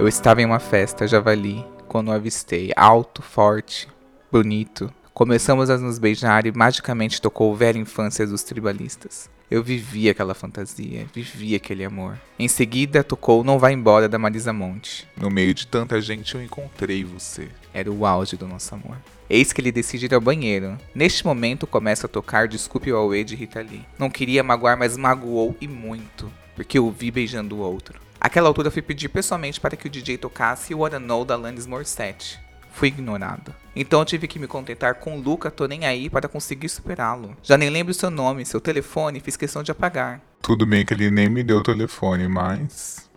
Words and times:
Eu 0.00 0.08
estava 0.08 0.40
em 0.40 0.46
uma 0.46 0.58
festa 0.58 1.06
javali 1.06 1.62
quando 1.86 2.08
o 2.08 2.12
avistei, 2.12 2.72
alto, 2.74 3.20
forte, 3.20 3.86
bonito. 4.32 4.90
Começamos 5.12 5.68
a 5.68 5.76
nos 5.76 5.98
beijar 5.98 6.46
e 6.46 6.52
magicamente 6.52 7.20
tocou 7.20 7.54
velha 7.54 7.76
infância 7.76 8.26
dos 8.26 8.42
tribalistas. 8.42 9.28
Eu 9.50 9.62
vivi 9.62 10.08
aquela 10.08 10.32
fantasia, 10.32 11.06
vivi 11.12 11.54
aquele 11.54 11.84
amor. 11.84 12.18
Em 12.38 12.48
seguida, 12.48 13.04
tocou 13.04 13.44
Não 13.44 13.58
Vai 13.58 13.74
Embora 13.74 14.08
da 14.08 14.18
Marisa 14.18 14.54
Monte. 14.54 15.06
No 15.14 15.28
meio 15.28 15.52
de 15.52 15.66
tanta 15.66 16.00
gente, 16.00 16.34
eu 16.34 16.42
encontrei 16.42 17.04
você. 17.04 17.48
Era 17.74 17.92
o 17.92 18.06
auge 18.06 18.38
do 18.38 18.48
nosso 18.48 18.74
amor. 18.74 18.96
Eis 19.28 19.52
que 19.52 19.60
ele 19.60 19.70
decide 19.70 20.06
ir 20.06 20.14
ao 20.14 20.20
banheiro. 20.22 20.78
Neste 20.94 21.26
momento, 21.26 21.66
começa 21.66 22.06
a 22.06 22.10
tocar 22.10 22.48
Desculpe 22.48 22.90
o 22.90 22.96
Aue 22.96 23.22
de 23.22 23.36
Rita 23.36 23.60
Lee. 23.60 23.84
Não 23.98 24.08
queria 24.08 24.42
magoar, 24.42 24.78
mas 24.78 24.96
magoou 24.96 25.54
e 25.60 25.68
muito, 25.68 26.32
porque 26.56 26.78
eu 26.78 26.90
vi 26.90 27.10
beijando 27.10 27.56
o 27.56 27.60
outro. 27.60 28.00
Aquela 28.20 28.48
altura 28.48 28.70
fui 28.70 28.82
pedir 28.82 29.08
pessoalmente 29.08 29.58
para 29.58 29.74
que 29.74 29.86
o 29.86 29.90
DJ 29.90 30.18
tocasse 30.18 30.74
o 30.74 30.80
Wanna 30.80 30.98
Know 30.98 31.24
da 31.24 31.34
Alanis 31.34 31.66
Morissette. 31.66 32.38
Fui 32.70 32.88
ignorado. 32.88 33.54
Então 33.74 34.00
eu 34.00 34.04
tive 34.04 34.28
que 34.28 34.38
me 34.38 34.46
contentar 34.46 34.96
com 34.96 35.16
o 35.16 35.20
Luca 35.20 35.50
Tô 35.50 35.66
Nem 35.66 35.86
Aí 35.86 36.10
para 36.10 36.28
conseguir 36.28 36.68
superá-lo. 36.68 37.34
Já 37.42 37.56
nem 37.56 37.70
lembro 37.70 37.94
seu 37.94 38.10
nome, 38.10 38.44
seu 38.44 38.60
telefone, 38.60 39.20
fiz 39.20 39.38
questão 39.38 39.62
de 39.62 39.72
apagar. 39.72 40.20
Tudo 40.42 40.66
bem 40.66 40.84
que 40.84 40.92
ele 40.92 41.10
nem 41.10 41.30
me 41.30 41.42
deu 41.42 41.58
o 41.58 41.62
telefone, 41.62 42.28
mas. 42.28 43.08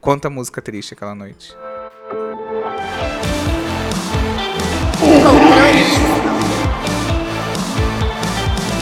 Quanta 0.00 0.28
música 0.28 0.60
triste 0.60 0.94
aquela 0.94 1.14
noite. 1.14 1.54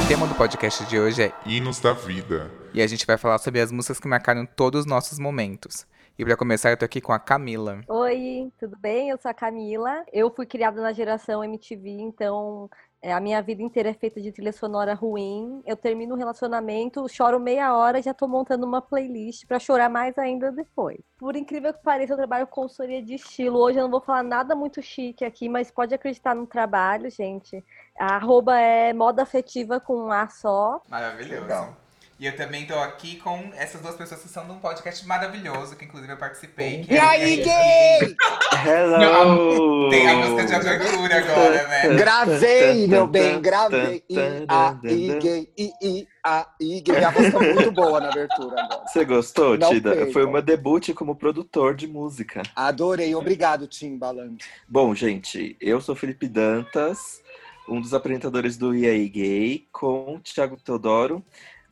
Tema 0.09 0.27
do 0.27 0.35
podcast 0.35 0.87
de 0.87 0.99
hoje 0.99 1.23
é 1.23 1.33
Hinos 1.45 1.81
da 1.81 1.93
vida. 1.93 2.51
e 2.73 2.81
a 2.81 2.87
gente 2.87 3.05
vai 3.05 3.19
falar 3.19 3.37
sobre 3.37 3.61
as 3.61 3.71
músicas 3.71 4.01
que 4.01 4.09
marcaram 4.09 4.47
todos 4.47 4.81
os 4.81 4.87
nossos 4.87 5.19
momentos. 5.19 5.87
E 6.19 6.25
para 6.25 6.35
começar, 6.35 6.71
eu 6.71 6.79
tô 6.79 6.85
aqui 6.87 6.99
com 6.99 7.13
a 7.13 7.19
Camila. 7.19 7.83
Oi, 7.87 8.51
tudo 8.59 8.75
bem? 8.79 9.11
Eu 9.11 9.19
sou 9.19 9.31
a 9.31 9.35
Camila. 9.35 10.03
Eu 10.11 10.33
fui 10.35 10.47
criada 10.47 10.81
na 10.81 10.95
geração 10.95 11.45
MTV, 11.45 11.91
então 11.91 12.71
é, 13.01 13.13
a 13.13 13.21
minha 13.21 13.41
vida 13.41 13.63
inteira 13.63 13.91
é 13.91 13.95
feita 13.95 14.21
de 14.21 14.33
trilha 14.33 14.53
sonora 14.53 14.93
ruim. 14.93 15.63
Eu 15.65 15.77
termino 15.77 16.15
um 16.15 16.19
relacionamento, 16.19 17.09
choro 17.09 17.39
meia 17.39 17.77
hora 17.77 18.01
e 18.01 18.03
já 18.03 18.13
tô 18.13 18.27
montando 18.27 18.67
uma 18.67 18.83
playlist 18.83 19.47
pra 19.47 19.61
chorar 19.61 19.89
mais 19.89 20.19
ainda 20.19 20.51
depois. 20.51 20.99
Por 21.17 21.37
incrível 21.37 21.73
que 21.73 21.83
pareça, 21.83 22.13
eu 22.13 22.17
trabalho 22.17 22.47
com 22.47 22.63
consultoria 22.63 23.03
de 23.03 23.15
estilo. 23.15 23.59
Hoje 23.59 23.79
eu 23.79 23.85
não 23.85 23.91
vou 23.91 24.01
falar 24.01 24.25
nada 24.25 24.57
muito 24.57 24.83
chique 24.83 25.25
aqui, 25.25 25.49
mas 25.49 25.71
pode 25.71 25.95
acreditar 25.95 26.35
no 26.35 26.47
trabalho, 26.47 27.09
gente. 27.11 27.65
A 27.99 28.17
arroba 28.17 28.59
é 28.59 28.93
moda 28.93 29.23
afetiva 29.23 29.79
com 29.79 29.95
um 29.95 30.13
A 30.13 30.29
só. 30.29 30.83
Maravilhoso. 30.89 31.43
Legal. 31.43 31.88
E 32.21 32.27
eu 32.27 32.35
também 32.35 32.67
tô 32.67 32.75
aqui 32.77 33.15
com 33.19 33.53
essas 33.57 33.81
duas 33.81 33.95
pessoas 33.95 34.21
que 34.21 34.29
são 34.29 34.45
de 34.45 34.51
um 34.51 34.59
podcast 34.59 35.07
maravilhoso, 35.07 35.77
que 35.77 35.85
inclusive 35.85 36.13
eu 36.13 36.17
participei. 36.17 36.83
que 36.83 36.93
E 36.93 36.97
é- 36.97 37.01
aí, 37.01 37.37
gay? 37.37 38.17
Hello! 38.67 39.89
Tem 39.89 40.09
a 40.09 40.17
música 40.17 40.45
de 40.47 40.69
abertura 40.69 41.17
agora, 41.17 41.69
né? 41.69 41.95
Gravei, 41.95 42.89
meu 42.89 43.07
bem, 43.07 43.41
gravei. 43.41 44.03
I, 44.11 44.17
A, 44.49 44.77
I, 44.83 45.19
gay, 45.21 45.49
I, 45.57 45.73
I, 45.81 46.09
A, 46.25 46.47
I, 46.61 46.81
gay. 46.81 46.97
Minha 46.97 47.11
voz 47.13 47.33
tá 47.33 47.39
muito 47.39 47.71
boa 47.71 48.01
na 48.01 48.09
abertura 48.09 48.63
agora. 48.65 48.83
Você 48.89 49.05
gostou, 49.05 49.57
Não 49.57 49.69
Tida? 49.71 49.93
percam. 49.95 50.13
Foi 50.13 50.25
o 50.25 50.31
meu 50.33 50.43
debut 50.43 50.93
como 50.95 51.15
produtor 51.15 51.77
de 51.77 51.87
música. 51.87 52.43
Adorei, 52.57 53.15
obrigado, 53.15 53.69
Timbaland. 53.69 54.45
Bom, 54.67 54.93
gente, 54.93 55.57
eu 55.61 55.81
sou 55.81 55.95
Felipe 55.95 56.27
Dantas, 56.27 57.23
um 57.69 57.81
dos 57.81 57.95
apresentadores 57.95 58.57
do 58.57 58.75
E 58.75 58.89
aí 58.89 59.09
Gay, 59.09 59.69
com 59.71 60.17
o 60.17 60.19
Thiago 60.19 60.57
Teodoro. 60.57 61.25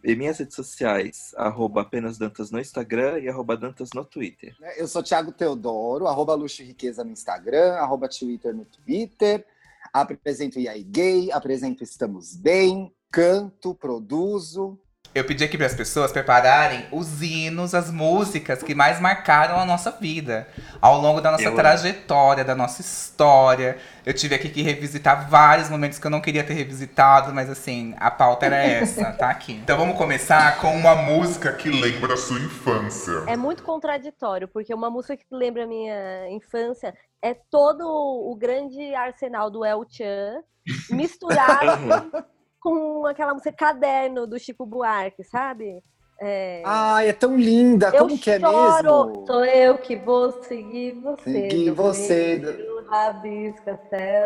E 0.07 0.15
minhas 0.15 0.39
redes 0.39 0.55
sociais, 0.55 1.35
arroba 1.37 1.81
apenas 1.81 2.17
Dantas 2.17 2.53
no 2.53 2.61
Instagram 2.61 3.19
e 3.19 3.29
arroba 3.29 3.57
Dantas 3.57 3.91
no 3.93 4.05
Twitter. 4.05 4.55
Né, 4.61 4.75
Eu 4.77 4.87
sou 4.87 5.03
Thiago 5.03 5.33
Teodoro, 5.33 6.07
arroba 6.07 6.33
Luxo 6.33 6.63
Riqueza 6.63 7.03
no 7.03 7.11
Instagram, 7.11 7.73
arroba 7.73 8.09
Twitter 8.09 8.55
no 8.55 8.65
Twitter. 8.65 9.45
Apresento 9.93 10.61
aí 10.61 10.85
Gay, 10.85 11.33
apresento 11.33 11.83
Estamos 11.83 12.37
Bem, 12.37 12.95
canto, 13.11 13.75
produzo. 13.75 14.79
Eu 15.17 15.25
pedi 15.25 15.43
aqui 15.43 15.57
para 15.57 15.65
as 15.65 15.75
pessoas 15.75 16.13
prepararem 16.13 16.85
os 16.93 17.23
hinos, 17.23 17.75
as 17.75 17.91
músicas 17.91 18.63
que 18.63 18.75
mais 18.75 19.01
marcaram 19.01 19.59
a 19.59 19.65
nossa 19.65 19.91
vida. 19.91 20.47
Ao 20.79 21.01
longo 21.01 21.23
da 21.23 21.31
nossa 21.31 21.45
Eu 21.45 21.49
amo. 21.49 21.57
trajetória, 21.57 22.45
da 22.45 22.55
nossa 22.55 22.83
história. 22.83 23.79
Eu 24.05 24.13
tive 24.13 24.35
aqui 24.35 24.51
que 24.51 24.61
revisitar 24.61 25.27
vários 25.31 25.71
momentos 25.71 25.99
que 25.99 26.07
eu 26.07 26.11
não 26.11 26.21
queria 26.21 26.45
ter 26.45 26.53
revisitado, 26.53 27.33
mas 27.33 27.49
assim, 27.49 27.95
a 27.99 28.11
pauta 28.11 28.45
era 28.45 28.57
essa, 28.63 29.11
tá 29.17 29.31
aqui. 29.31 29.55
Então 29.55 29.79
vamos 29.79 29.97
começar 29.97 30.61
com 30.61 30.77
uma 30.77 30.95
música 30.95 31.51
que 31.55 31.71
Que 31.71 31.81
lembra 31.81 32.13
a 32.13 32.17
sua 32.19 32.39
infância. 32.39 33.25
É 33.27 33.39
muito 33.39 33.63
contraditório, 33.63 34.47
porque 34.47 34.75
uma 34.75 34.91
música 34.91 35.17
que 35.17 35.25
lembra 35.31 35.65
a 35.65 35.67
minha 35.67 36.29
infância 36.29 36.95
é 37.23 37.33
todo 37.51 37.87
o 37.87 38.37
grande 38.37 38.95
arsenal 38.95 39.51
do 39.51 39.65
El 39.65 39.83
Chan 39.89 40.43
misturado 40.91 42.27
com 42.67 43.07
aquela 43.07 43.33
música 43.33 43.53
Caderno 43.53 44.27
do 44.27 44.39
Chico 44.41 44.67
Buarque, 44.67 45.23
sabe? 45.23 45.81
É, 46.21 46.63
Ai, 46.65 47.11
é 47.11 47.13
tão 47.13 47.37
linda, 47.37 47.93
eu 47.93 47.99
como 47.99 48.19
que 48.19 48.31
é 48.31 48.41
choro, 48.41 49.07
mesmo? 49.07 49.27
sou 49.27 49.45
eu 49.45 49.79
que 49.79 49.95
vou 49.97 50.33
seguir 50.43 51.01
você. 51.01 51.23
Seguir 51.23 51.71
você, 51.71 52.37
do 52.39 52.51
o- 52.51 52.87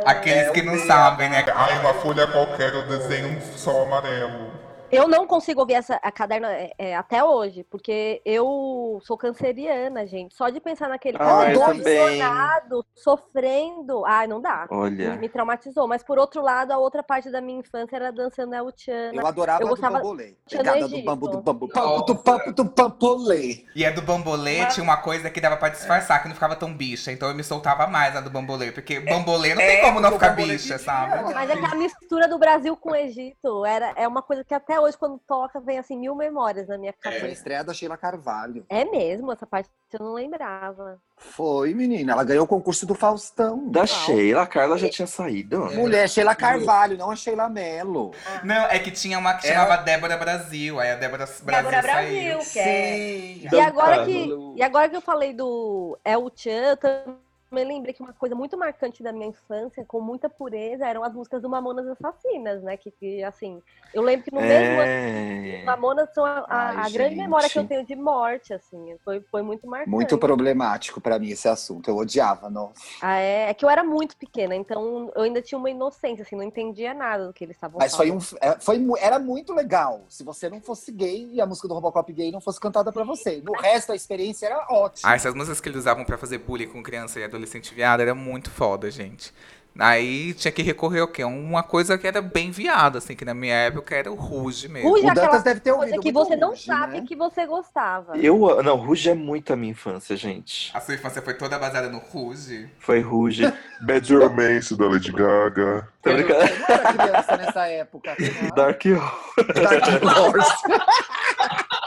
Aqueles 0.06 0.50
que 0.50 0.62
não 0.62 0.78
sabem, 0.78 1.28
né? 1.28 1.44
Ai, 1.54 1.78
uma 1.80 1.92
folha 1.94 2.26
qualquer, 2.28 2.72
eu 2.72 2.86
desenho 2.88 3.28
um 3.28 3.40
sol 3.58 3.82
amarelo. 3.82 4.69
Eu 4.90 5.06
não 5.06 5.26
consigo 5.26 5.60
ouvir 5.60 5.74
essa 5.74 5.96
a 6.02 6.10
caderno 6.10 6.46
é, 6.46 6.72
é, 6.78 6.96
até 6.96 7.22
hoje, 7.22 7.64
porque 7.70 8.20
eu 8.24 9.00
sou 9.04 9.16
canceriana, 9.16 10.06
gente. 10.06 10.34
Só 10.34 10.48
de 10.48 10.60
pensar 10.60 10.88
naquele 10.88 11.16
Ah, 11.16 11.24
caderno 11.24 11.60
também. 11.60 11.98
apaixonado, 12.00 12.86
sofrendo, 12.94 14.04
ai, 14.04 14.26
não 14.26 14.40
dá. 14.40 14.66
Me, 14.70 14.76
Olha, 14.76 15.16
me 15.16 15.28
traumatizou. 15.28 15.86
Mas 15.86 16.02
por 16.02 16.18
outro 16.18 16.42
lado, 16.42 16.72
a 16.72 16.78
outra 16.78 17.02
parte 17.02 17.30
da 17.30 17.40
minha 17.40 17.60
infância 17.60 17.94
era 17.96 18.10
dançando 18.10 18.54
El 18.54 18.70
Chan. 18.76 19.12
Eu 19.12 19.26
adorava 19.26 19.62
Eu 19.62 19.66
a 19.68 19.70
gostava- 19.70 19.98
do 19.98 20.02
bambolê. 20.02 20.34
Tinha 20.46 20.62
Pegada 20.64 20.88
do 20.88 21.02
bambu, 21.04 21.28
do 21.28 21.40
bambu, 21.40 21.68
papo 21.68 22.02
do 22.02 22.16
papo 22.16 22.52
do 22.52 22.64
bambolê. 22.64 23.64
E 23.76 23.86
a 23.86 23.90
do 23.90 24.02
bambolê 24.02 24.66
tinha 24.66 24.82
uma 24.82 24.96
coisa 24.96 25.30
que 25.30 25.40
dava 25.40 25.56
pra 25.56 25.68
disfarçar, 25.68 26.20
que 26.22 26.28
não 26.28 26.34
ficava 26.34 26.56
tão 26.56 26.74
bicha. 26.74 27.12
Então 27.12 27.28
eu 27.28 27.34
me 27.34 27.44
soltava 27.44 27.86
mais 27.86 28.14
na 28.14 28.20
do 28.20 28.30
bambolê. 28.30 28.72
Porque 28.72 28.98
bambolê 28.98 29.50
não 29.50 29.58
tem 29.62 29.76
é, 29.76 29.80
como 29.82 30.00
não 30.00 30.12
ficar 30.12 30.30
bicha, 30.30 30.78
sabe? 30.78 31.32
Mas 31.32 31.48
é 31.50 31.56
que 31.56 31.64
a 31.64 31.74
mistura 31.76 32.26
do 32.26 32.38
Brasil 32.38 32.76
com 32.76 32.90
o 32.90 32.96
Egito 32.96 33.64
era, 33.64 33.92
é 33.96 34.08
uma 34.08 34.22
coisa 34.22 34.42
que 34.42 34.52
até 34.54 34.79
hoje, 34.80 34.96
quando 34.98 35.18
toca, 35.26 35.60
vem 35.60 35.78
assim 35.78 35.96
mil 35.96 36.14
memórias 36.14 36.68
na 36.68 36.76
minha 36.78 36.92
Foi 37.00 37.10
a 37.10 37.14
cabeça. 37.14 37.32
estreia 37.32 37.62
da 37.64 37.72
Sheila 37.74 37.96
Carvalho. 37.96 38.64
É 38.68 38.84
mesmo, 38.84 39.30
essa 39.32 39.46
parte 39.46 39.68
eu 39.92 40.00
não 40.04 40.12
lembrava. 40.14 40.98
Foi, 41.16 41.74
menina. 41.74 42.12
Ela 42.12 42.24
ganhou 42.24 42.44
o 42.44 42.48
concurso 42.48 42.86
do 42.86 42.94
Faustão. 42.94 43.68
da 43.70 43.84
Sheila, 43.86 44.42
a 44.42 44.46
Carla 44.46 44.78
já 44.78 44.88
tinha 44.88 45.06
saído. 45.06 45.64
Mulher, 45.74 46.08
Sheila 46.08 46.34
Carvalho, 46.34 46.96
não 46.96 47.10
a 47.10 47.16
Sheila 47.16 47.48
Mello. 47.48 48.12
Não, 48.44 48.64
é 48.66 48.78
que 48.78 48.90
tinha 48.90 49.18
uma 49.18 49.34
que 49.34 49.46
Ela- 49.48 49.64
chamava 49.64 49.82
Débora 49.82 50.16
Brasil. 50.16 50.78
Aí 50.80 50.90
a 50.92 50.96
Débora 50.96 51.26
Brasil 51.26 51.44
Débora 51.46 51.82
saiu. 51.82 52.36
Brasil, 52.36 52.52
que 52.52 52.58
é. 52.58 52.94
Sim. 53.42 53.48
E 53.52 53.60
agora, 53.60 54.04
que, 54.04 54.28
e 54.56 54.62
agora 54.62 54.88
que 54.88 54.96
eu 54.96 55.00
falei 55.00 55.32
do 55.34 55.98
El 56.04 56.30
Chan, 56.34 56.50
eu 56.50 56.76
também 56.76 57.16
lembrei 57.52 57.92
que 57.92 58.00
uma 58.02 58.12
coisa 58.12 58.34
muito 58.34 58.56
marcante 58.56 59.02
da 59.02 59.12
minha 59.12 59.26
infância, 59.26 59.84
com 59.84 60.00
muita 60.00 60.28
pureza, 60.30 60.86
eram 60.86 61.02
as 61.02 61.12
músicas 61.12 61.42
do 61.42 61.48
Mamonas 61.48 61.86
Assassinas, 61.88 62.62
né? 62.62 62.76
Que, 62.76 62.90
que, 62.92 63.22
assim, 63.24 63.60
eu 63.92 64.02
lembro 64.02 64.24
que 64.24 64.32
no 64.34 64.40
mesmo 64.40 64.78
ano, 64.78 64.90
É. 64.90 65.64
Mamonas 65.64 66.12
são 66.14 66.24
a, 66.24 66.38
a- 66.40 66.46
Ai, 66.48 66.76
a 66.86 66.90
grande 66.90 67.16
memória 67.16 67.48
que 67.48 67.58
eu 67.58 67.66
tenho 67.66 67.84
de 67.84 67.96
morte, 67.96 68.54
assim. 68.54 68.96
Foi, 69.04 69.20
foi 69.22 69.42
muito 69.42 69.66
marcante. 69.66 69.90
Muito 69.90 70.16
problemático 70.16 71.00
pra 71.00 71.18
mim 71.18 71.30
esse 71.30 71.48
assunto. 71.48 71.88
Eu 71.90 71.96
odiava, 71.96 72.48
não. 72.48 72.72
Ah, 73.02 73.18
é, 73.18 73.50
é 73.50 73.54
que 73.54 73.64
eu 73.64 73.70
era 73.70 73.82
muito 73.82 74.16
pequena, 74.16 74.54
então 74.54 75.10
eu 75.16 75.22
ainda 75.22 75.42
tinha 75.42 75.58
uma 75.58 75.70
inocência, 75.70 76.22
assim, 76.22 76.36
não 76.36 76.44
entendia 76.44 76.94
nada 76.94 77.26
do 77.26 77.32
que 77.32 77.42
eles 77.44 77.56
estavam 77.56 77.78
Mas 77.80 77.94
foi 77.96 78.08
falando. 78.08 78.22
um, 78.22 78.36
é, 78.40 78.60
foi, 78.60 78.78
mu- 78.78 78.96
era 78.96 79.18
muito 79.18 79.52
legal. 79.52 80.04
Se 80.08 80.22
você 80.22 80.48
não 80.48 80.60
fosse 80.60 80.92
gay 80.92 81.28
e 81.32 81.40
a 81.40 81.46
música 81.46 81.66
do 81.66 81.74
Robocop 81.74 82.12
gay 82.12 82.30
não 82.30 82.40
fosse 82.40 82.60
cantada 82.60 82.92
pra 82.92 83.02
você. 83.02 83.42
No 83.44 83.52
resto, 83.54 83.90
a 83.92 83.96
experiência 83.96 84.46
era 84.46 84.66
ótima. 84.70 85.10
Ah, 85.10 85.14
essas 85.16 85.34
músicas 85.34 85.60
que 85.60 85.68
eles 85.68 85.80
usavam 85.80 86.04
pra 86.04 86.16
fazer 86.16 86.38
bullying 86.38 86.68
com 86.68 86.80
criança 86.82 87.18
e 87.18 87.24
adolescente 87.24 87.39
viada 87.74 88.02
era 88.02 88.14
muito 88.14 88.50
foda, 88.50 88.90
gente. 88.90 89.32
Aí 89.78 90.34
tinha 90.34 90.50
que 90.50 90.62
recorrer 90.62 91.00
ao 91.00 91.08
quê? 91.08 91.24
Uma 91.24 91.62
coisa 91.62 91.96
que 91.96 92.06
era 92.06 92.20
bem 92.20 92.50
viada, 92.50 92.98
assim, 92.98 93.14
que 93.14 93.24
na 93.24 93.32
minha 93.32 93.54
época 93.54 93.94
era 93.94 94.10
o 94.10 94.14
Ruge 94.14 94.68
mesmo. 94.68 94.90
Ruge 94.90 95.04
o 95.04 95.08
é 95.08 95.10
aquela 95.10 95.26
Dantas 95.26 95.42
deve 95.42 95.60
ter 95.60 95.72
coisa 95.72 95.86
ouvido 95.86 96.02
que 96.02 96.12
muito 96.12 96.28
você 96.28 96.36
não 96.36 96.50
Ruge, 96.50 96.64
sabe 96.64 97.00
né? 97.00 97.04
que 97.06 97.16
você 97.16 97.46
gostava. 97.46 98.18
Eu, 98.18 98.62
não, 98.62 98.76
Ruge 98.76 99.10
é 99.10 99.14
muito 99.14 99.52
a 99.52 99.56
minha 99.56 99.70
infância, 99.70 100.16
gente. 100.16 100.70
A 100.74 100.80
sua 100.80 100.94
infância 100.94 101.22
foi 101.22 101.34
toda 101.34 101.58
baseada 101.58 101.88
no 101.88 101.98
Ruge? 101.98 102.68
Foi 102.78 103.00
Ruge. 103.00 103.50
Bad 103.80 104.14
Romance 104.14 104.76
da 104.76 104.86
Lady 104.86 105.12
Gaga. 105.12 105.88
Tô 106.02 106.12
brincando. 106.12 106.40
Eu 106.40 106.58
não 106.58 106.66
era 106.68 106.92
criança 106.92 107.36
nessa 107.36 107.66
época. 107.68 108.16
Dark 108.54 108.82
Horse. 108.84 109.62
Dark 109.62 109.84
Horse. 110.04 110.62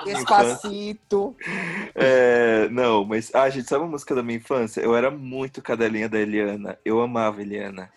Despacito. 0.06 1.36
É, 1.96 2.70
não, 2.70 3.06
mas, 3.06 3.34
ah, 3.34 3.50
gente, 3.50 3.68
sabe 3.68 3.86
a 3.86 3.88
música 3.88 4.16
da 4.16 4.24
minha 4.24 4.38
infância? 4.38 4.82
Eu 4.82 4.96
era 4.96 5.10
muito 5.12 5.62
cadelinha 5.62 6.10
da 6.10 6.20
Eliana. 6.20 6.78
Eu 6.84 7.02
amava 7.02 7.42
Eliana. 7.42 7.92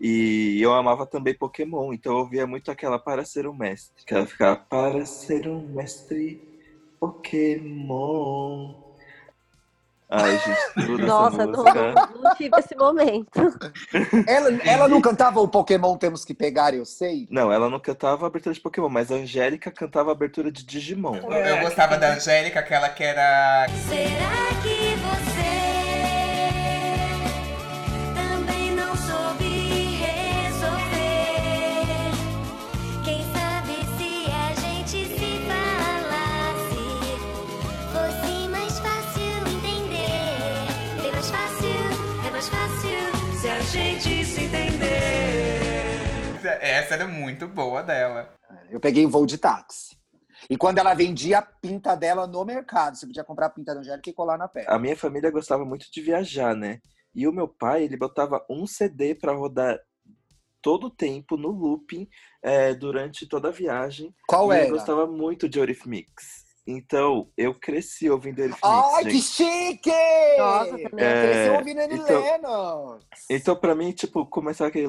E 0.00 0.60
eu 0.60 0.74
amava 0.74 1.06
também 1.06 1.32
Pokémon, 1.32 1.92
então 1.92 2.12
eu 2.12 2.18
ouvia 2.18 2.44
muito 2.44 2.72
aquela 2.72 2.98
Para 2.98 3.24
Ser 3.24 3.46
um 3.46 3.54
Mestre. 3.54 4.04
Que 4.04 4.14
ela 4.14 4.26
ficava, 4.26 4.56
Para 4.56 5.06
Ser 5.06 5.46
um 5.46 5.62
Mestre 5.68 6.42
Pokémon. 6.98 8.81
Ai, 10.14 10.38
gente, 10.38 10.86
tudo 10.86 11.06
Nossa, 11.06 11.46
não, 11.46 11.64
não 11.64 12.34
tive 12.36 12.54
esse 12.58 12.76
momento. 12.76 13.40
Ela, 14.28 14.50
ela 14.64 14.88
não 14.88 15.00
cantava 15.00 15.40
o 15.40 15.48
Pokémon 15.48 15.96
Temos 15.96 16.24
que 16.24 16.34
Pegar, 16.34 16.74
eu 16.74 16.84
sei? 16.84 17.26
Não, 17.30 17.52
ela 17.52 17.70
não 17.70 17.78
cantava 17.78 18.26
a 18.26 18.28
abertura 18.28 18.54
de 18.54 18.60
Pokémon, 18.60 18.88
mas 18.88 19.10
a 19.10 19.14
Angélica 19.14 19.70
cantava 19.70 20.10
a 20.10 20.12
abertura 20.12 20.50
de 20.50 20.64
Digimon. 20.64 21.16
Eu, 21.16 21.32
eu 21.32 21.60
gostava 21.60 21.96
da 21.96 22.14
Angélica, 22.14 22.60
aquela 22.60 22.88
que 22.88 23.04
era. 23.04 23.66
Será 23.88 24.48
que 24.62 24.96
você 24.96 25.61
Essa 46.92 47.04
era 47.04 47.08
muito 47.10 47.48
boa 47.48 47.82
dela. 47.82 48.34
Eu 48.70 48.78
peguei 48.78 49.06
voo 49.06 49.24
de 49.24 49.38
táxi. 49.38 49.96
E 50.50 50.58
quando 50.58 50.76
ela 50.76 50.92
vendia 50.92 51.38
a 51.38 51.42
pinta 51.42 51.94
dela 51.94 52.26
no 52.26 52.44
mercado, 52.44 52.98
você 52.98 53.06
podia 53.06 53.24
comprar 53.24 53.46
a 53.46 53.50
pinta 53.50 53.72
da 53.74 53.80
Angélica 53.80 54.10
e 54.10 54.12
colar 54.12 54.36
na 54.36 54.46
pele. 54.46 54.66
A 54.68 54.78
minha 54.78 54.94
família 54.94 55.30
gostava 55.30 55.64
muito 55.64 55.90
de 55.90 56.02
viajar, 56.02 56.54
né? 56.54 56.80
E 57.14 57.26
o 57.26 57.32
meu 57.32 57.48
pai, 57.48 57.84
ele 57.84 57.96
botava 57.96 58.44
um 58.50 58.66
CD 58.66 59.14
pra 59.14 59.32
rodar 59.32 59.80
todo 60.60 60.88
o 60.88 60.90
tempo 60.90 61.38
no 61.38 61.48
looping 61.48 62.06
é, 62.42 62.74
durante 62.74 63.26
toda 63.26 63.48
a 63.48 63.52
viagem. 63.52 64.14
Qual 64.28 64.52
e 64.52 64.56
era? 64.56 64.66
eu 64.66 64.72
gostava 64.72 65.06
muito 65.06 65.48
de 65.48 65.58
Eurythmics. 65.58 66.44
Então, 66.64 67.28
eu 67.36 67.52
cresci 67.54 68.08
ouvindo 68.08 68.38
Eurythmics, 68.38 68.94
Ai, 68.94 69.04
que 69.04 69.20
chique! 69.20 69.90
Nossa, 70.38 70.70
também. 70.70 71.04
É, 71.04 71.22
Cresceu 71.22 71.54
ouvindo 71.54 71.80
Annie 71.80 71.98
então- 71.98 72.22
Lennox. 72.22 73.04
Então, 73.28 73.56
pra 73.56 73.74
mim, 73.74 73.90
tipo, 73.90 74.24
começava 74.26 74.68
aquele... 74.68 74.88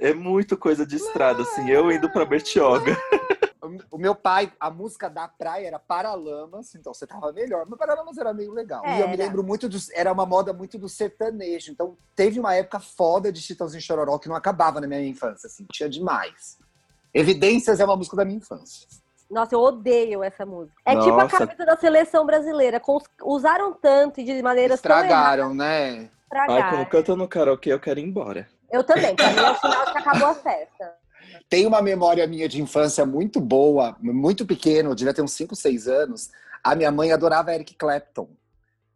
É 0.00 0.12
muito 0.12 0.56
coisa 0.56 0.84
de 0.84 0.96
estrada, 0.96 1.42
assim. 1.42 1.70
Eu 1.70 1.92
indo 1.92 2.10
pra 2.10 2.24
Bertioga. 2.24 2.96
O 3.90 3.98
meu 3.98 4.14
pai, 4.14 4.52
a 4.60 4.70
música 4.70 5.08
da 5.08 5.26
praia 5.26 5.66
era 5.66 5.78
Paralamas, 5.78 6.74
então 6.74 6.94
você 6.94 7.06
tava 7.06 7.32
melhor. 7.32 7.66
Mas 7.68 7.78
Paralamas 7.78 8.16
era 8.16 8.32
meio 8.32 8.52
legal. 8.52 8.84
E 8.86 9.00
eu 9.00 9.08
me 9.08 9.14
Era. 9.14 9.24
lembro 9.24 9.42
muito 9.42 9.68
dos. 9.68 9.90
Era 9.90 10.12
uma 10.12 10.24
moda 10.24 10.52
muito 10.52 10.78
do 10.78 10.88
sertanejo. 10.88 11.72
Então 11.72 11.96
teve 12.14 12.38
uma 12.38 12.54
época 12.54 12.78
foda 12.78 13.32
de 13.32 13.40
Chitãozinho 13.40 13.82
Chororó 13.82 14.18
que 14.18 14.28
não 14.28 14.36
acabava 14.36 14.80
na 14.80 14.86
minha 14.86 15.04
infância, 15.04 15.48
assim. 15.48 15.66
Tinha 15.72 15.88
demais. 15.88 16.58
Evidências 17.12 17.80
é 17.80 17.84
uma 17.84 17.96
música 17.96 18.16
da 18.16 18.24
minha 18.24 18.38
infância. 18.38 18.86
Nossa, 19.30 19.54
eu 19.54 19.60
odeio 19.60 20.22
essa 20.22 20.46
música. 20.46 20.76
É 20.84 20.92
tipo 20.92 21.18
a 21.18 21.24
Nossa. 21.24 21.38
camisa 21.38 21.66
da 21.66 21.76
seleção 21.76 22.24
brasileira. 22.24 22.80
Usaram 23.22 23.72
tanto 23.72 24.20
e 24.20 24.24
de 24.24 24.40
maneiras 24.42 24.80
tão 24.80 24.90
erradas 24.90 25.10
Estragaram, 25.10 25.54
né? 25.54 25.88
Ai, 25.90 26.10
estragaram. 26.22 26.70
quando 26.70 26.88
canta 26.88 27.16
no 27.16 27.28
karaokê, 27.28 27.72
eu 27.72 27.80
quero 27.80 27.98
ir 27.98 28.04
embora. 28.04 28.48
Eu 28.70 28.84
também, 28.84 29.14
pra 29.14 29.30
mim 29.30 29.38
é 29.38 29.50
o 29.50 29.56
sinal 29.56 29.84
de 29.84 29.92
que 29.92 29.98
acabou 29.98 30.28
a 30.28 30.34
festa. 30.34 30.94
Tem 31.48 31.66
uma 31.66 31.82
memória 31.82 32.26
minha 32.26 32.48
de 32.48 32.60
infância 32.60 33.04
muito 33.04 33.40
boa, 33.40 33.96
muito 34.00 34.44
pequeno, 34.46 34.94
devia 34.94 35.14
ter 35.14 35.22
uns 35.22 35.32
5, 35.32 35.54
6 35.54 35.88
anos. 35.88 36.30
A 36.62 36.74
minha 36.74 36.90
mãe 36.90 37.12
adorava 37.12 37.54
Eric 37.54 37.74
Clapton. 37.74 38.28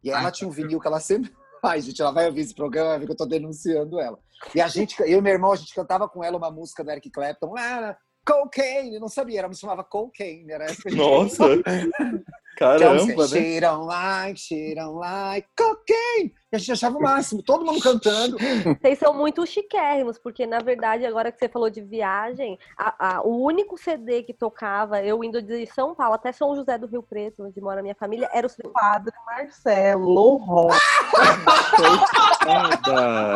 E 0.03 0.09
ela 0.09 0.25
Ai. 0.25 0.31
tinha 0.31 0.47
um 0.47 0.51
vinil 0.51 0.79
que 0.79 0.87
ela 0.87 0.99
sempre. 0.99 1.31
Ai, 1.63 1.79
gente, 1.81 2.01
ela 2.01 2.11
vai 2.11 2.25
ouvir 2.25 2.41
esse 2.41 2.55
programa, 2.55 2.89
vai 2.89 2.99
ver 2.99 3.05
que 3.05 3.11
eu 3.11 3.17
tô 3.17 3.25
denunciando 3.25 3.99
ela. 3.99 4.17
E 4.55 4.59
a 4.59 4.67
gente, 4.67 4.99
eu 5.01 5.19
e 5.19 5.21
meu 5.21 5.31
irmão, 5.31 5.51
a 5.51 5.55
gente 5.55 5.73
cantava 5.73 6.09
com 6.09 6.23
ela 6.23 6.37
uma 6.37 6.49
música 6.49 6.83
do 6.83 6.89
Eric 6.89 7.09
Clapton. 7.11 7.53
Ah, 7.57 7.95
Cocaine, 8.25 8.99
não 8.99 9.07
sabia, 9.07 9.39
ela 9.39 9.49
me 9.49 9.55
chamava 9.55 9.83
Cocaine. 9.83 10.51
Era 10.51 10.65
essa 10.65 10.89
Nossa! 10.91 11.43
Caramba, 12.57 13.27
né? 13.27 13.27
She 13.27 13.59
don't 13.59 13.87
like, 13.87 14.39
she 14.39 14.75
don't 14.75 14.99
like 14.99 15.47
cocaine. 15.57 16.33
E 16.53 16.57
a 16.57 16.59
gente 16.59 16.73
achava 16.73 16.97
o 16.97 17.01
máximo, 17.01 17.41
todo 17.41 17.63
mundo 17.65 17.79
cantando. 17.79 18.35
Vocês 18.81 18.99
são 18.99 19.13
muito 19.13 19.45
chiquérrimos, 19.47 20.17
porque 20.17 20.45
na 20.45 20.59
verdade, 20.59 21.05
agora 21.05 21.31
que 21.31 21.39
você 21.39 21.47
falou 21.47 21.69
de 21.69 21.79
viagem, 21.79 22.59
a- 22.77 22.93
a- 23.19 23.21
o 23.21 23.41
único 23.41 23.77
CD 23.77 24.21
que 24.21 24.33
tocava, 24.33 25.01
eu 25.01 25.23
indo 25.23 25.41
de 25.41 25.65
São 25.67 25.95
Paulo 25.95 26.15
até 26.15 26.33
São 26.33 26.53
José 26.53 26.77
do 26.77 26.87
Rio 26.87 27.01
Preto, 27.01 27.43
onde 27.45 27.61
mora 27.61 27.79
a 27.79 27.83
minha 27.83 27.95
família, 27.95 28.29
era 28.33 28.45
o 28.45 28.49
CD. 28.49 28.67
Padre 28.67 29.13
Marcelo 29.25 30.35
Rocha. 30.35 30.77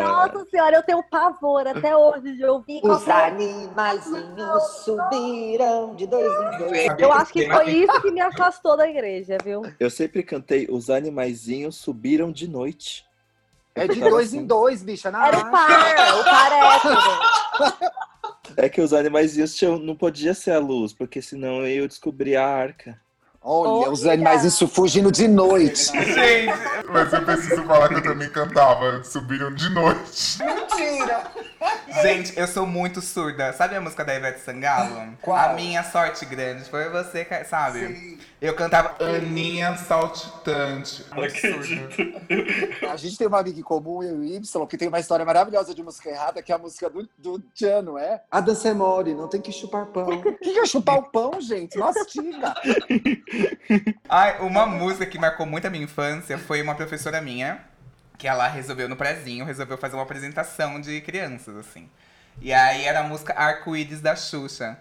Nossa 0.03 0.45
senhora, 0.49 0.75
eu 0.75 0.83
tenho 0.83 1.01
pavor 1.03 1.65
até 1.67 1.95
hoje 1.95 2.35
de 2.35 2.43
ouvir. 2.45 2.81
Os 2.83 3.03
qualquer- 3.05 3.31
animaizinhos 3.31 4.63
subiram 4.83 5.95
de 5.95 6.05
dois 6.05 6.25
em 6.33 6.57
dois. 6.57 6.99
Eu 6.99 7.13
acho 7.13 7.31
que 7.31 7.49
foi 7.49 7.69
isso 7.71 8.01
que 8.01 8.11
me 8.11 8.19
afastou 8.19 8.75
da 8.75 8.89
igreja, 8.89 9.37
viu? 9.41 9.61
Eu 9.79 9.89
sempre 9.89 10.21
cantei 10.21 10.67
Os 10.69 10.89
Animaizinhos 10.89 11.77
Subiram 11.77 12.29
de 12.29 12.47
Noite. 12.49 13.04
É 13.75 13.87
de 13.87 13.99
dois 13.99 14.29
assim. 14.29 14.39
em 14.39 14.45
dois, 14.45 14.81
bicha. 14.81 15.11
Na 15.11 15.27
Era 15.27 15.37
o 15.37 15.51
par, 15.51 16.19
o 16.19 16.23
par 16.23 16.51
hétero. 16.53 17.95
É 18.57 18.69
que 18.69 18.79
os 18.79 18.93
animaizinhos 18.93 19.53
tinham, 19.55 19.77
não 19.77 19.95
podia 19.95 20.33
ser 20.33 20.51
a 20.51 20.59
luz, 20.59 20.93
porque 20.93 21.21
senão 21.21 21.61
eu 21.61 21.67
ia 21.67 21.87
descobrir 21.87 22.37
a 22.37 22.47
arca. 22.47 23.01
Olha, 23.47 23.91
os 23.91 24.03
animais 24.07 24.43
isso 24.43 24.67
fugindo 24.67 25.11
de 25.11 25.27
noite. 25.27 25.85
Gente, 25.93 26.51
Mas 26.91 27.13
eu 27.13 27.23
preciso 27.23 27.63
falar 27.63 27.89
que 27.89 27.95
eu 27.95 28.01
também 28.01 28.27
cantava. 28.27 29.03
Subiram 29.03 29.53
de 29.53 29.69
noite. 29.69 30.39
Mentira! 30.43 31.31
gente, 32.01 32.37
eu 32.37 32.47
sou 32.47 32.65
muito 32.65 33.01
surda. 33.01 33.53
Sabe 33.53 33.75
a 33.75 33.81
música 33.81 34.03
da 34.03 34.15
Ivete 34.15 34.39
Sangalo? 34.39 35.15
Qual? 35.21 35.37
A 35.37 35.53
minha 35.53 35.83
sorte 35.83 36.25
grande 36.25 36.63
foi 36.69 36.89
você, 36.89 37.25
sabe? 37.45 38.19
Eu 38.41 38.55
cantava 38.55 38.95
Aninha 39.03 39.75
saltitante. 39.77 41.03
Surda. 41.03 42.91
A 42.91 42.97
gente 42.97 43.17
tem 43.17 43.27
uma 43.27 43.39
amiga 43.39 43.59
em 43.59 43.63
comum, 43.63 44.03
eu 44.03 44.23
e 44.23 44.31
o 44.31 44.35
Y, 44.35 44.67
que 44.67 44.77
tem 44.77 44.87
uma 44.87 44.99
história 44.99 45.25
maravilhosa 45.25 45.73
de 45.73 45.81
música 45.81 46.09
errada, 46.09 46.41
que 46.43 46.51
é 46.51 46.55
a 46.55 46.59
música 46.59 46.89
do, 46.89 47.07
do 47.17 47.39
Tchan, 47.53 47.81
não 47.81 47.97
é? 47.97 48.21
A 48.29 48.41
dança 48.41 48.69
é 48.69 48.73
mole, 48.73 49.13
não 49.13 49.27
tem 49.27 49.41
que 49.41 49.51
chupar 49.51 49.85
pão. 49.87 50.07
O 50.07 50.21
que 50.21 50.53
que 50.53 50.59
é 50.59 50.65
chupar 50.65 50.97
o 50.97 51.03
pão, 51.03 51.39
gente? 51.39 51.77
Mastiga. 51.77 52.53
Ai, 54.09 54.39
uma 54.39 54.65
música 54.65 55.05
que 55.05 55.17
marcou 55.17 55.45
muito 55.45 55.65
a 55.67 55.69
minha 55.69 55.83
infância 55.83 56.37
foi 56.37 56.61
uma 56.61 56.75
professora 56.75 57.21
minha, 57.21 57.59
que 58.17 58.27
ela 58.27 58.47
resolveu 58.47 58.87
no 58.87 58.95
prezinho, 58.95 59.45
resolveu 59.45 59.77
fazer 59.77 59.95
uma 59.95 60.03
apresentação 60.03 60.79
de 60.79 61.01
crianças, 61.01 61.55
assim. 61.57 61.89
E 62.41 62.53
aí 62.53 62.83
era 62.83 62.99
a 62.99 63.03
música 63.03 63.33
Arco-Íris 63.33 64.01
da 64.01 64.15
Xuxa. 64.15 64.77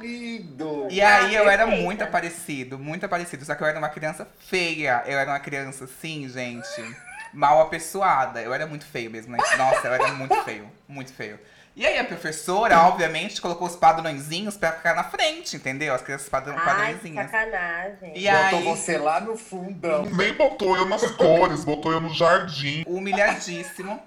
Lindo. 0.00 0.88
E 0.90 1.00
aí 1.00 1.34
eu 1.34 1.48
era 1.48 1.66
muito 1.66 2.06
parecido, 2.06 2.78
muito 2.78 3.08
parecido. 3.08 3.44
Só 3.44 3.54
que 3.54 3.62
eu 3.62 3.66
era 3.66 3.78
uma 3.78 3.88
criança 3.88 4.26
feia. 4.38 5.02
Eu 5.06 5.18
era 5.18 5.30
uma 5.30 5.40
criança 5.40 5.84
assim, 5.84 6.28
gente, 6.28 6.96
mal 7.32 7.60
apessoada. 7.60 8.40
Eu 8.40 8.54
era 8.54 8.66
muito 8.66 8.86
feio 8.86 9.10
mesmo, 9.10 9.32
né? 9.32 9.38
Nossa, 9.56 9.88
eu 9.88 9.94
era 9.94 10.08
muito 10.12 10.42
feio, 10.44 10.70
muito 10.86 11.12
feio. 11.12 11.38
E 11.78 11.86
aí 11.86 11.96
a 11.96 12.04
professora, 12.04 12.76
obviamente, 12.82 13.40
colocou 13.40 13.68
os 13.68 13.76
padrõezinhos 13.76 14.56
pra 14.56 14.72
ficar 14.72 14.96
na 14.96 15.04
frente, 15.04 15.54
entendeu? 15.54 15.94
As 15.94 16.02
crianças 16.02 16.28
padrão, 16.28 16.56
Ai, 16.58 16.64
padrõezinhas. 16.64 17.30
sacanagem. 17.30 18.12
E 18.18 18.28
aí, 18.28 18.98
lá 18.98 19.20
no 19.20 19.36
fundão. 19.36 20.04
Nem 20.06 20.34
botou 20.34 20.76
eu 20.76 20.86
nas 20.86 21.08
cores, 21.12 21.64
botou 21.64 21.92
eu 21.92 22.00
no 22.00 22.12
jardim. 22.12 22.82
humilhadíssimo. 22.84 24.02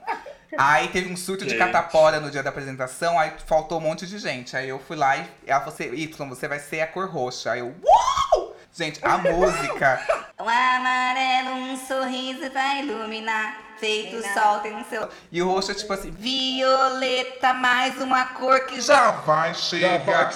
Aí 0.58 0.90
teve 0.90 1.10
um 1.14 1.16
surto 1.16 1.46
de 1.46 1.52
Gente. 1.52 1.60
catapora 1.60 2.20
no 2.20 2.30
dia 2.30 2.44
da 2.44 2.50
apresentação, 2.50 3.18
aí 3.18 3.32
faltou 3.48 3.78
um 3.78 3.82
monte 3.82 4.06
de 4.06 4.18
gente. 4.18 4.58
Aí 4.58 4.68
eu 4.68 4.78
fui 4.78 4.98
lá 4.98 5.16
e 5.16 5.26
ela 5.48 5.62
falou 5.62 5.74
assim, 5.74 5.94
Y, 5.94 6.28
você 6.28 6.50
vai 6.50 6.60
ser 6.60 6.82
a 6.82 6.88
cor 6.88 7.10
roxa. 7.10 7.54
Aí 7.54 7.60
eu, 7.62 7.74
uau! 7.82 8.54
Gente, 8.74 9.00
a 9.02 9.16
música. 9.32 10.21
O 10.42 10.50
amarelo, 10.50 11.52
um 11.56 11.78
sorriso 11.78 12.50
vai 12.52 12.84
iluminar. 12.84 13.76
Feito 13.78 14.18
o 14.18 14.24
sol 14.24 14.60
tem 14.60 14.76
um 14.76 14.84
seu. 14.86 15.08
E 15.32 15.40
o 15.40 15.48
roxo 15.48 15.72
é 15.72 15.76
tipo 15.76 15.94
assim, 15.94 16.10
violeta, 16.10 17.54
mais 17.54 18.02
uma 18.02 18.26
cor 18.26 18.60
que 18.66 18.82
já. 18.82 18.96
Já 18.96 19.12
vai, 19.12 19.54
chega. 19.54 20.32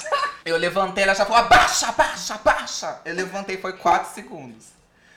Eu 0.46 0.58
levantei, 0.58 1.06
ela 1.06 1.16
já 1.16 1.26
falou, 1.26 1.44
abaixa, 1.44 1.88
abaixa, 1.88 2.36
abaixa. 2.36 3.02
Eu 3.04 3.16
levantei, 3.16 3.58
foi 3.58 3.74
4 3.74 4.14
segundos. 4.14 4.68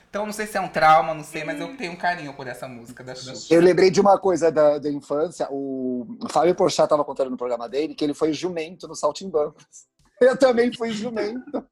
Então 0.08 0.24
não 0.24 0.32
sei 0.32 0.46
se 0.46 0.56
é 0.56 0.60
um 0.60 0.68
trauma, 0.68 1.12
não 1.12 1.22
sei, 1.22 1.44
mas 1.44 1.60
eu 1.60 1.76
tenho 1.76 1.92
um 1.92 1.96
carinho 1.96 2.32
por 2.32 2.46
essa 2.46 2.66
música 2.66 3.04
da 3.04 3.14
Xuxa. 3.14 3.52
Eu 3.52 3.60
lembrei 3.60 3.90
de 3.90 4.00
uma 4.00 4.18
coisa 4.18 4.50
da, 4.50 4.78
da 4.78 4.88
infância. 4.88 5.46
O 5.50 6.06
Fábio 6.30 6.54
Porchat 6.54 6.84
estava 6.84 7.04
contando 7.04 7.28
no 7.30 7.36
programa 7.36 7.68
dele 7.68 7.94
que 7.94 8.04
ele 8.04 8.14
foi 8.14 8.32
jumento 8.32 8.88
no 8.88 8.94
Saltimbancos. 8.94 9.66
Eu 10.18 10.34
também 10.36 10.72
fui 10.74 10.90
jumento. 10.92 11.62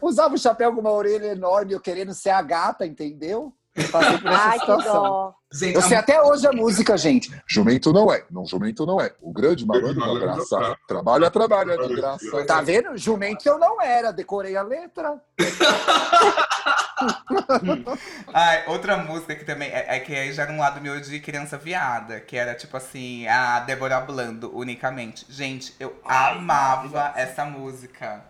Usava 0.00 0.34
o 0.34 0.38
chapéu 0.38 0.72
com 0.72 0.80
uma 0.80 0.92
orelha 0.92 1.26
enorme, 1.28 1.72
eu 1.72 1.80
querendo 1.80 2.14
ser 2.14 2.30
a 2.30 2.42
gata, 2.42 2.86
entendeu? 2.86 3.52
Eu 3.74 3.88
Passei 3.88 4.18
por 4.18 4.30
essa 4.30 4.44
Ai, 4.44 4.52
que 4.52 4.60
situação. 4.60 5.02
dó. 5.02 5.34
Gente, 5.52 5.74
Eu 5.74 5.82
sei 5.82 5.96
até 5.96 6.22
hoje 6.22 6.46
a 6.46 6.52
música, 6.52 6.96
gente. 6.96 7.32
Jumento 7.46 7.92
não 7.92 8.12
é, 8.12 8.24
não, 8.30 8.46
jumento 8.46 8.86
não 8.86 9.00
é. 9.00 9.12
O 9.20 9.32
grande 9.32 9.66
malandro 9.66 10.00
da 10.00 10.20
graça. 10.20 10.76
Trabalha, 10.86 11.28
trabalha, 11.30 11.76
de 11.76 11.96
graça. 11.96 12.44
Tá 12.44 12.60
vendo? 12.60 12.96
Jumento 12.96 13.48
eu 13.48 13.58
não 13.58 13.82
era, 13.82 14.12
decorei 14.12 14.56
a 14.56 14.62
letra. 14.62 15.20
Ai, 18.32 18.64
outra 18.68 18.96
música 18.96 19.34
que 19.34 19.44
também 19.44 19.68
é, 19.70 19.96
é 19.96 20.00
que 20.00 20.14
aí 20.14 20.32
já 20.32 20.44
era 20.44 20.52
um 20.52 20.58
lado 20.58 20.80
meu 20.80 21.00
de 21.00 21.18
criança 21.18 21.58
viada, 21.58 22.20
que 22.20 22.36
era 22.36 22.54
tipo 22.54 22.76
assim, 22.76 23.26
a 23.26 23.58
Débora 23.60 24.00
Blando, 24.00 24.56
unicamente. 24.56 25.26
Gente, 25.28 25.74
eu 25.80 25.96
amava 26.04 27.12
essa 27.16 27.44
música. 27.44 28.22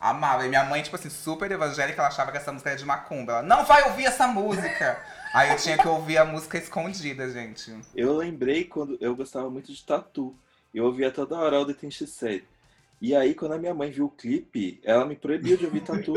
Amava. 0.00 0.46
E 0.46 0.48
minha 0.48 0.64
mãe, 0.64 0.82
tipo 0.82 0.96
assim, 0.96 1.10
super 1.10 1.50
evangélica, 1.50 2.00
ela 2.00 2.08
achava 2.08 2.30
que 2.30 2.36
essa 2.36 2.52
música 2.52 2.70
era 2.70 2.78
de 2.78 2.84
macumba. 2.84 3.32
Ela, 3.32 3.42
não 3.42 3.64
vai 3.64 3.82
ouvir 3.84 4.06
essa 4.06 4.26
música! 4.26 5.02
Aí 5.32 5.50
eu 5.50 5.56
tinha 5.56 5.76
que 5.76 5.86
ouvir 5.86 6.18
a 6.18 6.24
música 6.24 6.56
escondida, 6.56 7.28
gente. 7.30 7.74
Eu 7.94 8.16
lembrei 8.16 8.64
quando 8.64 8.96
eu 9.00 9.14
gostava 9.14 9.50
muito 9.50 9.72
de 9.72 9.84
tatu. 9.84 10.34
Eu 10.74 10.84
ouvia 10.84 11.10
toda 11.10 11.36
hora 11.36 11.60
o 11.60 11.64
Detention 11.64 12.06
Série. 12.06 12.46
E 13.00 13.14
aí, 13.14 13.34
quando 13.34 13.52
a 13.52 13.58
minha 13.58 13.74
mãe 13.74 13.90
viu 13.90 14.06
o 14.06 14.10
clipe, 14.10 14.80
ela 14.82 15.04
me 15.04 15.14
proibiu 15.14 15.56
de 15.56 15.64
ouvir 15.64 15.82
tatu. 15.82 16.14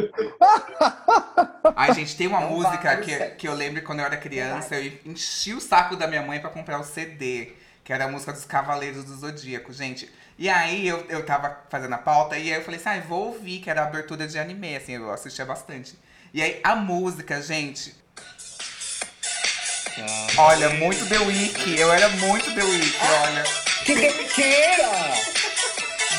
Ai, 1.76 1.94
gente, 1.94 2.18
tem 2.18 2.26
uma 2.28 2.42
Não 2.42 2.52
música 2.52 2.98
que, 2.98 3.18
que 3.36 3.48
eu 3.48 3.54
lembro 3.54 3.84
quando 3.84 4.00
eu 4.00 4.06
era 4.06 4.18
criança, 4.18 4.76
eu 4.76 4.92
enchi 5.06 5.54
o 5.54 5.62
saco 5.62 5.96
da 5.96 6.08
minha 6.08 6.24
mãe 6.24 6.40
pra 6.40 6.50
comprar 6.50 6.80
o 6.80 6.84
CD, 6.84 7.54
que 7.84 7.94
era 7.94 8.06
a 8.06 8.08
música 8.08 8.34
dos 8.34 8.46
Cavaleiros 8.46 9.04
do 9.04 9.16
Zodíaco, 9.16 9.72
gente. 9.72 10.12
E 10.42 10.50
aí 10.50 10.88
eu, 10.88 11.06
eu 11.08 11.24
tava 11.24 11.56
fazendo 11.70 11.94
a 11.94 12.00
pauta 12.00 12.36
e 12.36 12.52
aí 12.52 12.58
eu 12.58 12.64
falei 12.64 12.80
assim, 12.80 12.90
ah, 12.90 13.04
vou 13.08 13.28
ouvir, 13.28 13.60
que 13.60 13.70
era 13.70 13.84
a 13.84 13.86
abertura 13.86 14.28
de 14.28 14.40
anime, 14.40 14.76
assim, 14.76 14.94
eu 14.94 15.12
assistia 15.12 15.46
bastante. 15.46 15.96
E 16.34 16.42
aí 16.42 16.60
a 16.64 16.76
música, 16.76 17.40
gente. 17.40 17.94
Olha, 20.40 20.70
muito 20.70 21.08
The 21.08 21.20
Week, 21.20 21.80
eu 21.80 21.94
era 21.94 22.10
muito 22.10 22.56
The 22.56 22.64
Week, 22.64 22.98
olha. 23.22 23.44
Que 23.86 23.94
guerreira! 23.94 24.90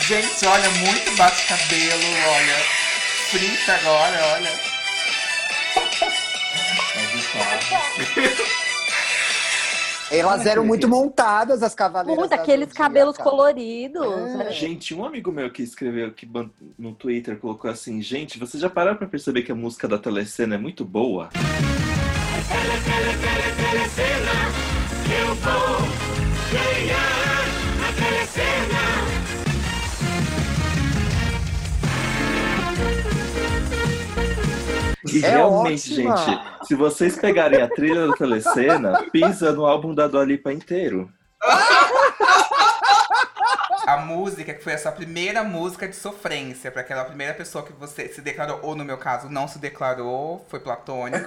Gente, 0.06 0.46
olha, 0.46 0.70
muito 0.70 1.16
bate-cabelo, 1.16 2.04
olha. 2.28 2.58
Frita 3.28 3.74
agora, 3.74 4.24
olha. 4.34 4.52
Elas 10.12 10.46
eram 10.46 10.64
muito 10.64 10.86
montadas, 10.86 11.62
as 11.62 11.74
cavaleiras. 11.74 12.18
Muito, 12.18 12.32
aqueles 12.32 12.68
Zodíaca. 12.68 12.82
cabelos 12.82 13.16
coloridos. 13.16 14.06
É. 14.06 14.36
né? 14.36 14.50
Gente, 14.50 14.94
um 14.94 15.04
amigo 15.04 15.32
meu 15.32 15.50
que 15.50 15.62
escreveu 15.62 16.12
que 16.12 16.28
no 16.78 16.92
Twitter 16.92 17.38
colocou 17.38 17.70
assim: 17.70 18.02
Gente, 18.02 18.38
vocês 18.38 18.60
já 18.60 18.68
pararam 18.68 18.98
pra 18.98 19.06
perceber 19.06 19.42
que 19.42 19.52
a 19.52 19.54
música 19.54 19.88
da 19.88 19.98
Telecena 19.98 20.54
é 20.56 20.58
muito 20.58 20.84
boa? 20.84 21.30
E 35.12 35.24
É 35.24 35.30
realmente, 35.30 35.92
ótima. 36.08 36.16
gente, 36.16 36.66
se 36.66 36.74
vocês 36.74 37.16
pegarem 37.16 37.60
a 37.60 37.68
trilha 37.68 38.06
da 38.06 38.14
Telecena, 38.14 39.04
pisa 39.12 39.52
no 39.52 39.66
álbum 39.66 39.94
da 39.94 40.06
Dua 40.06 40.24
Lipa 40.24 40.52
inteiro. 40.52 41.10
A 43.86 43.96
música 43.96 44.54
que 44.54 44.62
foi 44.62 44.74
a 44.74 44.78
sua 44.78 44.92
primeira 44.92 45.42
música 45.42 45.88
de 45.88 45.96
sofrência, 45.96 46.70
pra 46.70 46.82
aquela 46.82 47.04
primeira 47.04 47.34
pessoa 47.34 47.64
que 47.64 47.72
você 47.72 48.08
se 48.08 48.20
declarou, 48.20 48.60
ou 48.62 48.76
no 48.76 48.84
meu 48.84 48.96
caso, 48.96 49.28
não 49.28 49.48
se 49.48 49.58
declarou, 49.58 50.44
foi 50.48 50.60
platônico. 50.60 51.26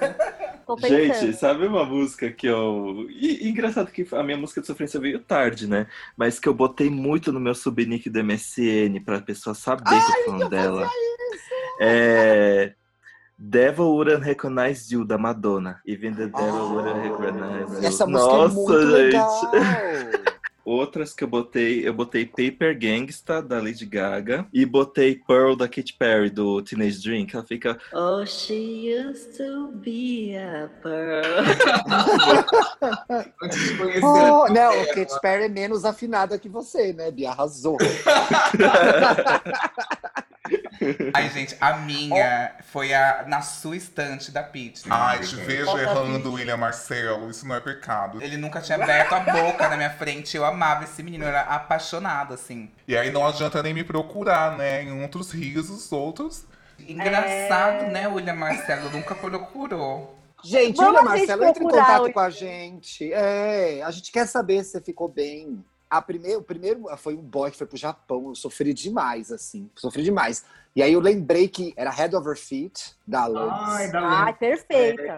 Gente, 0.88 1.34
sabe 1.34 1.68
uma 1.68 1.86
música 1.86 2.32
que 2.32 2.48
eu. 2.48 3.06
E, 3.10 3.46
e 3.46 3.50
engraçado 3.50 3.92
que 3.92 4.08
a 4.14 4.24
minha 4.24 4.38
música 4.38 4.62
de 4.62 4.68
sofrência 4.68 5.00
veio 5.00 5.20
tarde, 5.20 5.68
né? 5.68 5.86
Mas 6.18 6.40
que 6.40 6.48
eu 6.48 6.54
botei 6.54 6.90
muito 6.90 7.32
no 7.32 7.40
meu 7.40 7.54
subnick 7.54 8.10
do 8.10 8.24
MSN 8.24 9.00
pra 9.04 9.22
pessoa 9.22 9.54
saber 9.54 9.84
que 9.90 9.96
eu 9.96 10.00
tô 10.00 10.32
falando 10.32 10.50
dela. 10.50 10.90
É. 11.80 12.74
Devil 13.38 13.96
Wouldn't 13.96 14.24
Recognize 14.26 14.92
You, 14.94 15.04
da 15.06 15.18
Madonna. 15.18 15.82
Even 15.86 16.16
the 16.16 16.28
Devil 16.28 16.40
Ah, 16.40 16.74
Wouldn't 16.74 17.02
Recognize 17.02 17.82
You. 17.82 17.88
Essa 17.88 18.06
música 18.06 18.38
Nossa, 18.38 18.52
é 18.52 18.56
muito 18.56 18.74
legal. 18.74 19.52
Outras 20.66 21.14
que 21.14 21.24
eu 21.24 21.28
botei, 21.28 21.88
eu 21.88 21.94
botei 21.94 22.26
Paper 22.26 22.76
Gangsta, 22.80 23.40
da 23.40 23.62
Lady 23.62 23.86
Gaga. 23.86 24.48
E 24.52 24.66
botei 24.66 25.14
Pearl, 25.28 25.56
da 25.56 25.68
Katy 25.68 25.94
Perry, 25.94 26.32
do 26.32 26.60
Teenage 26.64 27.04
Dream, 27.04 27.28
que 27.28 27.36
ela 27.36 27.46
fica. 27.46 27.78
Oh, 27.94 28.26
she 28.26 28.92
used 28.98 29.38
to 29.38 29.68
be 29.74 30.36
a 30.36 30.68
pearl. 30.82 31.22
Antes 33.44 33.60
de 33.64 33.78
conhecer 33.78 34.04
Oh, 34.04 34.46
a 34.46 34.50
não, 34.50 34.82
o 34.82 34.88
Katy 34.88 35.22
Perry 35.22 35.44
é 35.44 35.50
menos 35.50 35.86
afinada 35.86 36.40
que 36.40 36.50
você, 36.50 36.92
né, 36.94 37.12
Bia? 37.12 37.30
Arrasou. 37.30 37.78
Ai, 41.14 41.30
gente, 41.30 41.56
a 41.60 41.78
minha 41.78 42.56
foi 42.72 42.94
a 42.94 43.26
na 43.28 43.42
sua 43.42 43.76
estante 43.76 44.32
da 44.32 44.44
Peach. 44.44 44.84
Ai, 44.90 45.20
te 45.20 45.36
vejo 45.36 45.78
errando, 45.78 46.34
William 46.34 46.58
Marcelo. 46.58 47.30
Isso 47.30 47.48
não 47.48 47.56
é 47.56 47.60
pecado. 47.60 48.22
Ele 48.22 48.38
nunca 48.38 48.62
tinha 48.62 48.82
aberto 48.82 49.14
a 49.14 49.20
boca 49.20 49.68
na 49.70 49.76
minha 49.78 49.90
frente. 49.92 50.36
Eu 50.38 50.46
amava 50.46 50.84
esse 50.84 51.02
menino, 51.02 51.24
eu 51.24 51.30
era 51.30 51.42
apaixonada, 51.42 52.34
assim. 52.36 52.70
E 52.88 52.96
aí 52.98 53.12
não 53.12 53.26
adianta 53.26 53.62
nem 53.64 53.74
me 53.74 53.84
procurar, 53.84 54.58
né? 54.58 54.84
Em 54.84 55.02
outros 55.02 55.32
risos, 55.32 55.92
outros. 55.92 56.46
Engraçado, 56.80 57.86
né, 57.92 58.08
William 58.08 58.36
Marcelo? 58.36 58.90
Nunca 58.90 59.16
procurou. 59.16 60.18
Gente, 60.44 60.76
Vamos 60.78 60.92
William 61.00 61.10
Marcelo, 61.10 61.44
entre 61.46 61.64
em 61.64 61.68
contato 61.68 62.06
o- 62.06 62.14
com 62.14 62.20
a 62.20 62.30
gente. 62.30 63.12
É, 63.12 63.82
a 63.84 63.90
gente 63.92 64.12
quer 64.12 64.28
saber 64.28 64.64
se 64.64 64.72
você 64.72 64.82
ficou 64.82 65.08
bem. 65.08 65.64
A 65.96 66.02
primeiro, 66.02 66.40
o 66.40 66.44
primeiro 66.44 66.84
foi 66.98 67.16
um 67.16 67.22
boy 67.22 67.50
que 67.50 67.58
foi 67.58 67.66
pro 67.66 67.78
Japão. 67.78 68.28
Eu 68.28 68.36
sofri 68.36 68.74
demais, 68.74 69.32
assim. 69.32 69.70
Sofri 69.76 70.04
demais. 70.04 70.44
E 70.76 70.84
aí 70.84 70.92
eu 70.92 71.00
lembrei 71.00 71.48
que 71.48 71.74
era 71.78 71.90
Head 71.90 72.14
Over 72.18 72.36
Feet, 72.38 72.96
da 73.08 73.22
Alanis. 73.22 73.94
Ai, 73.94 74.34
perfeita. 74.34 75.16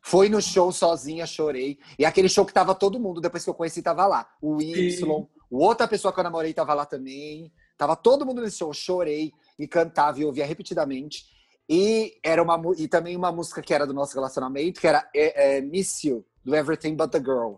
Foi 0.00 0.28
no 0.28 0.40
show 0.40 0.70
sozinha, 0.70 1.26
chorei. 1.26 1.80
E 1.98 2.04
aquele 2.04 2.28
show 2.28 2.46
que 2.46 2.52
tava 2.52 2.76
todo 2.76 3.00
mundo, 3.00 3.20
depois 3.20 3.42
que 3.42 3.50
eu 3.50 3.54
conheci, 3.54 3.82
tava 3.82 4.06
lá. 4.06 4.28
O 4.40 4.62
Y, 4.62 5.26
o 5.50 5.58
outra 5.58 5.88
pessoa 5.88 6.12
que 6.12 6.20
eu 6.20 6.24
namorei 6.24 6.54
tava 6.54 6.74
lá 6.74 6.86
também. 6.86 7.52
Tava 7.76 7.96
todo 7.96 8.24
mundo 8.24 8.40
nesse 8.40 8.58
show, 8.58 8.72
chorei 8.72 9.32
e 9.58 9.66
cantava 9.66 10.20
e 10.20 10.24
ouvia 10.24 10.46
repetidamente. 10.46 11.24
E 11.68 12.16
era 12.22 12.40
uma 12.40 12.60
e 12.76 12.86
também 12.86 13.16
uma 13.16 13.32
música 13.32 13.60
que 13.60 13.74
era 13.74 13.84
do 13.84 13.92
nosso 13.92 14.14
relacionamento, 14.14 14.80
que 14.80 14.86
era 14.86 15.10
é, 15.12 15.56
é, 15.56 15.60
Miss 15.60 16.04
You, 16.04 16.24
do 16.44 16.54
Everything 16.54 16.94
But 16.94 17.10
the 17.10 17.18
Girl. 17.18 17.56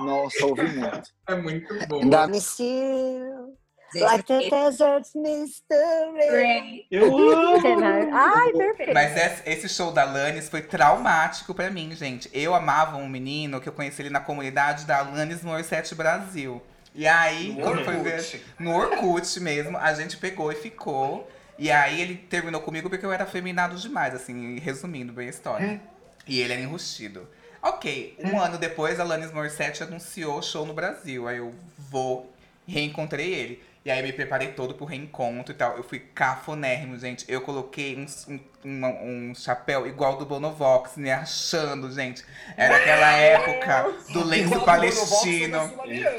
Nossa, 0.00 0.46
ouvi 0.46 0.68
muito. 0.68 1.10
É 1.28 1.34
muito 1.34 1.86
bom. 1.86 2.02
Miss 2.28 2.58
you, 2.58 3.56
like 3.94 4.24
the 4.24 4.50
desert 4.50 5.06
mystery. 5.14 6.86
Eu 6.90 7.16
amo! 7.16 8.12
Ai, 8.12 8.52
perfeito. 8.52 8.92
Mas 8.92 9.46
esse, 9.46 9.68
show 9.68 9.92
da 9.92 10.02
Alanis 10.02 10.48
foi 10.48 10.62
traumático 10.62 11.54
pra 11.54 11.70
mim, 11.70 11.94
gente. 11.94 12.28
Eu 12.32 12.54
amava 12.54 12.96
um 12.96 13.08
menino 13.08 13.60
que 13.60 13.68
eu 13.68 13.72
conheci 13.72 14.02
ele 14.02 14.10
na 14.10 14.20
comunidade 14.20 14.84
da 14.84 14.98
Alanis 14.98 15.42
Morissette 15.42 15.94
Brasil. 15.94 16.62
E 16.94 17.06
aí, 17.06 17.56
quando 17.60 17.84
foi 17.84 17.96
ver, 17.98 18.42
no 18.58 18.74
Orkut 18.74 19.40
mesmo, 19.40 19.78
a 19.78 19.94
gente 19.94 20.16
pegou 20.16 20.52
e 20.52 20.54
ficou. 20.54 21.28
E 21.58 21.70
aí 21.70 22.00
ele 22.00 22.16
terminou 22.16 22.60
comigo 22.60 22.90
porque 22.90 23.06
eu 23.06 23.12
era 23.12 23.24
afeminado 23.24 23.76
demais, 23.76 24.14
assim, 24.14 24.58
resumindo 24.58 25.12
bem 25.12 25.28
a 25.28 25.30
história. 25.30 25.80
E 26.26 26.40
ele 26.40 26.52
era 26.52 26.62
enrustido. 26.62 27.26
Ok, 27.62 28.16
um 28.18 28.40
ano 28.40 28.58
depois 28.58 28.98
a 28.98 29.04
Alanis 29.04 29.30
Morissette 29.30 29.84
anunciou 29.84 30.38
o 30.38 30.42
show 30.42 30.66
no 30.66 30.74
Brasil. 30.74 31.28
Aí 31.28 31.36
eu 31.36 31.54
vou, 31.78 32.28
reencontrei 32.66 33.32
ele. 33.32 33.62
E 33.84 33.90
aí 33.90 34.02
me 34.02 34.12
preparei 34.12 34.48
todo 34.48 34.74
pro 34.74 34.84
reencontro 34.84 35.52
e 35.52 35.56
tal. 35.56 35.76
Eu 35.76 35.84
fui 35.84 36.00
cafonérrimo, 36.00 36.98
gente. 36.98 37.24
Eu 37.28 37.40
coloquei 37.40 37.96
um, 37.96 38.38
um, 38.64 39.30
um 39.30 39.34
chapéu 39.34 39.86
igual 39.86 40.16
do 40.16 40.26
Bonovox, 40.26 40.96
me 40.96 41.10
achando, 41.10 41.90
gente. 41.92 42.24
Era 42.56 42.76
aquela 42.76 43.12
época 43.12 43.92
do 44.12 44.24
lenço 44.24 44.60
palestino. 44.64 45.58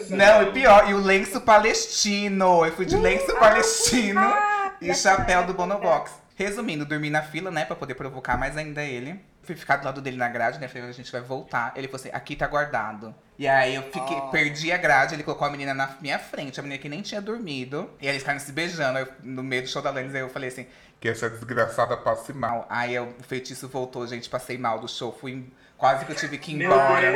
Não, 0.09 0.43
e 0.43 0.51
pior, 0.53 0.89
e 0.89 0.93
o 0.93 0.99
lenço 0.99 1.41
palestino. 1.41 2.65
Eu 2.65 2.71
fui 2.73 2.85
de 2.85 2.95
lenço 2.95 3.33
palestino 3.35 4.33
e 4.79 4.91
o 4.91 4.95
chapéu 4.95 5.45
do 5.45 5.53
Bonovox. 5.53 6.11
Resumindo, 6.35 6.85
dormi 6.85 7.09
na 7.09 7.21
fila, 7.21 7.51
né, 7.51 7.65
pra 7.65 7.75
poder 7.75 7.95
provocar 7.95 8.37
mais 8.37 8.55
ainda 8.55 8.81
ele. 8.81 9.19
Fui 9.43 9.55
ficar 9.55 9.75
do 9.77 9.85
lado 9.85 10.01
dele 10.01 10.15
na 10.17 10.29
grade, 10.29 10.57
né? 10.59 10.67
Falei, 10.69 10.87
a 10.89 10.91
gente 10.93 11.11
vai 11.11 11.19
voltar. 11.21 11.73
Ele 11.75 11.87
falou 11.87 11.99
assim, 11.99 12.09
aqui 12.13 12.35
tá 12.35 12.47
guardado. 12.47 13.13
E 13.37 13.47
aí 13.47 13.75
eu 13.75 13.83
fiquei, 13.83 14.21
perdi 14.31 14.71
a 14.71 14.77
grade, 14.77 15.13
ele 15.15 15.23
colocou 15.23 15.45
a 15.45 15.51
menina 15.51 15.73
na 15.73 15.97
minha 15.99 16.17
frente, 16.17 16.59
a 16.59 16.63
menina 16.63 16.81
que 16.81 16.87
nem 16.87 17.01
tinha 17.01 17.21
dormido. 17.21 17.89
E 17.99 18.05
aí 18.07 18.13
eles 18.13 18.21
ficaram 18.21 18.39
se 18.39 18.51
beijando. 18.53 18.99
Eu- 18.99 19.07
no 19.21 19.43
meio 19.43 19.63
do 19.63 19.67
show 19.67 19.81
da 19.81 19.89
Lenz, 19.91 20.15
aí 20.15 20.21
eu 20.21 20.29
falei 20.29 20.47
assim, 20.49 20.65
Que 21.01 21.09
essa 21.09 21.29
desgraçada 21.29 21.97
passe 21.97 22.31
mal. 22.31 22.49
mal. 22.59 22.67
Aí 22.69 22.95
eu- 22.95 23.13
o 23.19 23.23
feitiço 23.23 23.67
voltou, 23.67 24.07
gente, 24.07 24.29
passei 24.29 24.57
mal 24.57 24.79
do 24.79 24.87
show. 24.87 25.11
Fui. 25.11 25.45
Quase 25.77 26.05
que 26.05 26.11
eu 26.13 26.15
tive 26.15 26.37
que 26.37 26.53
ir 26.53 26.63
embora. 26.63 27.11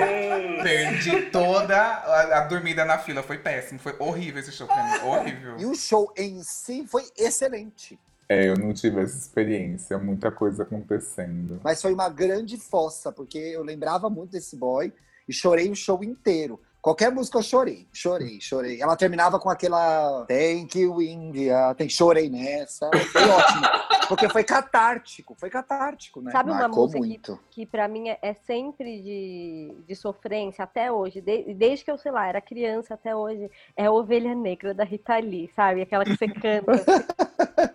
Perdi 0.64 1.22
toda 1.32 1.78
a, 1.78 2.40
a 2.40 2.42
dormida 2.42 2.84
na 2.84 2.98
fila. 2.98 3.24
Foi 3.24 3.38
péssimo. 3.38 3.80
Foi 3.80 3.96
horrível 4.00 4.40
esse 4.42 4.52
show 4.52 4.68
pra 4.68 4.84
mim. 4.84 5.06
Horrível. 5.06 5.58
E 5.60 5.66
o 5.66 5.74
show 5.76 6.12
em 6.18 6.44
si 6.44 6.86
foi 6.86 7.06
excelente. 7.18 7.98
É, 8.30 8.50
eu 8.50 8.58
não 8.58 8.74
tive 8.74 9.02
essa 9.02 9.18
experiência, 9.18 9.98
muita 9.98 10.30
coisa 10.30 10.64
acontecendo. 10.64 11.62
Mas 11.64 11.82
foi 11.82 11.94
uma 11.94 12.10
grande 12.10 12.58
fossa, 12.58 13.12
porque 13.12 13.38
eu 13.38 13.64
lembrava 13.64 14.10
muito 14.10 14.32
desse 14.32 14.56
boy 14.56 14.92
e 15.28 15.34
chorei 15.34 15.70
o 15.70 15.76
show 15.76 16.04
inteiro. 16.04 16.60
Qualquer 16.88 17.12
música 17.12 17.38
eu 17.40 17.44
chorei, 17.44 17.86
chorei, 17.92 18.40
chorei. 18.40 18.82
Ela 18.82 18.96
terminava 18.96 19.38
com 19.38 19.50
aquela 19.50 20.26
Thank 20.26 20.80
you, 20.80 21.02
India. 21.02 21.76
Tem, 21.76 21.90
chorei 21.90 22.30
nessa. 22.30 22.90
Foi 23.12 23.24
ótimo. 23.24 23.62
Porque 24.08 24.30
foi 24.30 24.42
catártico, 24.42 25.36
foi 25.38 25.50
catártico, 25.50 26.22
né? 26.22 26.32
Sabe 26.32 26.50
uma 26.50 26.62
Marcou 26.62 26.84
música 26.84 27.02
que- 27.02 27.06
muito. 27.10 27.40
que 27.52 27.66
pra 27.66 27.90
mim 27.90 28.08
é, 28.08 28.18
é 28.22 28.34
sempre 28.34 29.02
de, 29.02 29.76
de 29.86 29.96
sofrência 29.98 30.64
até 30.64 30.90
hoje, 30.90 31.20
de- 31.20 31.54
desde 31.54 31.84
que 31.84 31.92
eu, 31.92 31.98
sei 31.98 32.10
lá, 32.14 32.26
era 32.26 32.40
criança 32.40 32.94
até 32.94 33.14
hoje, 33.14 33.52
é 33.76 33.90
Ovelha 33.90 34.34
Negra 34.34 34.74
da 34.74 34.86
Rita 34.86 35.18
Lee, 35.18 35.52
sabe? 35.54 35.82
Aquela 35.82 36.06
que 36.06 36.16
você 36.16 36.28
canta. 36.30 36.72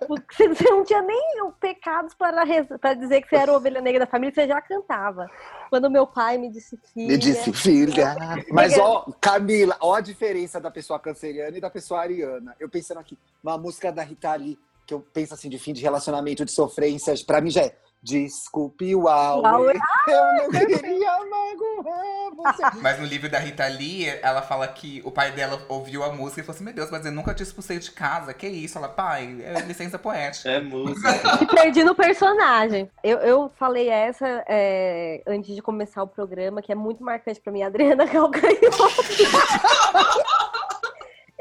Você, 0.09 0.49
você 0.49 0.65
não 0.65 0.85
tinha 0.85 1.01
nem 1.03 1.51
pecados 1.61 2.15
para, 2.15 2.45
para 2.79 2.95
dizer 2.95 3.23
que 3.23 3.29
você 3.29 3.37
era 3.37 3.53
ovelha 3.53 3.81
negra 3.81 4.01
da 4.01 4.07
família, 4.11 4.35
você 4.35 4.47
já 4.47 4.61
cantava. 4.61 5.29
Quando 5.73 5.91
meu 5.91 6.07
pai 6.07 6.37
me 6.37 6.51
disse 6.51 6.79
filha. 6.93 7.09
Me 7.09 7.17
disse, 7.17 7.51
filha. 7.51 8.15
Mas, 8.51 8.77
ó, 8.77 9.11
Camila, 9.19 9.75
ó 9.81 9.95
a 9.95 10.03
diferença 10.03 10.61
da 10.61 10.71
pessoa 10.71 10.99
canceriana 10.99 11.57
e 11.57 11.63
da 11.63 11.71
pessoa 11.71 12.01
ariana. 12.01 12.55
Eu 12.61 12.69
pensando 12.69 12.99
aqui, 13.01 13.17
uma 13.43 13.57
música 13.57 13.91
da 13.91 14.03
Rita 14.03 14.35
Lee, 14.35 14.59
que 14.87 14.93
eu 14.93 15.01
penso 15.01 15.33
assim, 15.33 15.49
de 15.49 15.59
fim 15.59 15.73
de 15.73 15.81
relacionamento, 15.81 16.45
de 16.45 16.53
sofrência, 16.53 17.15
pra 17.27 17.41
mim 17.41 17.49
já 17.49 17.63
é. 17.63 17.75
Desculpe 18.03 18.97
o 18.97 19.07
Aue, 19.07 19.47
Aue. 19.47 19.75
eu 20.09 20.51
não 20.51 20.51
queria 20.51 21.19
magoar 21.25 22.35
você. 22.35 22.63
Mas 22.83 22.99
no 22.99 23.07
livro 23.07 23.31
da 23.31 23.39
Rita 23.39 23.65
Lee, 23.69 24.09
ela 24.23 24.43
fala 24.43 24.67
que 24.67 25.01
o 25.05 25.11
pai 25.13 25.31
dela 25.31 25.65
ouviu 25.69 26.03
a 26.03 26.13
música 26.13 26.41
e 26.41 26.45
falou 26.45 26.57
assim: 26.57 26.65
Meu 26.65 26.75
Deus, 26.75 26.91
mas 26.91 27.07
eu 27.07 27.13
nunca 27.13 27.33
te 27.33 27.45
expulsei 27.45 27.79
de 27.79 27.93
casa. 27.93 28.35
Que 28.35 28.49
isso? 28.49 28.77
Ela, 28.77 28.89
pai, 28.89 29.39
é 29.45 29.61
licença 29.61 30.01
poética. 30.01 30.51
É 30.51 30.61
música. 30.61 31.13
Me 31.41 31.47
perdi 31.47 31.85
no 31.85 31.95
personagem. 31.95 32.91
Eu, 33.05 33.19
eu 33.19 33.53
falei 33.57 33.89
essa 33.89 34.45
é, 34.49 35.23
antes 35.27 35.55
de 35.55 35.63
começar 35.63 36.03
o 36.03 36.09
programa, 36.09 36.61
que 36.61 36.73
é 36.73 36.75
muito 36.75 37.05
marcante 37.05 37.41
pra 37.41 37.53
mim, 37.53 37.63
Adriana 37.63 38.07
Calcanhoto. 38.09 38.59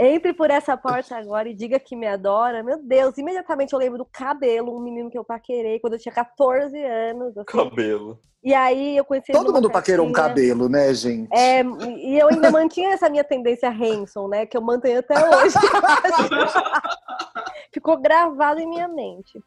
Entre 0.04 0.34
por 0.34 0.50
essa 0.50 0.76
porta 0.76 1.16
agora 1.16 1.48
e 1.48 1.54
diga 1.54 1.80
que 1.80 1.96
me 1.96 2.08
adora. 2.08 2.64
Meu 2.64 2.82
Deus, 2.82 3.16
imediatamente 3.20 3.72
eu 3.72 3.78
lembro 3.78 4.00
do 4.00 4.06
cabelo, 4.06 4.76
um 4.76 4.80
menino 4.80 5.12
que 5.12 5.18
eu 5.18 5.24
paquerei 5.24 5.80
quando 5.80 5.94
eu 5.94 6.00
tinha 6.00 6.12
14 6.12 6.76
anos. 6.84 7.38
assim. 7.38 7.46
Cabelo. 7.46 8.20
E 8.44 8.52
aí 8.52 8.98
eu 8.98 9.06
conheci 9.06 9.32
Todo 9.32 9.54
mundo 9.54 9.70
paquerou 9.70 10.08
um 10.08 10.12
cabelo, 10.12 10.68
né, 10.68 10.92
gente? 10.92 11.32
É, 11.32 11.62
e 11.62 12.18
eu 12.18 12.30
ainda 12.30 12.50
mantinha 12.50 12.94
essa 12.94 13.08
minha 13.08 13.24
tendência 13.24 13.70
Hanson, 13.70 14.28
né? 14.28 14.48
Que 14.48 14.58
eu 14.58 14.62
mantenho 14.64 14.98
até 14.98 15.14
hoje. 15.14 15.54
Ficou 17.72 17.98
gravado 17.98 18.60
em 18.60 18.68
minha 18.68 18.88
mente. 18.88 19.40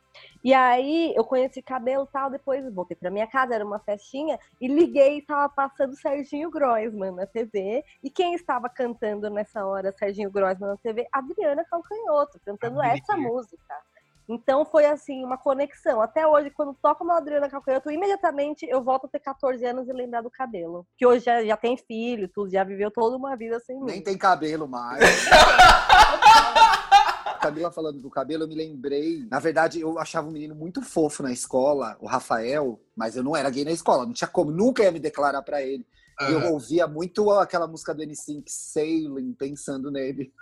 E 0.44 0.52
aí 0.52 1.14
eu 1.16 1.24
conheci 1.24 1.62
cabelo 1.62 2.04
e 2.04 2.12
tal, 2.12 2.30
depois 2.30 2.62
voltei 2.74 2.94
pra 2.94 3.10
minha 3.10 3.26
casa, 3.26 3.54
era 3.54 3.64
uma 3.64 3.78
festinha, 3.78 4.38
e 4.60 4.68
liguei 4.68 5.16
e 5.16 5.22
tava 5.22 5.48
passando 5.48 5.96
Serginho 5.96 6.50
Groisman 6.50 7.12
na 7.12 7.26
TV. 7.26 7.82
E 8.02 8.10
quem 8.10 8.34
estava 8.34 8.68
cantando 8.68 9.30
nessa 9.30 9.64
hora 9.64 9.94
Serginho 9.98 10.30
Groisman 10.30 10.68
na 10.68 10.76
TV? 10.76 11.08
Adriana 11.10 11.64
Calcanhoto, 11.64 12.38
cantando 12.44 12.82
essa 12.82 13.16
música. 13.16 13.74
Então 14.28 14.64
foi 14.66 14.86
assim, 14.86 15.24
uma 15.24 15.38
conexão. 15.38 16.00
Até 16.00 16.26
hoje, 16.26 16.50
quando 16.50 16.74
toca 16.74 17.02
uma 17.02 17.16
Adriana 17.16 17.48
Calcanhoto, 17.48 17.90
imediatamente 17.90 18.66
eu 18.68 18.82
volto 18.82 19.06
a 19.06 19.08
ter 19.08 19.20
14 19.20 19.64
anos 19.64 19.88
e 19.88 19.92
lembrar 19.92 20.22
do 20.22 20.30
cabelo. 20.30 20.86
Que 20.96 21.06
hoje 21.06 21.24
já, 21.24 21.42
já 21.42 21.56
tem 21.56 21.76
filho, 21.76 22.28
tudo, 22.28 22.50
já 22.50 22.64
viveu 22.64 22.90
toda 22.90 23.16
uma 23.16 23.34
vida 23.34 23.58
sem 23.60 23.78
mim. 23.78 23.86
Nem 23.86 24.02
tem 24.02 24.18
cabelo 24.18 24.68
mais. 24.68 25.00
Camila 27.44 27.70
falando 27.70 28.00
do 28.00 28.10
cabelo, 28.10 28.44
eu 28.44 28.48
me 28.48 28.54
lembrei. 28.54 29.26
Na 29.30 29.38
verdade, 29.38 29.80
eu 29.80 29.98
achava 29.98 30.28
um 30.28 30.32
menino 30.32 30.54
muito 30.54 30.80
fofo 30.80 31.22
na 31.22 31.32
escola, 31.32 31.96
o 32.00 32.06
Rafael, 32.06 32.80
mas 32.96 33.16
eu 33.16 33.22
não 33.22 33.36
era 33.36 33.50
gay 33.50 33.64
na 33.64 33.70
escola, 33.70 34.06
não 34.06 34.12
tinha 34.12 34.28
como, 34.28 34.50
nunca 34.50 34.82
ia 34.82 34.90
me 34.90 34.98
declarar 34.98 35.42
pra 35.42 35.62
ele. 35.62 35.86
E 36.22 36.32
eu 36.32 36.52
ouvia 36.52 36.86
muito 36.86 37.30
aquela 37.32 37.66
música 37.66 37.92
do 37.92 38.02
N5, 38.02 38.44
Sailing, 38.46 39.32
pensando 39.34 39.90
nele. 39.90 40.32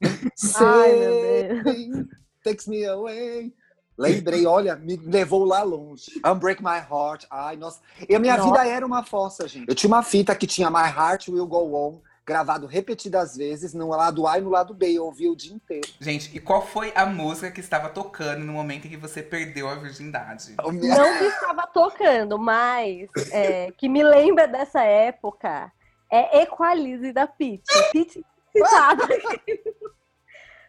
Sailing, 0.36 2.08
takes 2.44 2.66
me 2.66 2.84
away. 2.84 3.52
Lembrei, 3.96 4.46
olha, 4.46 4.76
me 4.76 4.96
levou 4.96 5.44
lá 5.44 5.62
longe. 5.62 6.20
Unbreak 6.24 6.62
My 6.62 6.78
Heart. 6.78 7.26
Ai, 7.30 7.56
nossa. 7.56 7.80
E 8.08 8.14
a 8.14 8.18
minha 8.18 8.36
Nossa. 8.36 8.48
vida 8.48 8.66
era 8.66 8.84
uma 8.86 9.04
fossa, 9.04 9.46
gente. 9.46 9.68
Eu 9.68 9.74
tinha 9.74 9.88
uma 9.88 10.02
fita 10.02 10.34
que 10.34 10.46
tinha 10.46 10.70
My 10.70 10.88
Heart 10.88 11.28
Will 11.28 11.46
Go 11.46 11.74
On, 11.74 12.00
gravado 12.24 12.66
repetidas 12.66 13.36
vezes, 13.36 13.74
no 13.74 13.88
lado 13.88 14.26
A 14.26 14.38
e 14.38 14.40
no 14.40 14.50
lado 14.50 14.72
B. 14.74 14.92
Eu 14.92 15.04
ouvia 15.06 15.30
o 15.30 15.36
dia 15.36 15.52
inteiro. 15.54 15.88
Gente, 16.00 16.34
e 16.36 16.40
qual 16.40 16.64
foi 16.64 16.92
a 16.94 17.04
música 17.04 17.50
que 17.50 17.60
estava 17.60 17.88
tocando 17.88 18.44
no 18.44 18.52
momento 18.52 18.86
em 18.86 18.90
que 18.90 18.96
você 18.96 19.22
perdeu 19.22 19.68
a 19.68 19.74
virgindade? 19.74 20.54
Não 20.58 21.18
que 21.18 21.24
estava 21.24 21.66
tocando, 21.66 22.38
mas 22.38 23.08
é, 23.30 23.70
que 23.72 23.88
me 23.88 24.02
lembra 24.02 24.46
dessa 24.46 24.82
época 24.82 25.72
é 26.10 26.42
Equalize 26.42 27.12
da 27.12 27.26
Pitty. 27.26 27.64
Pitty 27.90 28.24
citada. 28.52 29.06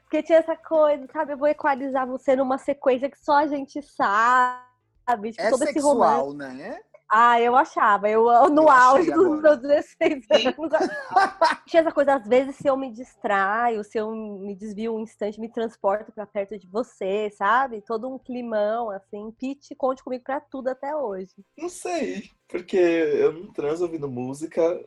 Porque 0.04 0.24
tinha 0.24 0.40
essa 0.40 0.56
coisa, 0.56 1.08
sabe? 1.12 1.34
Eu 1.34 1.38
vou 1.38 1.48
equalizar 1.48 2.08
você 2.08 2.36
numa 2.36 2.58
sequência 2.58 3.10
que 3.10 3.18
só 3.20 3.38
a 3.38 3.48
gente 3.48 3.82
sabe. 3.82 5.32
Tipo, 5.32 5.42
É 5.42 5.50
todo 5.50 5.64
esse 5.64 5.80
romance. 5.80 6.14
sexual, 6.14 6.34
né? 6.34 6.80
Ah, 7.10 7.40
eu 7.40 7.56
achava. 7.56 8.10
Eu, 8.10 8.24
no 8.50 8.64
Eu 8.64 8.70
auge 8.70 9.12
dos 9.12 9.42
meus 9.42 9.60
16 9.60 10.26
anos. 10.32 10.72
Tinha 11.68 11.82
essa 11.82 11.92
coisa, 11.92 12.16
às 12.16 12.28
vezes, 12.28 12.56
se 12.56 12.68
eu 12.68 12.76
me 12.76 12.92
distraio, 12.92 13.84
se 13.84 13.98
eu 13.98 14.12
me 14.12 14.56
desvio 14.56 14.96
um 14.96 15.00
instante, 15.00 15.40
me 15.40 15.50
transporto 15.50 16.12
pra 16.12 16.26
perto 16.26 16.58
de 16.58 16.68
você, 16.68 17.30
sabe? 17.32 17.82
Todo 17.82 18.10
um 18.10 18.18
climão, 18.18 18.90
assim. 18.90 19.32
Pete, 19.40 19.76
conte 19.76 20.04
comigo 20.04 20.24
pra 20.24 20.40
tudo 20.40 20.70
até 20.70 20.96
hoje. 20.96 21.34
Não 21.58 21.70
sei, 21.70 22.30
porque 22.48 22.78
eu 22.78 23.32
não 23.32 23.52
transo 23.52 23.84
ouvindo 23.84 24.08
música. 24.08 24.84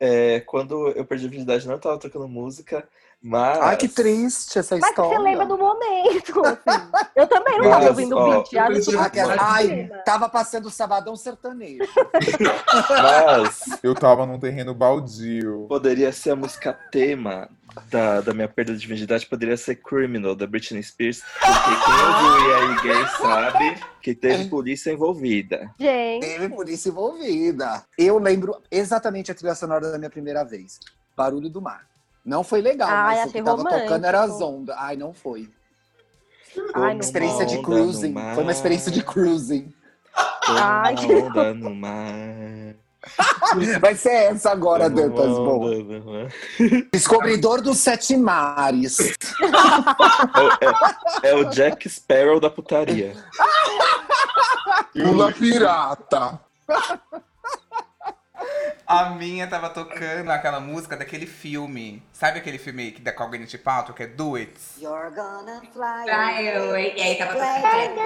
É, 0.00 0.40
quando 0.40 0.88
eu 0.90 1.04
perdi 1.04 1.26
a 1.26 1.28
virgindade, 1.28 1.66
não 1.66 1.78
tava 1.78 1.98
tocando 1.98 2.28
música, 2.28 2.88
mas. 3.22 3.58
Ai, 3.60 3.76
que 3.76 3.88
triste 3.88 4.58
essa 4.58 4.76
Mas 4.76 4.84
que 4.84 4.90
história. 4.90 5.16
você 5.18 5.22
lembra 5.22 5.46
do 5.46 5.58
momento, 5.58 6.42
assim. 6.44 6.88
Eu 7.16 7.26
também 7.26 7.58
não 7.58 7.64
tava 7.64 7.78
Mas, 7.80 7.88
ouvindo 7.88 8.16
ó, 8.16 8.42
beat, 8.42 8.52
eu 8.92 9.00
Aquela- 9.00 9.36
tava 9.36 9.52
Ai, 9.52 9.90
tava 10.04 10.28
passando 10.28 10.66
o 10.66 10.70
Sabadão 10.70 11.16
Sertanejo. 11.16 11.82
Mas 12.90 13.60
Eu 13.82 13.94
tava 13.94 14.24
num 14.26 14.38
terreno 14.38 14.74
baldio. 14.74 15.66
poderia 15.68 16.12
ser 16.12 16.30
a 16.30 16.36
música 16.36 16.72
tema 16.92 17.48
da, 17.90 18.20
da 18.20 18.32
minha 18.34 18.48
perda 18.48 18.74
de 18.74 18.86
virgindade, 18.86 19.26
poderia 19.26 19.56
ser 19.56 19.76
Criminal, 19.76 20.34
da 20.34 20.46
Britney 20.46 20.82
Spears. 20.82 21.22
Porque 21.40 21.84
quem 21.84 21.94
ouviu 21.94 22.50
e 22.50 22.54
aí 22.54 22.82
gay 22.82 23.06
sabe 23.20 23.80
que 24.02 24.14
teve 24.14 24.46
polícia 24.46 24.90
envolvida. 24.92 25.70
Gente, 25.78 26.26
Teve 26.26 26.48
polícia 26.48 26.88
envolvida. 26.88 27.84
Eu 27.96 28.18
lembro 28.18 28.60
exatamente 28.70 29.30
a 29.30 29.34
trilha 29.34 29.54
sonora 29.54 29.90
da 29.92 29.98
minha 29.98 30.10
primeira 30.10 30.44
vez. 30.44 30.78
Barulho 31.16 31.48
do 31.50 31.60
mar. 31.60 31.86
Não 32.24 32.44
foi 32.44 32.60
legal, 32.60 32.88
Ai, 32.90 33.16
mas 33.16 33.30
o 33.30 33.32
que 33.32 33.42
tava 33.42 33.64
tocando 33.64 34.04
era 34.04 34.22
as 34.22 34.40
ondas. 34.40 34.76
Ai, 34.78 34.96
não 34.96 35.14
foi. 35.14 35.50
Ai, 36.58 36.64
Foi 36.72 36.82
uma 36.92 37.00
experiência 37.00 37.46
de 37.46 37.62
cruising. 37.62 38.14
Foi 38.34 38.42
uma 38.42 38.52
experiência 38.52 38.90
de 38.92 39.02
cruising. 39.02 39.72
Ai, 40.48 40.94
Uma 40.94 41.06
que- 41.06 41.14
onda 41.14 41.54
no 41.54 41.74
mar. 41.74 42.74
Vai 43.80 43.94
ser 43.94 44.32
essa 44.32 44.50
agora, 44.50 44.90
Dantas. 44.90 45.28
Bom. 45.36 45.70
Descobridor 46.92 47.62
dos 47.62 47.78
Sete 47.78 48.16
Mares. 48.16 48.98
É, 51.22 51.30
é 51.30 51.34
o 51.36 51.44
Jack 51.44 51.88
Sparrow 51.88 52.40
da 52.40 52.50
putaria. 52.50 53.14
Pula 54.92 55.32
pirata. 55.32 56.40
A 58.88 59.10
minha 59.10 59.46
tava 59.46 59.68
tocando 59.68 60.30
aquela 60.30 60.60
música 60.60 60.96
daquele 60.96 61.26
filme. 61.26 62.02
Sabe 62.10 62.38
aquele 62.38 62.56
filme 62.56 62.90
que 62.90 63.02
da 63.02 63.12
Gwyneth 63.12 63.58
Paltrow, 63.62 63.94
que 63.94 64.04
é 64.04 64.06
Do 64.06 64.36
It? 64.36 64.58
You're 64.80 65.10
gonna 65.14 65.60
fly 65.74 66.56
away. 66.56 66.94
E 66.96 67.02
aí 67.02 67.18
tava 67.18 67.34
tocando. 67.34 68.00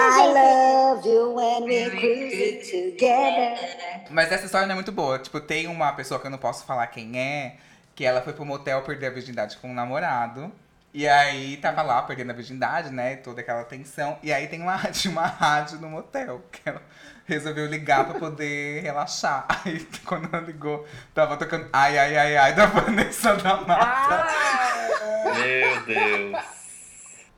I 0.00 0.26
love 0.34 1.08
you 1.08 1.36
when 1.36 1.62
we 1.62 1.88
cruise 1.90 2.72
together. 2.72 4.08
Mas 4.10 4.32
essa 4.32 4.46
história 4.46 4.66
não 4.66 4.72
é 4.72 4.74
muito 4.74 4.90
boa. 4.90 5.20
Tipo, 5.20 5.40
tem 5.40 5.68
uma 5.68 5.92
pessoa 5.92 6.18
que 6.18 6.26
eu 6.26 6.30
não 6.32 6.38
posso 6.38 6.64
falar 6.64 6.88
quem 6.88 7.16
é, 7.16 7.54
que 7.94 8.04
ela 8.04 8.20
foi 8.20 8.32
pro 8.32 8.44
motel 8.44 8.82
perder 8.82 9.06
a 9.06 9.10
virgindade 9.10 9.58
com 9.58 9.70
um 9.70 9.74
namorado. 9.74 10.50
E 10.92 11.06
aí 11.06 11.56
tava 11.58 11.82
lá 11.82 12.02
perdendo 12.02 12.30
a 12.30 12.34
virgindade, 12.34 12.90
né? 12.90 13.14
Toda 13.14 13.40
aquela 13.40 13.62
tensão. 13.62 14.18
E 14.24 14.32
aí 14.32 14.48
tem 14.48 14.60
uma, 14.60 14.76
tinha 14.90 15.12
uma 15.12 15.26
rádio 15.26 15.78
no 15.78 15.88
motel, 15.88 16.42
que 16.50 16.68
ela 16.68 16.82
resolveu 17.26 17.66
ligar 17.66 18.06
pra 18.08 18.18
poder 18.18 18.82
relaxar. 18.82 19.46
Aí 19.64 19.86
quando 20.04 20.28
ela 20.32 20.44
ligou, 20.44 20.86
tava 21.14 21.36
tocando 21.36 21.68
Ai, 21.72 21.98
ai, 21.98 22.16
ai, 22.16 22.36
ai, 22.36 22.54
da 22.54 22.66
Vanessa 22.66 23.34
da 23.36 23.60
Mata. 23.62 24.26
Meu 25.34 25.82
Deus. 25.86 26.42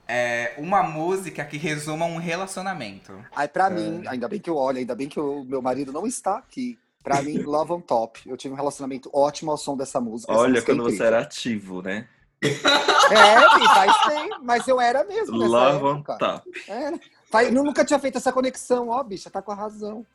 É 0.07 0.53
uma 0.57 0.83
música 0.83 1.43
que 1.43 1.57
resuma 1.57 2.05
um 2.05 2.17
relacionamento. 2.17 3.25
Aí, 3.35 3.47
pra 3.47 3.69
mim, 3.71 4.03
ainda 4.07 4.27
bem 4.27 4.39
que 4.39 4.49
eu 4.49 4.55
olho, 4.55 4.77
ainda 4.77 4.93
bem 4.93 5.09
que 5.09 5.19
o 5.19 5.43
meu 5.43 5.61
marido 5.61 5.91
não 5.91 6.05
está 6.05 6.37
aqui. 6.37 6.77
Pra 7.03 7.21
mim, 7.23 7.37
Love 7.45 7.71
on 7.73 7.81
Top. 7.81 8.19
Eu 8.25 8.37
tive 8.37 8.53
um 8.53 8.57
relacionamento 8.57 9.09
ótimo 9.13 9.49
ao 9.51 9.57
som 9.57 9.75
dessa 9.75 9.99
música. 9.99 10.31
Olha 10.31 10.53
música 10.53 10.71
é 10.71 10.75
quando 10.75 10.83
você 10.83 10.95
incrível. 10.95 11.07
era 11.07 11.19
ativo, 11.21 11.81
né? 11.81 12.07
É, 12.43 13.65
faz 13.73 13.97
tempo, 14.03 14.39
mas 14.43 14.67
eu 14.67 14.79
era 14.79 15.03
mesmo 15.03 15.37
nessa 15.39 15.51
Love 15.51 15.83
on 15.85 15.95
época. 15.95 16.17
top. 16.17 16.51
Era. 16.67 16.99
Faz- 17.31 17.47
eu 17.53 17.63
nunca 17.63 17.83
tinha 17.83 17.99
feito 17.99 18.17
essa 18.17 18.31
conexão, 18.31 18.89
ó, 18.89 19.03
bicha, 19.03 19.29
tá 19.29 19.41
com 19.41 19.51
a 19.51 19.55
razão. 19.55 20.05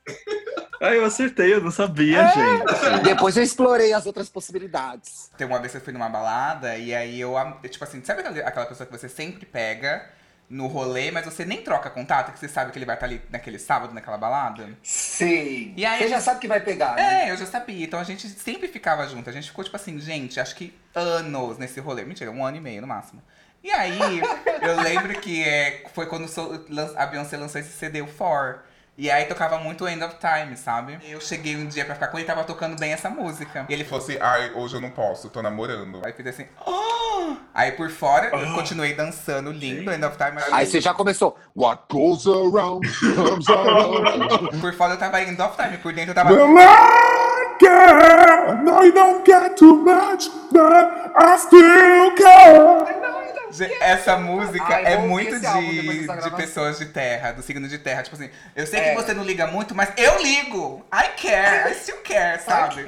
Ah, 0.80 0.94
eu 0.94 1.04
acertei, 1.04 1.52
eu 1.52 1.60
não 1.60 1.70
sabia, 1.70 2.18
É. 2.22 2.32
gente. 2.32 3.02
Depois 3.02 3.36
eu 3.36 3.42
explorei 3.42 3.92
as 3.92 4.06
outras 4.06 4.28
possibilidades. 4.30 5.30
Tem 5.36 5.46
uma 5.46 5.58
vez 5.58 5.72
que 5.72 5.78
eu 5.78 5.82
fui 5.82 5.92
numa 5.92 6.08
balada 6.08 6.76
e 6.78 6.94
aí 6.94 7.20
eu, 7.20 7.34
tipo 7.68 7.84
assim, 7.84 8.02
sabe 8.02 8.20
aquela, 8.22 8.66
pessoa 8.66 8.86
que 8.86 8.92
você 8.96 9.08
sempre 9.08 9.44
pega 9.44 10.08
no 10.48 10.66
rolê, 10.66 11.10
mas 11.10 11.24
você 11.26 11.44
nem 11.44 11.62
troca 11.62 11.90
contato, 11.90 12.32
que 12.32 12.38
você 12.40 12.48
sabe 12.48 12.72
que 12.72 12.78
ele 12.78 12.86
vai 12.86 12.96
estar 12.96 13.06
ali 13.06 13.20
naquele 13.30 13.58
sábado, 13.58 13.92
naquela 13.94 14.16
balada? 14.16 14.68
Sim. 14.82 15.74
E 15.76 15.84
aí, 15.84 15.98
Você 16.02 16.08
já 16.08 16.20
sabe 16.20 16.40
que 16.40 16.48
vai 16.48 16.60
pegar, 16.60 16.96
né? 16.96 17.26
É, 17.28 17.30
eu 17.30 17.36
já 17.36 17.46
sabia. 17.46 17.84
Então 17.84 18.00
a 18.00 18.04
gente 18.04 18.26
sempre 18.28 18.66
ficava 18.66 19.06
junto. 19.06 19.28
A 19.28 19.32
gente 19.32 19.48
ficou, 19.48 19.62
tipo 19.62 19.76
assim, 19.76 19.98
gente, 20.00 20.40
acho 20.40 20.56
que 20.56 20.74
anos 20.94 21.56
nesse 21.58 21.78
rolê. 21.78 22.04
Mentira, 22.04 22.30
um 22.32 22.44
ano 22.44 22.56
e 22.56 22.60
meio 22.60 22.80
no 22.80 22.86
máximo. 22.88 23.22
E 23.62 23.70
aí, 23.70 23.98
eu 24.62 24.80
lembro 24.82 25.20
que 25.20 25.42
é, 25.44 25.84
foi 25.94 26.06
quando 26.06 26.26
a 26.96 27.06
Beyoncé 27.06 27.36
lançou 27.36 27.60
esse 27.60 27.72
CD, 27.72 28.00
o 28.00 28.06
For. 28.06 28.60
E 28.96 29.10
aí 29.10 29.24
tocava 29.24 29.58
muito 29.58 29.88
End 29.88 30.02
of 30.04 30.16
Time, 30.16 30.56
sabe? 30.56 30.98
Eu 31.08 31.20
cheguei 31.20 31.56
um 31.56 31.66
dia 31.66 31.84
pra 31.86 31.94
ficar 31.94 32.08
com 32.08 32.18
ele 32.18 32.24
e 32.24 32.26
tava 32.26 32.44
tocando 32.44 32.78
bem 32.78 32.92
essa 32.92 33.08
música. 33.08 33.64
E 33.68 33.72
ele 33.72 33.84
falou 33.84 34.00
Fosse, 34.04 34.18
ai, 34.20 34.52
hoje 34.54 34.76
eu 34.76 34.80
não 34.80 34.90
posso, 34.90 35.30
tô 35.30 35.40
namorando. 35.40 36.00
Aí 36.04 36.10
eu 36.12 36.16
fiz 36.16 36.26
assim, 36.26 36.46
"Ah!" 36.66 37.36
Aí 37.54 37.72
por 37.72 37.90
fora, 37.90 38.26
eu 38.26 38.54
continuei 38.54 38.92
dançando 38.94 39.52
lindo, 39.52 39.90
End 39.90 40.04
of 40.04 40.16
Time. 40.18 40.32
mas 40.34 40.52
Aí 40.52 40.66
você 40.66 40.80
já 40.80 40.92
começou. 40.92 41.38
What 41.56 41.84
goes 41.90 42.26
around 42.26 42.86
comes 43.14 43.48
around. 43.48 44.60
Por 44.60 44.74
fora 44.74 44.94
eu 44.94 44.98
tava 44.98 45.22
End 45.22 45.40
of 45.40 45.56
Time, 45.56 45.78
por 45.78 45.92
dentro 45.94 46.10
eu 46.10 46.14
tava. 46.14 46.34
Well, 46.34 46.48
I 46.58 47.56
care. 47.58 48.50
I 48.50 48.62
know 48.62 48.84
you 48.84 48.92
don't 48.92 49.24
get 49.24 49.56
too 49.56 49.76
much, 49.76 50.28
but 50.52 51.14
I 51.16 51.38
still 51.38 52.14
care. 52.16 53.09
Essa 53.80 54.16
música 54.18 54.64
Ai, 54.64 54.84
é 54.84 54.96
vou 54.96 55.10
ouvir 55.10 55.30
muito 55.30 55.46
álbum 55.46 55.60
de, 55.70 56.06
de 56.22 56.36
pessoas 56.36 56.78
de 56.78 56.86
terra, 56.86 57.32
do 57.32 57.42
signo 57.42 57.66
de 57.68 57.78
terra. 57.78 58.02
Tipo 58.02 58.16
assim, 58.16 58.30
eu 58.54 58.66
sei 58.66 58.80
É. 58.80 58.90
que 58.90 59.02
você 59.02 59.12
não 59.14 59.24
liga 59.24 59.46
muito, 59.46 59.74
mas 59.74 59.92
eu 59.96 60.22
ligo. 60.22 60.84
I 60.92 61.08
care, 61.20 61.70
I 61.70 61.74
still 61.74 61.98
care, 62.02 62.40
sabe? 62.40 62.84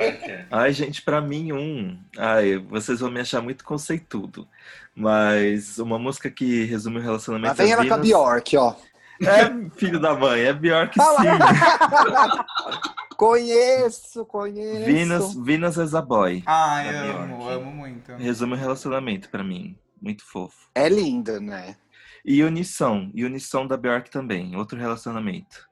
Ai, 0.50 0.72
gente, 0.72 1.02
pra 1.02 1.20
mim, 1.20 1.52
um. 1.52 1.98
Ai, 2.18 2.58
vocês 2.58 3.00
vão 3.00 3.10
me 3.10 3.20
achar 3.20 3.40
muito 3.40 3.64
conceitudo. 3.64 4.46
Mas 4.94 5.78
uma 5.78 5.98
música 5.98 6.30
que 6.30 6.64
resume 6.64 6.98
o 6.98 7.02
relacionamento. 7.02 7.48
Mas 7.48 7.56
vem 7.58 7.68
é 7.70 7.72
ela 7.72 7.86
com 7.86 7.94
a 7.94 7.98
Bjork, 7.98 8.56
ó. 8.56 8.74
É, 9.20 9.76
filho 9.76 10.00
da 10.00 10.14
mãe, 10.14 10.42
é 10.42 10.52
Bjork 10.52 10.94
sim. 10.94 11.00
lá. 11.00 12.44
conheço, 13.16 14.24
conheço. 14.26 14.84
Venus, 14.84 15.34
Venus 15.34 15.76
is 15.76 15.94
a 15.94 16.02
boy. 16.02 16.42
Ai, 16.44 16.88
amo, 16.88 17.36
Bjork. 17.36 17.52
amo 17.54 17.70
muito. 17.70 18.12
Resume 18.16 18.54
o 18.54 18.56
relacionamento 18.56 19.28
pra 19.28 19.42
mim. 19.44 19.76
Muito 20.02 20.24
fofo. 20.24 20.68
É 20.74 20.88
linda, 20.88 21.38
né? 21.40 21.76
E 22.24 22.42
Unisson. 22.42 23.10
E 23.14 23.24
Unisson 23.24 23.66
da 23.66 23.76
Bjork 23.76 24.10
também. 24.10 24.56
Outro 24.56 24.76
relacionamento. 24.78 25.68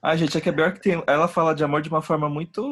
Ah, 0.00 0.16
gente, 0.16 0.36
é 0.36 0.40
que 0.40 0.48
a 0.48 0.52
Bjork 0.52 0.80
tem. 0.80 1.02
Ela 1.06 1.28
fala 1.28 1.54
de 1.54 1.62
amor 1.64 1.82
de 1.82 1.88
uma 1.88 2.00
forma 2.02 2.28
muito. 2.28 2.62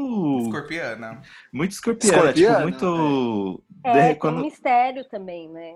Escorpiana. 0.46 1.20
Muito 1.52 1.72
escorpiana. 1.72 2.16
Escorpiana, 2.30 2.56
tipo, 2.70 2.86
muito. 2.86 3.62
É, 3.84 3.92
de- 3.92 4.00
tem 4.00 4.12
um 4.12 4.14
quando- 4.16 4.40
mistério 4.42 5.04
também, 5.08 5.48
né? 5.48 5.74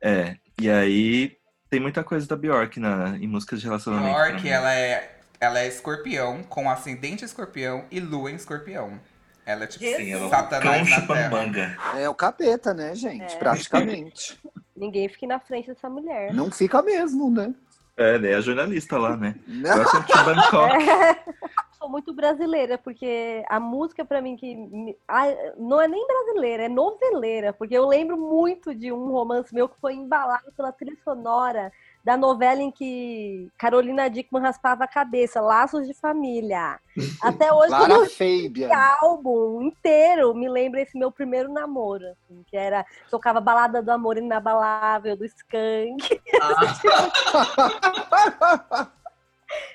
É. 0.00 0.36
E 0.60 0.68
aí 0.70 1.36
tem 1.70 1.78
muita 1.80 2.02
coisa 2.04 2.26
da 2.26 2.36
Bjork 2.36 2.78
na... 2.80 3.16
em 3.18 3.26
músicas 3.28 3.60
de 3.60 3.66
relacionamento. 3.66 4.14
pra 4.14 4.26
Bjork, 4.30 4.48
ela 4.48 4.74
é, 4.74 5.18
ela 5.40 5.58
é 5.60 5.68
escorpião, 5.68 6.42
com 6.44 6.68
ascendente 6.68 7.24
escorpião 7.24 7.84
e 7.90 7.98
lua 8.00 8.30
em 8.30 8.34
escorpião. 8.34 9.00
Ela 9.46 9.64
é 9.64 9.66
tipo. 9.68 9.84
Sim, 9.84 10.12
ela 10.12 10.22
é 10.22 10.26
um 10.26 10.30
Satanás 10.30 10.90
na 10.90 11.00
terra. 11.00 11.30
manga. 11.30 11.76
É 11.96 12.08
o 12.08 12.14
capeta, 12.14 12.74
né, 12.74 12.94
gente? 12.94 13.34
É. 13.34 13.38
Praticamente. 13.38 14.38
Ninguém 14.76 15.08
fique 15.08 15.26
na 15.26 15.38
frente 15.38 15.68
dessa 15.68 15.88
mulher. 15.88 16.32
Não 16.32 16.50
fica 16.50 16.82
mesmo, 16.82 17.30
né? 17.30 17.54
É, 17.96 18.18
né? 18.18 18.34
A 18.34 18.40
jornalista 18.40 18.98
lá, 18.98 19.16
né? 19.16 19.34
To 19.46 20.24
Bangkok. 20.24 20.84
Sou 21.78 21.88
muito 21.88 22.14
brasileira, 22.14 22.78
porque 22.78 23.44
a 23.48 23.58
música 23.58 24.04
pra 24.04 24.22
mim 24.22 24.36
que. 24.36 24.96
Ai, 25.06 25.36
não 25.58 25.80
é 25.80 25.88
nem 25.88 26.06
brasileira, 26.06 26.64
é 26.64 26.68
noveleira, 26.68 27.52
porque 27.52 27.76
eu 27.76 27.86
lembro 27.86 28.16
muito 28.16 28.74
de 28.74 28.92
um 28.92 29.10
romance 29.10 29.52
meu 29.52 29.68
que 29.68 29.78
foi 29.80 29.94
embalado 29.94 30.52
pela 30.56 30.72
trilha 30.72 30.96
sonora 31.04 31.72
da 32.04 32.16
novela 32.16 32.60
em 32.60 32.70
que 32.70 33.48
Carolina 33.56 34.08
Dickman 34.08 34.42
raspava 34.42 34.84
a 34.84 34.88
cabeça, 34.88 35.40
Laços 35.40 35.86
de 35.86 35.94
Família. 35.94 36.78
Até 37.22 37.50
hoje, 37.54 37.68
quando 37.68 37.90
Lara 37.90 38.10
Fabian. 38.10 38.66
esse 38.66 38.72
álbum 38.72 39.62
inteiro 39.62 40.34
me 40.34 40.48
lembra 40.48 40.80
esse 40.80 40.98
meu 40.98 41.12
primeiro 41.12 41.52
namoro, 41.52 42.04
assim, 42.06 42.42
que 42.46 42.56
era 42.56 42.84
tocava 43.10 43.40
balada 43.40 43.82
do 43.82 43.90
amor 43.90 44.18
inabalável 44.18 45.16
do 45.16 45.24
Skank. 45.24 46.20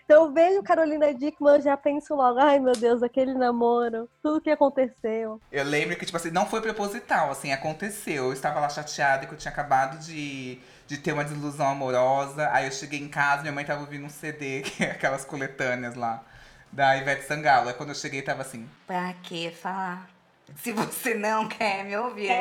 então 0.08 0.24
eu 0.24 0.32
vejo 0.32 0.64
Carolina 0.64 1.14
Dickman, 1.14 1.56
eu 1.56 1.62
já 1.62 1.76
penso 1.76 2.16
logo, 2.16 2.40
ai 2.40 2.60
meu 2.60 2.72
Deus, 2.72 3.04
aquele 3.04 3.34
namoro, 3.34 4.10
tudo 4.24 4.40
que 4.40 4.50
aconteceu. 4.50 5.42
Eu 5.52 5.66
lembro 5.66 5.98
que, 5.98 6.06
tipo 6.06 6.16
assim, 6.16 6.32
não 6.32 6.46
foi 6.46 6.62
proposital, 6.62 7.30
assim, 7.30 7.52
aconteceu. 7.52 8.28
Eu 8.28 8.32
estava 8.32 8.62
lá 8.62 8.70
chateada 8.70 9.26
que 9.26 9.34
eu 9.34 9.38
tinha 9.38 9.52
acabado 9.52 10.00
de, 10.00 10.60
de 10.88 10.98
ter 10.98 11.12
uma 11.12 11.26
desilusão 11.26 11.68
amorosa. 11.68 12.50
Aí 12.54 12.66
eu 12.66 12.72
cheguei 12.72 13.02
em 13.02 13.10
casa, 13.10 13.42
minha 13.42 13.52
mãe 13.52 13.66
tava 13.66 13.82
ouvindo 13.82 14.06
um 14.06 14.10
CD, 14.10 14.62
que 14.72 14.82
é 14.82 14.92
aquelas 14.92 15.26
coletâneas 15.26 15.96
lá, 15.96 16.24
da 16.72 16.96
Ivete 16.96 17.26
Sangalo. 17.26 17.68
Aí 17.68 17.74
quando 17.74 17.90
eu 17.90 17.96
cheguei, 17.96 18.22
tava 18.22 18.44
assim. 18.44 18.66
Pra 18.88 19.14
que 19.16 19.52
falar? 19.52 20.17
Se 20.56 20.72
você 20.72 21.14
não 21.14 21.48
quer 21.48 21.84
me 21.84 21.96
ouvir. 21.98 22.32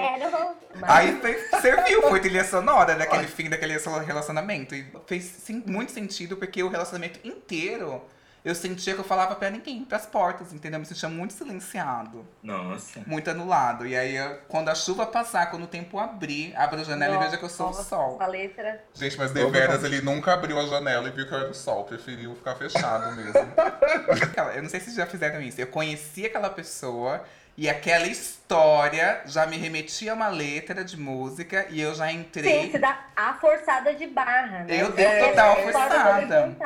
Aí 0.82 1.20
foi- 1.20 1.60
serviu, 1.60 2.02
foi 2.02 2.20
trilha 2.20 2.44
sonora 2.44 2.94
daquele 2.94 3.26
fim 3.26 3.48
daquele 3.50 3.76
relacionamento. 3.78 4.74
E 4.74 4.86
fez 5.06 5.24
sim, 5.24 5.62
muito 5.66 5.92
sentido, 5.92 6.36
porque 6.36 6.62
o 6.62 6.68
relacionamento 6.68 7.18
inteiro 7.26 8.00
eu 8.44 8.54
sentia 8.54 8.94
que 8.94 9.00
eu 9.00 9.04
falava 9.04 9.34
pra 9.34 9.50
ninguém, 9.50 9.84
pras 9.84 10.06
portas, 10.06 10.52
entendeu? 10.52 10.76
Eu 10.76 10.80
me 10.80 10.86
sentia 10.86 11.08
muito 11.08 11.32
silenciado, 11.32 12.24
Nossa. 12.40 13.00
muito 13.04 13.28
anulado. 13.28 13.84
E 13.84 13.96
aí, 13.96 14.14
eu- 14.14 14.38
quando 14.46 14.68
a 14.68 14.74
chuva 14.76 15.04
passar, 15.04 15.50
quando 15.50 15.64
o 15.64 15.66
tempo 15.66 15.98
abrir, 15.98 16.54
abra 16.56 16.80
a 16.80 16.84
janela 16.84 17.16
e 17.16 17.18
veja 17.18 17.36
que 17.36 17.44
eu 17.44 17.48
sou 17.48 17.70
o 17.70 17.74
sol. 17.74 18.18
A 18.22 18.26
letra. 18.28 18.84
Gente, 18.94 19.18
mas 19.18 19.32
deveras 19.32 19.82
ele 19.82 20.00
nunca 20.00 20.32
abriu 20.32 20.60
a 20.60 20.66
janela 20.66 21.08
e 21.08 21.10
viu 21.10 21.26
que 21.26 21.34
era 21.34 21.48
do 21.48 21.54
sol. 21.54 21.82
Preferiu 21.84 22.36
ficar 22.36 22.54
fechado 22.54 23.16
mesmo. 23.16 23.32
Eu 24.54 24.62
não 24.62 24.70
sei 24.70 24.78
se 24.78 24.94
já 24.94 25.06
fizeram 25.06 25.40
isso. 25.42 25.60
Eu 25.60 25.66
conheci 25.66 26.24
aquela 26.24 26.48
pessoa 26.48 27.24
e 27.56 27.68
aquela 27.70 28.06
história 28.06 29.22
já 29.26 29.46
me 29.46 29.56
remetia 29.56 30.12
a 30.12 30.14
uma 30.14 30.28
letra 30.28 30.84
de 30.84 30.98
música 30.98 31.66
e 31.70 31.80
eu 31.80 31.94
já 31.94 32.12
entrei. 32.12 32.64
Sim, 32.66 32.70
se 32.72 32.78
dá 32.78 32.98
a 33.16 33.34
forçada 33.34 33.94
de 33.94 34.06
barra, 34.06 34.64
né? 34.64 34.66
Eu 34.82 34.92
dei 34.92 35.06
total 35.20 35.56
É, 35.58 35.62
forçada. 35.62 36.56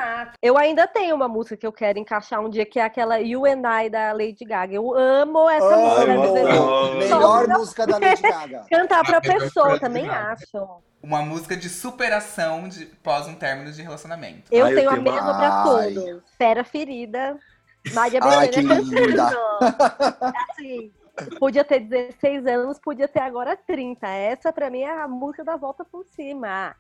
Eu 0.42 0.58
ainda 0.58 0.86
tenho 0.86 1.14
uma 1.14 1.28
música 1.28 1.56
que 1.56 1.66
eu 1.66 1.72
quero 1.72 1.98
encaixar 1.98 2.40
um 2.40 2.50
dia, 2.50 2.66
que 2.66 2.78
é 2.78 2.82
aquela 2.84 3.18
You 3.20 3.44
and 3.46 3.62
I 3.84 3.88
da 3.88 4.12
Lady 4.12 4.44
Gaga. 4.44 4.74
Eu 4.74 4.92
amo 4.96 5.48
essa 5.48 5.76
música. 5.76 6.06
Vezes 6.06 6.54
eu- 6.56 6.74
Amo. 6.74 6.98
Melhor 6.98 7.48
música 7.48 7.86
da 7.86 7.98
Lady 7.98 8.22
Gaga. 8.22 8.66
Cantar 8.70 9.04
pra 9.04 9.18
Ah, 9.18 9.20
eu 9.24 9.38
pessoa, 9.38 9.78
também 9.78 10.08
acho. 10.08 10.80
Uma 11.02 11.22
música 11.22 11.56
de 11.56 11.68
superação 11.70 12.68
de, 12.68 12.84
pós 12.86 13.26
um 13.26 13.34
término 13.34 13.72
de 13.72 13.80
relacionamento. 13.80 14.42
Eu 14.50 14.66
Ah, 14.66 14.70
eu 14.70 14.76
tenho 14.76 14.90
a 14.90 14.92
tenho 14.94 15.06
uma- 15.06 15.12
mesma 15.14 15.38
pra 15.38 15.48
Ai. 15.62 15.94
todos. 15.94 16.22
Fera 16.36 16.62
Ferida. 16.64 17.38
Que 17.84 18.62
Beleza 18.62 19.06
linda. 19.06 19.30
cantando. 19.30 19.40
Assim, 20.50 20.92
podia 21.38 21.64
ter 21.64 21.80
16 21.80 22.46
anos, 22.46 22.78
podia 22.78 23.08
ter 23.08 23.20
agora 23.20 23.56
30. 23.56 24.06
Essa, 24.06 24.52
pra 24.52 24.70
mim, 24.70 24.80
é 24.80 25.00
a 25.00 25.08
música 25.08 25.44
da 25.44 25.56
volta 25.56 25.84
por 25.84 26.04
cima. 26.04 26.74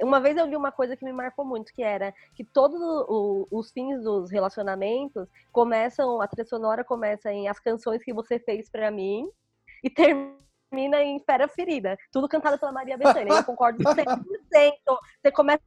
Uma 0.00 0.20
vez 0.20 0.36
eu 0.36 0.46
li 0.46 0.54
uma 0.54 0.70
coisa 0.70 0.96
que 0.96 1.04
me 1.04 1.12
marcou 1.12 1.44
muito, 1.44 1.72
que 1.72 1.82
era 1.82 2.14
que 2.34 2.44
todos 2.44 2.80
os 3.50 3.72
fins 3.72 4.02
dos 4.02 4.30
relacionamentos 4.30 5.26
começam, 5.50 6.20
a 6.20 6.28
trilha 6.28 6.46
sonora 6.46 6.84
começa 6.84 7.32
em 7.32 7.48
as 7.48 7.58
canções 7.58 8.02
que 8.02 8.12
você 8.12 8.38
fez 8.38 8.70
pra 8.70 8.90
mim 8.90 9.28
e 9.82 9.90
termina 9.90 11.02
em 11.02 11.18
Fera 11.18 11.48
Ferida. 11.48 11.98
Tudo 12.12 12.28
cantado 12.28 12.58
pela 12.58 12.70
Maria 12.70 12.96
Bethânia. 12.96 13.32
Eu 13.32 13.44
concordo 13.44 13.82
100%. 13.82 14.72
Você 15.20 15.32
começa 15.32 15.62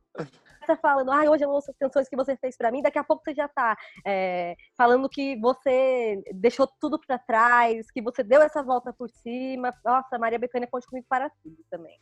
falando, 0.73 1.11
ai, 1.11 1.27
hoje 1.27 1.43
eu 1.43 1.49
ouço 1.49 1.69
as 1.69 1.77
canções 1.77 2.07
que 2.07 2.15
você 2.15 2.37
fez 2.37 2.55
pra 2.55 2.71
mim, 2.71 2.81
daqui 2.81 2.97
a 2.97 3.03
pouco 3.03 3.21
você 3.25 3.33
já 3.33 3.49
tá 3.49 3.75
é, 4.05 4.55
falando 4.77 5.09
que 5.09 5.35
você 5.41 6.23
deixou 6.33 6.65
tudo 6.79 6.97
pra 6.97 7.17
trás, 7.17 7.91
que 7.91 8.01
você 8.01 8.23
deu 8.23 8.41
essa 8.41 8.63
volta 8.63 8.93
por 8.93 9.09
cima. 9.09 9.73
Nossa, 9.83 10.17
Maria 10.17 10.39
Bethânia 10.39 10.69
conte 10.71 10.87
comigo 10.87 11.05
para 11.09 11.29
tudo 11.43 11.57
também. 11.69 11.99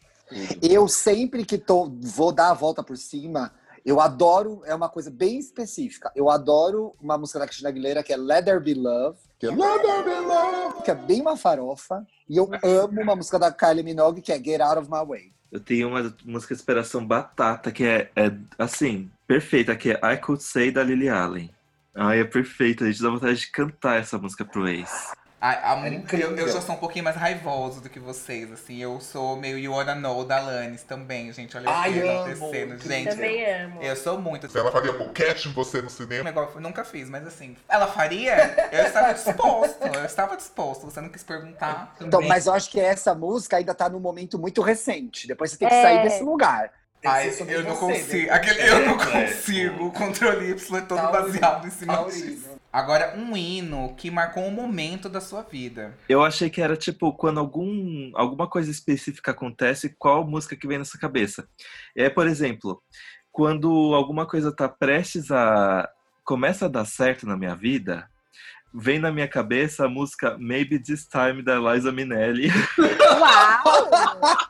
Eu 0.62 0.88
sempre 0.88 1.44
que 1.44 1.58
tô, 1.58 1.92
vou 2.00 2.32
dar 2.32 2.52
a 2.52 2.54
volta 2.54 2.84
por 2.84 2.98
cima, 2.98 3.52
eu 3.86 4.00
adoro, 4.00 4.62
é 4.66 4.74
uma 4.74 4.88
coisa 4.88 5.12
bem 5.12 5.38
específica. 5.38 6.12
Eu 6.16 6.30
adoro 6.30 6.96
uma 7.02 7.18
música 7.18 7.40
da 7.40 7.46
Cristina 7.46 7.70
Aguilera 7.70 8.04
que 8.04 8.14
é 8.14 8.18
Let 8.18 8.46
There 8.46 8.60
Be 8.60 8.74
Love, 8.74 9.20
que 9.38 9.48
é, 9.48 9.50
Let 9.50 9.82
There 9.82 10.04
Be 10.04 10.26
Love, 10.26 10.84
que 10.84 10.92
é 10.92 10.96
bem 10.96 11.22
uma 11.22 11.36
farofa. 11.36 12.06
E 12.30 12.38
eu 12.38 12.50
amo 12.64 13.02
uma 13.02 13.16
música 13.16 13.38
da 13.38 13.52
Kylie 13.52 13.84
Minogue 13.84 14.22
que 14.22 14.32
é 14.32 14.42
Get 14.42 14.62
Out 14.62 14.80
of 14.80 14.90
My 14.90 15.06
Way. 15.06 15.34
Eu 15.54 15.60
tenho 15.60 15.88
uma 15.88 16.02
música 16.26 16.56
de 16.56 16.60
inspiração 16.60 17.06
batata 17.06 17.72
que 17.72 17.84
é, 17.84 18.10
é, 18.16 18.36
assim, 18.58 19.12
perfeita, 19.28 19.76
que 19.76 19.92
é 19.92 20.00
I 20.04 20.18
Could 20.18 20.42
Say 20.42 20.72
da 20.72 20.84
Lily 20.84 21.08
Allen. 21.08 21.52
Ai, 21.94 22.22
é 22.22 22.24
perfeita, 22.24 22.86
a 22.86 22.88
gente 22.92 23.04
dá 23.04 23.12
vontade 23.12 23.40
de 23.40 23.52
cantar 23.52 24.00
essa 24.00 24.18
música 24.18 24.44
pro 24.44 24.68
ex. 24.68 25.14
A, 25.46 25.74
a 25.74 25.88
eu, 25.90 26.38
eu 26.38 26.48
já 26.48 26.62
sou 26.62 26.74
um 26.74 26.78
pouquinho 26.78 27.04
mais 27.04 27.18
raivoso 27.18 27.82
do 27.82 27.90
que 27.90 28.00
vocês, 28.00 28.50
assim. 28.50 28.78
Eu 28.78 29.02
sou 29.02 29.36
meio 29.36 29.60
You 29.60 29.74
Wanna 29.74 29.94
Know 29.94 30.24
da 30.24 30.38
Alanis 30.38 30.84
também, 30.84 31.34
gente. 31.34 31.58
Olha 31.58 31.70
Ai, 31.70 31.90
o 31.90 31.94
que 31.94 32.00
amo. 32.00 32.22
acontecendo. 32.22 32.80
Gente, 32.82 33.10
Também 33.10 33.46
amo. 33.46 33.82
eu 33.82 33.94
sou 33.98 34.18
muito. 34.22 34.50
Se 34.50 34.58
ela 34.58 34.72
faria 34.72 34.94
boquete 34.94 35.50
em 35.50 35.52
você 35.52 35.82
no 35.82 35.90
cinema, 35.90 36.24
negócio, 36.24 36.62
nunca 36.62 36.86
fiz, 36.86 37.10
mas 37.10 37.28
assim, 37.28 37.58
ela 37.68 37.88
faria? 37.88 38.70
Eu 38.72 38.86
estava 38.86 39.14
disposto, 39.14 39.84
eu 39.86 40.06
estava 40.06 40.38
disposto. 40.38 40.86
Você 40.86 41.02
não 41.02 41.10
quis 41.10 41.24
perguntar. 41.24 41.94
Então, 42.00 42.22
mas 42.22 42.48
eu 42.48 42.54
acho 42.54 42.72
que 42.72 42.80
essa 42.80 43.14
música 43.14 43.58
ainda 43.58 43.74
tá 43.76 43.90
num 43.90 44.00
momento 44.00 44.40
muito 44.40 44.62
recente. 44.62 45.28
Depois 45.28 45.52
você 45.52 45.58
tem 45.58 45.68
que 45.68 45.74
É. 45.74 45.82
sair 45.82 46.04
desse 46.04 46.24
lugar. 46.24 46.72
Ai, 47.06 47.30
eu 47.50 47.64
não 47.64 47.76
você, 47.76 47.80
consigo. 47.86 48.28
né? 48.28 48.34
Aquele, 48.34 48.62
eu 48.62 48.86
não 48.86 49.02
É, 49.02 49.28
consigo. 49.28 49.86
O 49.88 49.92
controle 49.92 50.50
Y 50.52 50.78
é 50.78 50.82
todo 50.82 50.98
Taurino, 50.98 51.12
baseado 51.12 51.68
em 51.68 51.72
cima 51.72 51.94
Taurino. 51.96 52.26
disso. 52.26 52.50
Agora, 52.72 53.14
um 53.18 53.38
hino 53.38 53.94
que 53.96 54.10
marcou 54.10 54.44
um 54.44 54.52
momento 54.52 55.08
da 55.08 55.22
sua 55.22 55.44
vida. 55.44 55.96
Eu 56.10 56.24
achei 56.24 56.50
que 56.50 56.62
era 56.62 56.76
tipo 56.76 57.14
quando 57.14 57.40
algum, 57.40 58.12
alguma 58.16 58.50
coisa 58.50 58.72
específica 58.72 59.32
acontece, 59.32 59.96
qual 60.00 60.26
música 60.26 60.56
que 60.56 60.68
vem 60.68 60.80
na 60.80 60.86
sua 60.86 61.00
cabeça. 61.00 61.48
É, 61.96 62.10
por 62.10 62.26
exemplo, 62.26 62.82
quando 63.32 63.94
alguma 63.94 64.26
coisa 64.26 64.56
tá 64.56 64.68
prestes 64.68 65.30
a 65.32 65.88
começa 66.24 66.66
a 66.66 66.70
dar 66.70 66.86
certo 66.86 67.28
na 67.28 67.36
minha 67.36 67.54
vida, 67.54 68.10
vem 68.74 69.00
na 69.00 69.12
minha 69.12 69.28
cabeça 69.28 69.86
a 69.86 69.90
música 69.90 70.38
Maybe 70.38 70.80
This 70.80 71.08
Time 71.08 71.42
da 71.42 71.60
Liza 71.60 71.92
Minnelli. 71.92 72.50
Uau! 72.80 73.90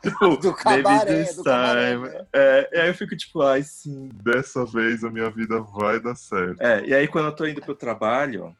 tipo, 0.02 0.36
Do 0.38 0.54
cabaré, 0.54 0.82
Maybe 0.82 1.24
This 1.24 1.36
do 1.36 1.42
Time. 1.42 2.08
né? 2.08 2.26
É, 2.32 2.70
e 2.72 2.80
aí 2.80 2.88
eu 2.88 2.94
fico 2.94 3.16
tipo, 3.16 3.42
ai 3.42 3.62
sim. 3.62 4.08
Dessa 4.14 4.64
vez 4.64 5.04
a 5.04 5.10
minha 5.10 5.30
vida 5.30 5.60
vai 5.60 6.00
dar 6.00 6.14
certo. 6.14 6.60
É, 6.60 6.86
e 6.86 6.94
aí 6.94 7.06
quando 7.06 7.26
eu 7.26 7.36
tô 7.36 7.46
indo 7.46 7.60
pro 7.60 7.74
trabalho, 7.74 8.56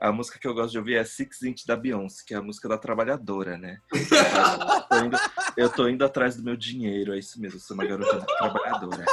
a 0.00 0.10
música 0.10 0.38
que 0.38 0.48
eu 0.48 0.54
gosto 0.54 0.72
de 0.72 0.78
ouvir 0.78 0.96
é 0.96 1.04
Six 1.04 1.42
Inch 1.42 1.66
da 1.66 1.76
Beyoncé, 1.76 2.22
que 2.26 2.32
é 2.32 2.38
a 2.38 2.42
música 2.42 2.66
da 2.66 2.78
trabalhadora, 2.78 3.58
né? 3.58 3.78
eu, 3.92 4.88
tô 4.88 5.04
indo, 5.04 5.18
eu 5.56 5.68
tô 5.68 5.88
indo 5.88 6.04
atrás 6.04 6.36
do 6.36 6.42
meu 6.42 6.56
dinheiro, 6.56 7.12
é 7.12 7.18
isso 7.18 7.38
mesmo, 7.38 7.58
eu 7.58 7.60
sou 7.60 7.74
uma 7.74 7.84
garota 7.84 8.24
trabalhadora. 8.38 9.04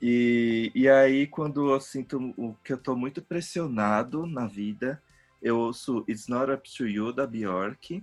E, 0.00 0.70
e 0.74 0.88
aí, 0.88 1.26
quando 1.26 1.72
eu 1.72 1.80
sinto 1.80 2.32
o 2.36 2.54
que 2.64 2.72
eu 2.72 2.78
tô 2.78 2.94
muito 2.94 3.20
pressionado 3.20 4.26
na 4.26 4.46
vida, 4.46 5.02
eu 5.42 5.58
ouço 5.58 6.04
It's 6.08 6.28
Not 6.28 6.50
Up 6.52 6.76
to 6.76 6.86
You 6.86 7.12
da 7.12 7.26
Bjork, 7.26 8.02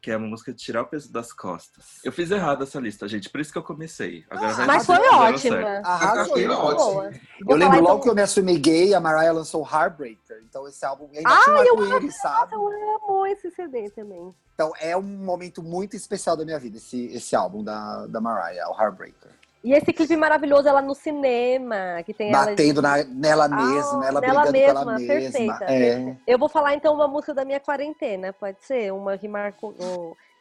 que 0.00 0.10
é 0.10 0.16
uma 0.16 0.28
música 0.28 0.52
de 0.52 0.58
tirar 0.62 0.82
o 0.82 0.86
peso 0.86 1.12
das 1.12 1.32
costas. 1.32 2.00
Eu 2.04 2.12
fiz 2.12 2.30
errado 2.30 2.62
essa 2.62 2.78
lista, 2.78 3.08
gente, 3.08 3.28
por 3.28 3.40
isso 3.40 3.50
que 3.52 3.58
eu 3.58 3.62
comecei. 3.62 4.24
Agora 4.30 4.52
vai 4.54 4.66
Mas 4.66 4.86
foi 4.86 4.98
ótima. 5.08 5.56
Arrasou. 5.84 6.32
Foi 6.34 6.46
Muito 6.46 6.60
ótimo. 6.60 6.92
boa. 6.92 7.10
Eu 7.48 7.56
lembro 7.56 7.76
falar, 7.76 7.80
logo 7.80 7.82
então- 7.88 8.00
que 8.00 8.08
eu 8.10 8.14
me 8.14 8.22
assumi 8.22 8.58
gay, 8.58 8.94
a 8.94 9.00
Mariah 9.00 9.32
lançou 9.32 9.66
Heartbreaker. 9.66 10.42
Então 10.48 10.68
esse 10.68 10.84
álbum 10.84 11.08
ainda 11.12 11.28
Ai, 11.28 11.42
tinha 11.44 11.56
eu 11.64 11.74
um 11.76 11.82
arco-íris, 11.82 12.16
sabe? 12.20 12.54
Eu 12.54 12.68
amo 12.68 13.26
esse 13.26 13.50
CD 13.50 13.90
também. 13.90 14.32
Então 14.54 14.72
é 14.80 14.96
um 14.96 15.02
momento 15.02 15.60
muito 15.62 15.96
especial 15.96 16.36
da 16.36 16.44
minha 16.44 16.58
vida, 16.58 16.76
esse, 16.76 17.06
esse 17.06 17.34
álbum 17.34 17.64
da, 17.64 18.06
da 18.06 18.20
Mariah, 18.20 18.68
o 18.70 18.80
Heartbreaker. 18.80 19.30
E 19.66 19.72
esse 19.72 19.92
clipe 19.92 20.16
maravilhoso, 20.16 20.68
ela 20.68 20.80
no 20.80 20.94
cinema, 20.94 22.00
que 22.06 22.14
tem 22.14 22.32
ela... 22.32 22.46
Batendo 22.46 22.80
na- 22.80 23.02
nela 23.02 23.46
Ah, 23.46 23.48
mesma, 23.48 24.06
ela 24.06 24.20
nela 24.20 24.40
brigando 24.42 24.52
mesma, 24.52 24.68
pela 24.84 24.96
mesma. 24.96 25.14
perfeita, 25.14 25.64
É. 25.64 26.16
Eu 26.24 26.38
vou 26.38 26.48
falar 26.48 26.74
então 26.74 26.94
uma 26.94 27.08
música 27.08 27.34
da 27.34 27.44
minha 27.44 27.58
quarentena, 27.58 28.32
pode 28.32 28.58
ser? 28.64 28.92
Uma 28.92 29.18
que 29.18 29.26
marcou. 29.26 29.74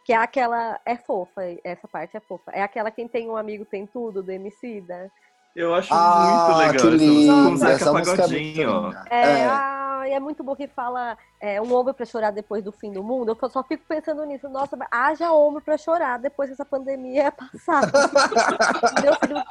Que 0.03 0.13
é 0.13 0.15
aquela. 0.17 0.79
É 0.85 0.95
fofa, 0.95 1.41
essa 1.63 1.87
parte 1.87 2.15
é 2.15 2.19
fofa. 2.19 2.51
É 2.51 2.61
aquela 2.61 2.91
Quem 2.91 3.07
Tem 3.07 3.27
um 3.27 3.35
Amigo 3.35 3.65
Tem 3.65 3.87
Tudo, 3.87 4.21
do 4.21 4.31
Emicida. 4.31 5.11
Eu 5.55 5.73
acho 5.73 5.93
Ah, 5.93 6.47
muito 6.47 6.57
legal 6.57 6.71
que 6.71 6.77
essa 6.77 6.89
música 6.91 6.97
lindo. 6.97 7.65
Essa 7.65 7.93
música 7.93 8.23
é 8.23 8.27
muito 8.27 8.33
linda. 8.33 9.05
É, 9.09 9.21
É. 9.21 9.45
ai, 9.45 10.11
é 10.13 10.19
muito 10.19 10.43
bom 10.43 10.53
que 10.55 10.67
fala 10.67 11.17
é, 11.39 11.61
um 11.61 11.73
ombro 11.73 11.93
pra 11.93 12.05
chorar 12.05 12.31
depois 12.31 12.61
do 12.63 12.71
fim 12.73 12.91
do 12.91 13.01
mundo. 13.01 13.37
Eu 13.41 13.49
só 13.49 13.63
fico 13.63 13.83
pensando 13.87 14.25
nisso. 14.25 14.49
Nossa, 14.49 14.77
haja 14.91 15.31
ombro 15.31 15.61
pra 15.61 15.77
chorar 15.77 16.19
depois 16.19 16.49
que 16.49 16.53
essa 16.53 16.65
pandemia 16.65 17.31
passar. 17.33 17.83
Meu 19.01 19.15
filho, 19.15 19.43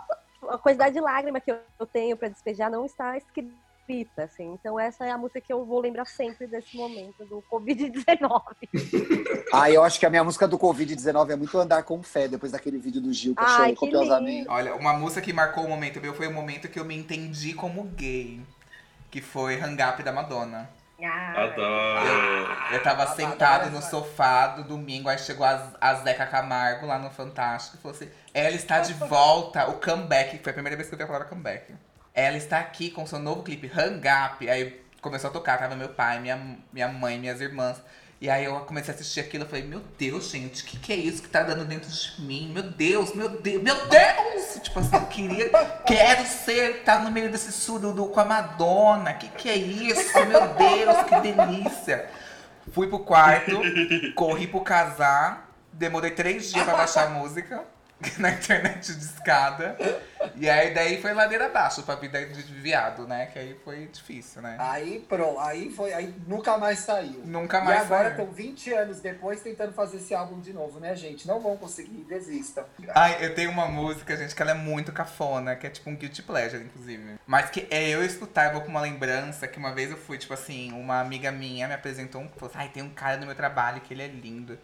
a 0.51 0.59
quantidade 0.59 0.95
de 0.95 1.01
lágrima 1.01 1.41
que 1.41 1.51
eu 1.51 1.87
tenho 1.91 2.17
pra 2.19 2.29
despejar 2.29 2.71
não 2.71 2.85
está 2.85 3.17
escrita, 3.17 3.51
assim. 4.17 4.53
Então 4.53 4.79
essa 4.79 5.05
é 5.05 5.11
a 5.11 5.19
música 5.19 5.41
que 5.41 5.53
eu 5.53 5.65
vou 5.65 5.81
lembrar 5.81 6.05
sempre 6.07 6.47
desse 6.47 6.77
momento 6.77 7.25
do 7.25 7.43
Covid-19. 7.51 8.43
Ah, 9.53 9.71
eu 9.71 9.85
acho 9.85 10.01
que 10.01 10.07
a 10.07 10.11
minha 10.11 10.25
música 10.25 10.49
do 10.49 10.59
Covid-19 10.59 11.31
é 11.31 11.37
muito 11.37 11.57
andar 11.57 11.85
com 11.85 12.03
fé, 12.03 12.27
depois 12.27 12.51
daquele 12.51 12.77
vídeo 12.77 13.01
do 13.01 13.13
Gil 13.13 13.37
que 13.37 13.43
eu 13.43 13.47
chorei 13.47 13.73
que 13.73 13.77
copiosamente. 13.77 14.49
Olha, 14.49 14.75
uma 14.75 14.93
música 14.95 15.21
que 15.21 15.33
marcou 15.33 15.65
o 15.65 15.69
momento 15.69 16.01
meu 16.01 16.13
foi 16.13 16.27
o 16.27 16.33
momento 16.33 16.69
que 16.69 16.79
eu 16.79 16.85
me 16.85 16.97
entendi 16.97 17.55
como 17.55 17.85
gay. 17.85 18.41
Que 19.13 19.21
foi 19.21 19.61
Hang 19.61 19.81
Up 19.81 20.03
da 20.03 20.11
Madonna. 20.11 20.69
Adoro. 21.37 22.73
Eu 22.73 22.83
tava 22.83 23.03
Adoro 23.03 23.17
sentado 23.17 23.71
no 23.71 23.83
sofá 23.83 24.49
do 24.49 24.65
domingo, 24.65 25.09
aí 25.09 25.19
chegou 25.19 25.47
a, 25.47 25.73
a 25.81 25.95
Zeca 25.95 26.27
Camargo 26.27 26.87
lá 26.87 26.99
no 26.99 27.11
Fantástico 27.11 27.77
e 27.77 27.81
falou 27.81 27.97
assim: 27.97 28.09
ela 28.33 28.55
está 28.55 28.81
de 28.81 28.95
volta, 28.95 29.69
o 29.69 29.75
comeback. 29.75 30.39
Foi 30.39 30.51
a 30.51 30.55
primeira 30.55 30.77
vez 30.77 30.89
que 30.89 30.95
eu 30.95 30.99
vi 30.99 31.05
a 31.05 31.07
palavra 31.07 31.29
comeback. 31.29 31.75
Ela 32.15 32.37
está 32.37 32.61
aqui 32.61 32.93
com 32.93 33.05
seu 33.05 33.19
novo 33.19 33.43
clipe, 33.43 33.67
Hang 33.67 34.01
Up. 34.07 34.49
Aí 34.49 34.81
começou 35.01 35.31
a 35.31 35.33
tocar, 35.33 35.59
tava 35.59 35.75
meu 35.75 35.89
pai, 35.89 36.21
minha, 36.21 36.57
minha 36.73 36.87
mãe, 36.87 37.19
minhas 37.19 37.41
irmãs. 37.41 37.83
E 38.21 38.31
aí 38.31 38.45
eu 38.45 38.55
comecei 38.61 38.95
a 38.95 38.95
assistir 38.95 39.19
aquilo, 39.19 39.43
eu 39.43 39.49
falei, 39.49 39.65
meu 39.65 39.83
Deus, 39.99 40.31
gente, 40.31 40.63
o 40.63 40.67
que, 40.67 40.79
que 40.79 40.93
é 40.93 40.97
isso 40.97 41.21
que 41.21 41.29
tá 41.29 41.43
dando 41.43 41.65
dentro 41.65 41.91
de 41.91 42.23
mim? 42.23 42.53
Meu 42.55 42.63
Deus, 42.63 43.13
meu 43.15 43.29
Deus, 43.29 43.61
meu 43.61 43.75
Deus! 43.89 44.61
Tipo 44.63 44.79
assim, 44.79 44.97
eu 44.97 45.07
queria, 45.07 45.51
quero 45.85 46.25
ser, 46.25 46.85
tá 46.85 47.01
no 47.01 47.11
meio 47.11 47.31
desse 47.33 47.51
sururu 47.51 48.07
com 48.07 48.21
a 48.21 48.25
Madonna. 48.25 49.13
Que 49.15 49.29
que 49.29 49.51
é 49.51 49.57
isso? 49.57 50.15
Meu 50.27 50.55
Deus, 50.55 51.03
que 51.03 51.21
delícia! 51.21 52.09
Fui 52.73 52.87
pro 52.87 53.01
quarto, 53.01 53.61
corri 54.15 54.47
pro 54.47 54.61
casar, 54.61 55.51
demorei 55.73 56.13
três 56.13 56.51
dias 56.53 56.65
pra 56.65 56.77
baixar 56.77 57.09
a 57.09 57.11
música 57.11 57.74
na 58.19 58.31
internet 58.31 58.95
de 58.95 59.05
escada. 59.05 59.77
E 60.37 60.49
aí 60.49 60.73
daí 60.73 61.01
foi 61.01 61.13
ladeira 61.13 61.47
abaixo 61.47 61.83
pra 61.83 61.95
vida 61.97 62.25
de 62.25 62.43
viado, 62.55 63.07
né? 63.07 63.27
Que 63.27 63.39
aí 63.39 63.57
foi 63.65 63.87
difícil, 63.87 64.43
né? 64.43 64.57
Aí, 64.59 65.05
pronto, 65.09 65.39
aí 65.39 65.71
foi, 65.71 65.93
aí 65.93 66.15
nunca 66.27 66.57
mais 66.57 66.81
saiu. 66.81 67.23
Nunca 67.25 67.61
mais 67.61 67.81
e 67.81 67.83
agora 67.85 68.11
saiu. 68.11 68.11
estão 68.13 68.27
20 68.27 68.73
anos 68.73 69.01
depois 69.01 69.41
tentando 69.41 69.73
fazer 69.73 69.99
esse 69.99 70.15
álbum 70.15 70.41
de 70.41 70.53
novo, 70.53 70.81
né, 70.81 70.95
gente? 70.97 71.27
Não 71.27 71.41
vão 71.41 71.57
conseguir, 71.57 72.05
desistam. 72.09 72.65
Ai, 72.95 73.19
eu 73.21 73.35
tenho 73.35 73.51
uma 73.51 73.67
música, 73.67 74.17
gente, 74.17 74.35
que 74.35 74.43
ela 74.43 74.53
é 74.53 74.55
muito 74.55 74.93
cafona, 74.93 75.55
que 75.57 75.67
é 75.67 75.71
tipo 75.71 75.91
um 75.91 75.97
guilty 75.97 76.23
pleasure, 76.23 76.65
inclusive. 76.65 77.15
Mas 77.27 77.51
que 77.51 77.67
é 77.71 77.89
eu 77.89 78.05
escutar, 78.05 78.47
eu 78.47 78.53
vou 78.53 78.63
com 78.63 78.69
uma 78.69 78.81
lembrança 78.81 79.47
que 79.47 79.59
uma 79.59 79.73
vez 79.73 79.91
eu 79.91 79.97
fui, 79.97 80.19
tipo 80.19 80.35
assim, 80.35 80.73
uma 80.73 81.01
amiga 81.01 81.31
minha 81.31 81.69
me 81.69 81.75
apresentou 81.75 82.21
um. 82.21 82.29
Falou 82.29 82.51
assim, 82.51 82.59
ai, 82.59 82.69
tem 82.69 82.83
um 82.83 82.91
cara 82.91 83.17
no 83.17 83.27
meu 83.27 83.35
trabalho 83.35 83.81
que 83.81 83.93
ele 83.93 84.03
é 84.03 84.09
lindo, 84.09 84.59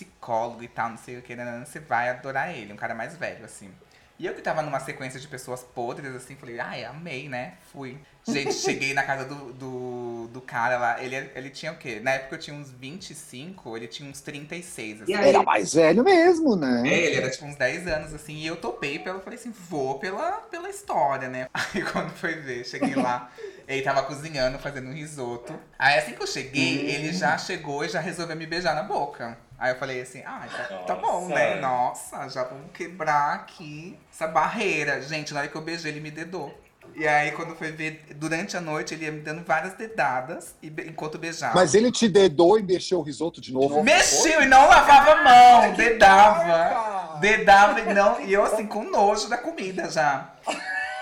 psicólogo 0.00 0.62
e 0.62 0.68
tal, 0.68 0.90
não 0.90 0.96
sei 0.96 1.18
o 1.18 1.22
que, 1.22 1.34
nanana, 1.36 1.64
você 1.64 1.78
vai 1.78 2.08
adorar 2.08 2.56
ele, 2.56 2.72
um 2.72 2.76
cara 2.76 2.94
mais 2.94 3.16
velho, 3.16 3.44
assim. 3.44 3.70
E 4.18 4.26
eu 4.26 4.34
que 4.34 4.42
tava 4.42 4.60
numa 4.60 4.78
sequência 4.78 5.18
de 5.18 5.26
pessoas 5.26 5.62
podres, 5.62 6.14
assim, 6.14 6.36
falei, 6.36 6.60
ai, 6.60 6.84
amei, 6.84 7.26
né? 7.26 7.54
Fui. 7.72 7.96
Gente, 8.28 8.52
cheguei 8.60 8.92
na 8.92 9.02
casa 9.02 9.24
do, 9.24 9.50
do, 9.54 10.28
do 10.28 10.42
cara 10.42 10.76
lá. 10.76 11.02
Ele, 11.02 11.16
ele 11.34 11.48
tinha 11.48 11.72
o 11.72 11.76
quê? 11.76 12.00
Na 12.02 12.10
época 12.10 12.34
eu 12.34 12.38
tinha 12.38 12.54
uns 12.54 12.70
25, 12.70 13.78
ele 13.78 13.88
tinha 13.88 14.06
uns 14.06 14.20
36, 14.20 15.02
assim. 15.02 15.14
Era 15.14 15.42
mais 15.42 15.72
velho 15.72 16.04
mesmo, 16.04 16.54
né? 16.54 16.82
É, 16.86 17.06
ele 17.06 17.16
era 17.16 17.30
tipo 17.30 17.46
uns 17.46 17.56
10 17.56 17.86
anos, 17.86 18.12
assim, 18.12 18.34
e 18.34 18.46
eu 18.46 18.56
topei 18.56 18.98
pela, 18.98 19.20
falei 19.20 19.38
assim, 19.38 19.54
vou 19.70 19.98
pela, 19.98 20.32
pela 20.32 20.68
história, 20.68 21.30
né? 21.30 21.48
Aí 21.54 21.80
quando 21.82 22.10
foi 22.10 22.34
ver, 22.34 22.66
cheguei 22.66 22.94
lá, 22.94 23.32
ele 23.66 23.80
tava 23.80 24.02
cozinhando, 24.02 24.58
fazendo 24.58 24.90
um 24.90 24.92
risoto. 24.92 25.58
Aí 25.78 25.98
assim 25.98 26.12
que 26.12 26.22
eu 26.22 26.26
cheguei, 26.26 26.90
ele 26.90 27.10
já 27.14 27.38
chegou 27.38 27.86
e 27.86 27.88
já 27.88 28.00
resolveu 28.00 28.36
me 28.36 28.44
beijar 28.44 28.74
na 28.74 28.82
boca. 28.82 29.38
Aí 29.60 29.72
eu 29.72 29.76
falei 29.76 30.00
assim, 30.00 30.22
ah, 30.24 30.48
tá, 30.50 30.74
tá 30.86 30.94
bom, 30.96 31.28
né? 31.28 31.56
Nossa, 31.60 32.26
já 32.30 32.44
vamos 32.44 32.72
quebrar 32.72 33.34
aqui 33.34 33.94
essa 34.10 34.26
barreira. 34.26 35.02
Gente, 35.02 35.34
na 35.34 35.40
hora 35.40 35.48
que 35.48 35.54
eu 35.54 35.60
beijei, 35.60 35.92
ele 35.92 36.00
me 36.00 36.10
dedou. 36.10 36.58
E 36.96 37.06
aí, 37.06 37.30
quando 37.32 37.54
foi 37.54 37.70
ver, 37.70 38.02
durante 38.16 38.56
a 38.56 38.60
noite, 38.60 38.94
ele 38.94 39.04
ia 39.04 39.12
me 39.12 39.20
dando 39.20 39.44
várias 39.44 39.74
dedadas 39.74 40.54
e 40.62 40.72
enquanto 40.88 41.18
beijava. 41.18 41.54
Mas 41.54 41.74
ele 41.74 41.92
te 41.92 42.08
dedou 42.08 42.58
e 42.58 42.62
mexeu 42.62 43.00
o 43.00 43.02
risoto 43.02 43.38
de 43.38 43.52
novo. 43.52 43.82
Mexeu 43.82 44.42
e 44.42 44.46
não 44.46 44.66
lavava 44.66 45.12
a 45.12 45.22
mão, 45.22 45.74
dedava. 45.74 47.18
Dedava 47.20 47.80
e 47.80 47.92
não. 47.92 48.18
E 48.22 48.32
eu 48.32 48.42
assim, 48.42 48.66
com 48.66 48.82
nojo 48.82 49.28
da 49.28 49.36
comida 49.36 49.90
já. 49.90 50.30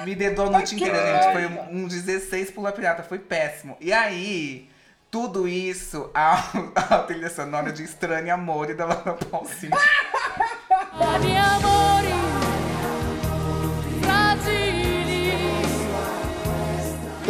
Me 0.00 0.16
dedou 0.16 0.46
a 0.46 0.50
noite 0.50 0.74
inteira, 0.74 1.22
gente. 1.22 1.32
Foi 1.32 1.46
um, 1.46 1.84
um 1.84 1.88
16 1.88 2.50
pula 2.50 2.72
pirata, 2.72 3.04
foi 3.04 3.20
péssimo. 3.20 3.76
E 3.80 3.92
aí, 3.92 4.68
tudo 5.10 5.48
isso 5.48 6.10
ao, 6.14 6.38
ao 6.90 7.06
trilha 7.06 7.30
sonora 7.30 7.72
de 7.72 7.82
Estranho 7.82 8.32
Amor 8.32 8.70
e 8.70 8.74
da 8.74 8.84
Laura 8.84 9.14
Pausini. 9.14 9.72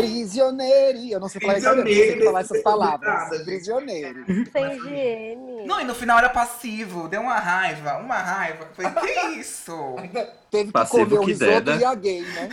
Prisioneiro. 0.03 0.99
Eu 1.11 1.21
não 1.21 1.29
sei 1.29 1.41
falar, 1.41 1.59
eu 1.59 1.77
não 1.77 1.85
sei 1.85 2.25
falar 2.25 2.41
essas 2.41 2.63
palavras. 2.63 3.43
Prisioneiro. 3.45 4.25
Sem 4.53 4.77
higiene. 4.77 5.67
Não, 5.67 5.81
e 5.81 5.85
no 5.85 5.95
final 5.95 6.19
era 6.19 6.29
passivo, 6.29 7.09
deu 7.09 7.21
uma 7.21 7.39
raiva, 7.39 7.99
uma 7.99 8.17
raiva. 8.19 8.69
Falei, 8.75 8.93
que 9.13 9.27
isso? 9.41 9.75
Teve 10.51 10.67
que 10.67 10.73
Passivo 10.73 11.05
comer 11.05 11.19
o 11.19 11.25
que 11.25 11.33
risoto 11.33 11.51
deda. 11.51 11.77
e 11.77 11.85
a 11.85 11.95
gay, 11.95 12.23
né? 12.23 12.49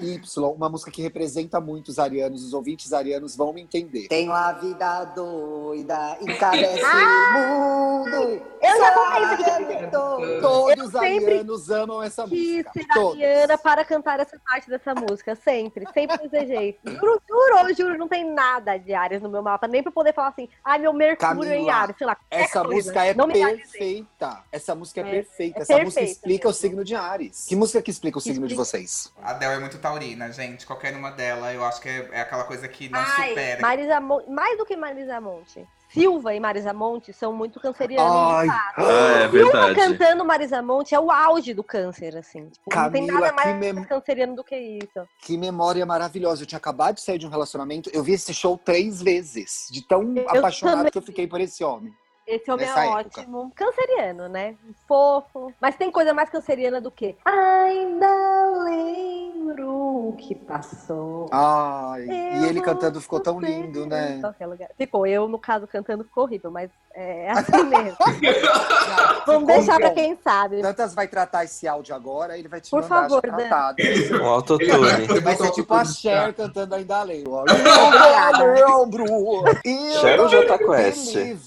Y, 0.00 0.44
uma 0.54 0.68
música 0.68 0.88
que 0.92 1.02
representa 1.02 1.60
muito 1.60 1.88
os 1.88 1.98
arianos. 1.98 2.44
Os 2.44 2.52
ouvintes 2.52 2.92
arianos 2.92 3.34
vão 3.34 3.52
me 3.52 3.60
entender. 3.60 4.06
Tenho 4.06 4.30
a 4.32 4.52
vida 4.52 5.04
doida, 5.06 6.16
encabece 6.20 6.80
o 6.84 7.32
mundo. 7.38 8.42
Eu 8.62 8.78
já 8.78 8.92
falei 8.92 9.34
isso 9.34 9.50
aqui. 9.50 9.90
Todos 10.40 10.84
os 10.84 10.94
arianos 10.94 11.70
amam 11.70 12.00
essa 12.02 12.22
Quis 12.28 12.58
música. 12.58 12.70
ser 12.72 12.86
Todos. 12.94 13.14
ariana 13.20 13.58
para 13.58 13.84
cantar 13.84 14.20
essa 14.20 14.38
parte 14.46 14.70
dessa 14.70 14.94
música, 14.94 15.34
sempre. 15.34 15.84
Sempre 15.92 16.28
desejei. 16.28 16.57
Juro, 16.84 17.22
juro, 17.28 17.74
juro, 17.76 17.98
não 17.98 18.08
tem 18.08 18.24
nada 18.32 18.76
de 18.76 18.92
Ares 18.94 19.20
no 19.22 19.28
meu 19.28 19.42
mapa, 19.42 19.66
nem 19.68 19.82
pra 19.82 19.92
poder 19.92 20.12
falar 20.12 20.28
assim, 20.28 20.48
ai, 20.64 20.78
meu 20.78 20.92
Mercúrio 20.92 21.44
é 21.44 21.56
em 21.56 21.66
Camila, 21.66 21.72
Ares, 21.74 21.96
sei 21.96 22.06
lá. 22.06 22.16
Essa 22.30 22.60
coisa. 22.62 22.74
música 22.74 23.04
é 23.04 23.14
perfeita. 23.14 24.44
Essa 24.52 24.74
música 24.74 25.00
é, 25.00 25.02
É, 25.08 25.10
perfeita. 25.10 25.58
é 25.58 25.62
Essa 25.62 25.72
música 25.74 25.84
perfeita 26.00 26.10
explica 26.12 26.46
o 26.46 26.50
mesmo. 26.50 26.60
signo 26.60 26.84
de 26.84 26.94
Ares. 26.94 27.46
Que 27.48 27.56
música 27.56 27.82
que 27.82 27.90
explica 27.90 28.18
o 28.18 28.20
signo 28.20 28.46
de 28.46 28.54
explica- 28.54 28.64
vocês? 28.64 29.12
A 29.22 29.32
Del 29.34 29.52
é 29.52 29.58
muito 29.58 29.78
taurina, 29.78 30.30
gente. 30.32 30.66
Qualquer 30.66 30.94
uma 30.96 31.10
dela, 31.10 31.52
eu 31.52 31.64
acho 31.64 31.80
que 31.80 31.88
é, 31.88 32.08
é 32.12 32.20
aquela 32.20 32.44
coisa 32.44 32.66
que 32.68 32.88
não 32.88 33.00
Ai, 33.00 33.28
supera. 33.30 33.60
Marisa 33.62 34.00
Mon- 34.00 34.26
mais 34.28 34.56
do 34.58 34.64
que 34.66 34.76
Marisa 34.76 35.20
Monte. 35.20 35.66
Silva 35.88 36.34
e 36.34 36.40
Marisa 36.40 36.72
Monte 36.72 37.12
são 37.12 37.32
muito 37.32 37.58
cancerianos. 37.60 38.12
Ai, 38.12 38.46
fato. 38.46 38.74
Ah, 38.78 39.22
é 39.24 39.30
Silva 39.30 39.74
cantando 39.74 40.24
Marisa 40.24 40.60
Monte 40.62 40.94
é 40.94 41.00
o 41.00 41.10
auge 41.10 41.54
do 41.54 41.64
câncer, 41.64 42.16
assim. 42.16 42.48
Tipo, 42.48 42.74
não 42.74 42.90
tem 42.90 43.06
Camila, 43.06 43.20
nada 43.32 43.32
mais 43.34 43.56
mem- 43.56 43.84
canceriano 43.84 44.36
do 44.36 44.44
que 44.44 44.56
isso. 44.56 45.08
Que 45.20 45.36
memória 45.38 45.84
maravilhosa. 45.86 46.42
Eu 46.42 46.46
tinha 46.46 46.58
acabado 46.58 46.96
de 46.96 47.00
sair 47.02 47.18
de 47.18 47.26
um 47.26 47.30
relacionamento. 47.30 47.90
Eu 47.92 48.02
vi 48.02 48.12
esse 48.12 48.32
show 48.34 48.58
três 48.58 49.02
vezes. 49.02 49.68
De 49.70 49.80
tão 49.86 50.14
Eu 50.16 50.28
apaixonado 50.38 50.76
também. 50.78 50.92
que 50.92 50.98
eu 50.98 51.02
fiquei 51.02 51.26
por 51.26 51.40
esse 51.40 51.64
homem. 51.64 51.92
Esse 52.28 52.50
homem 52.50 52.66
Nessa 52.66 52.84
é 52.84 52.88
época. 52.88 53.20
ótimo. 53.20 53.52
Canceriano, 53.56 54.28
né? 54.28 54.54
Fofo. 54.86 55.50
Mas 55.58 55.76
tem 55.76 55.90
coisa 55.90 56.12
mais 56.12 56.28
canceriana 56.28 56.78
do 56.78 56.90
que 56.90 57.16
Ainda 57.24 58.06
lembro 58.64 60.08
o 60.10 60.14
que 60.18 60.34
passou. 60.34 61.30
Ai, 61.32 62.02
Eu 62.02 62.42
e 62.42 62.48
ele 62.50 62.60
cantando 62.60 63.00
ficou 63.00 63.18
tão 63.18 63.40
lindo, 63.40 63.86
né? 63.86 64.20
Ficou, 64.76 65.06
eu, 65.06 65.26
no 65.26 65.38
caso, 65.38 65.66
cantando 65.66 66.04
ficou 66.04 66.24
horrível, 66.24 66.50
mas 66.50 66.70
é 66.94 67.30
assim 67.30 67.62
mesmo. 67.64 67.96
Vamos 69.26 69.46
deixar 69.46 69.76
pra 69.78 69.90
quem 69.90 70.16
sabe. 70.22 70.60
Tantas 70.60 70.94
vai 70.94 71.06
tratar 71.08 71.44
esse 71.44 71.66
áudio 71.66 71.94
agora, 71.94 72.38
ele 72.38 72.48
vai 72.48 72.60
te 72.60 72.70
Por 72.70 72.82
mandar 72.82 73.02
favor, 73.08 73.22
já 73.22 73.30
Dan. 73.30 73.36
tratado. 73.36 73.76
Um 74.22 74.26
autotune. 74.26 75.20
Vai 75.22 75.36
ser 75.36 75.50
tipo 75.52 75.74
a 75.74 75.84
Cher 75.84 76.34
cantando 76.34 76.74
Ainda 76.74 77.02
Lembro. 77.02 77.44
Lembro. 78.38 79.44
Cher 80.00 80.20
ou 80.20 80.28
Jota 80.28 80.58
Quest? 80.58 81.14
Believe. 81.14 81.40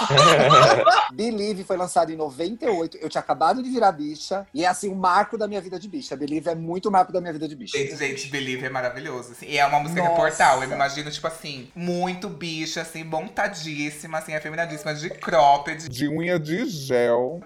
Believe 1.12 1.64
foi 1.64 1.76
lançado 1.76 2.12
em 2.12 2.16
98. 2.16 2.98
Eu 2.98 3.08
tinha 3.08 3.20
acabado 3.20 3.62
de 3.62 3.70
virar 3.70 3.92
bicha. 3.92 4.46
E 4.52 4.64
é 4.64 4.68
assim, 4.68 4.88
um 4.88 4.94
marco 4.94 5.36
da 5.36 5.46
minha 5.46 5.60
vida 5.60 5.78
de 5.78 5.88
bicha. 5.88 6.16
Believe 6.16 6.50
é 6.50 6.54
muito 6.54 6.90
marco 6.90 7.12
da 7.12 7.20
minha 7.20 7.32
vida 7.32 7.46
de 7.48 7.54
bicha. 7.56 7.76
Gente, 7.76 7.96
gente, 7.96 8.28
Believe 8.28 8.66
é 8.66 8.70
maravilhoso. 8.70 9.32
assim. 9.32 9.46
E 9.46 9.58
é 9.58 9.66
uma 9.66 9.78
música 9.80 10.00
que 10.00 10.06
é 10.06 10.10
Nossa. 10.10 10.22
portal. 10.22 10.62
Eu 10.62 10.68
me 10.68 10.74
imagino, 10.74 11.10
tipo 11.10 11.26
assim, 11.26 11.70
muito 11.74 12.28
bicha, 12.28 12.82
assim, 12.82 13.04
montadíssima, 13.04 14.18
assim, 14.18 14.34
afeminadíssima, 14.34 14.94
de 14.94 15.10
cropped. 15.10 15.88
De 15.88 16.08
unha 16.08 16.38
de 16.38 16.66
gel. 16.66 17.40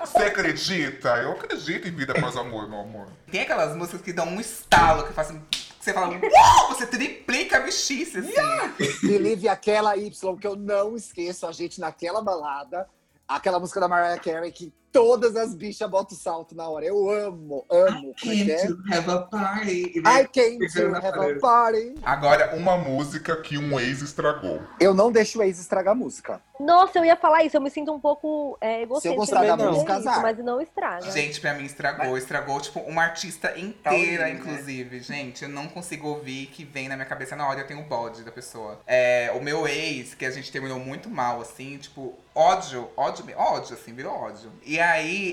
Você 0.00 0.22
acredita? 0.24 1.08
Eu 1.16 1.32
acredito 1.32 1.88
em 1.88 1.90
vida 1.92 2.12
após 2.12 2.36
amor, 2.36 2.68
meu 2.68 2.80
amor. 2.80 3.08
Tem 3.30 3.40
aquelas 3.42 3.76
músicas 3.76 4.00
que 4.02 4.12
dão 4.12 4.26
um 4.26 4.40
estalo, 4.40 5.04
que 5.04 5.12
fazem. 5.12 5.42
que 5.50 5.65
Você 5.86 5.92
fala, 5.92 6.08
uau! 6.08 6.68
Você 6.70 6.84
triplica 6.84 7.58
a 7.58 7.60
bichice, 7.60 8.18
assim. 8.18 9.06
Believe 9.06 9.48
aquela 9.48 9.96
Y 9.96 10.36
que 10.36 10.46
eu 10.46 10.56
não 10.56 10.96
esqueço. 10.96 11.46
A 11.46 11.52
gente 11.52 11.80
naquela 11.80 12.20
balada. 12.20 12.88
Aquela 13.28 13.60
música 13.60 13.78
da 13.78 13.86
Mariah 13.86 14.20
Carey 14.20 14.50
que 14.50 14.74
todas 14.92 15.36
as 15.36 15.54
bichas 15.54 15.88
botam 15.88 16.16
salto 16.16 16.54
na 16.54 16.68
hora. 16.68 16.84
Eu 16.84 17.08
amo, 17.10 17.64
amo. 17.70 18.14
Como 18.20 18.32
é 18.32 18.36
que 18.36 18.52
é? 18.52 18.66
have 18.92 19.10
a 19.10 19.20
party. 19.20 20.02
I 20.04 20.26
came 20.32 20.58
to 20.68 20.94
have 20.94 21.06
a 21.06 21.38
party. 21.40 21.94
Agora, 22.02 22.56
uma 22.56 22.76
música 22.76 23.36
que 23.36 23.58
um 23.58 23.78
ex 23.78 24.02
estragou. 24.02 24.60
Eu 24.80 24.94
não 24.94 25.12
deixo 25.12 25.38
o 25.38 25.42
ex 25.42 25.58
estragar 25.58 25.92
a 25.92 25.96
música. 25.96 26.40
Nossa, 26.58 26.98
eu 26.98 27.04
ia 27.04 27.16
falar 27.16 27.44
isso. 27.44 27.56
Eu 27.56 27.60
me 27.60 27.70
sinto 27.70 27.92
um 27.92 28.00
pouco 28.00 28.56
é, 28.60 28.82
egocêntrica. 28.82 29.16
gostar 29.16 29.44
da 29.44 29.56
música, 29.56 29.96
dizer 29.96 30.08
azar. 30.08 30.22
Mas 30.22 30.38
não 30.38 30.60
estraga. 30.60 31.10
Gente, 31.10 31.40
pra 31.40 31.54
mim 31.54 31.64
estragou. 31.64 32.16
Estragou, 32.16 32.60
tipo, 32.60 32.80
uma 32.80 33.02
artista 33.02 33.58
inteira, 33.58 34.24
né? 34.24 34.30
inclusive. 34.30 35.00
Gente, 35.00 35.44
eu 35.44 35.48
não 35.48 35.68
consigo 35.68 36.08
ouvir 36.08 36.46
que 36.46 36.64
vem 36.64 36.88
na 36.88 36.96
minha 36.96 37.06
cabeça 37.06 37.36
na 37.36 37.46
hora 37.46 37.60
eu 37.60 37.66
tenho 37.66 37.80
o 37.80 37.84
bode 37.84 38.22
da 38.22 38.32
pessoa. 38.32 38.80
É, 38.86 39.30
o 39.34 39.42
meu 39.42 39.66
ex, 39.66 40.14
que 40.14 40.24
a 40.24 40.30
gente 40.30 40.50
terminou 40.50 40.78
muito 40.78 41.10
mal, 41.10 41.40
assim, 41.40 41.76
tipo, 41.76 42.14
ódio, 42.34 42.88
ódio, 42.96 43.24
ódio, 43.36 43.74
assim, 43.74 43.92
virou 43.92 44.12
ódio. 44.12 44.50
E 44.64 44.78
aí, 44.78 44.85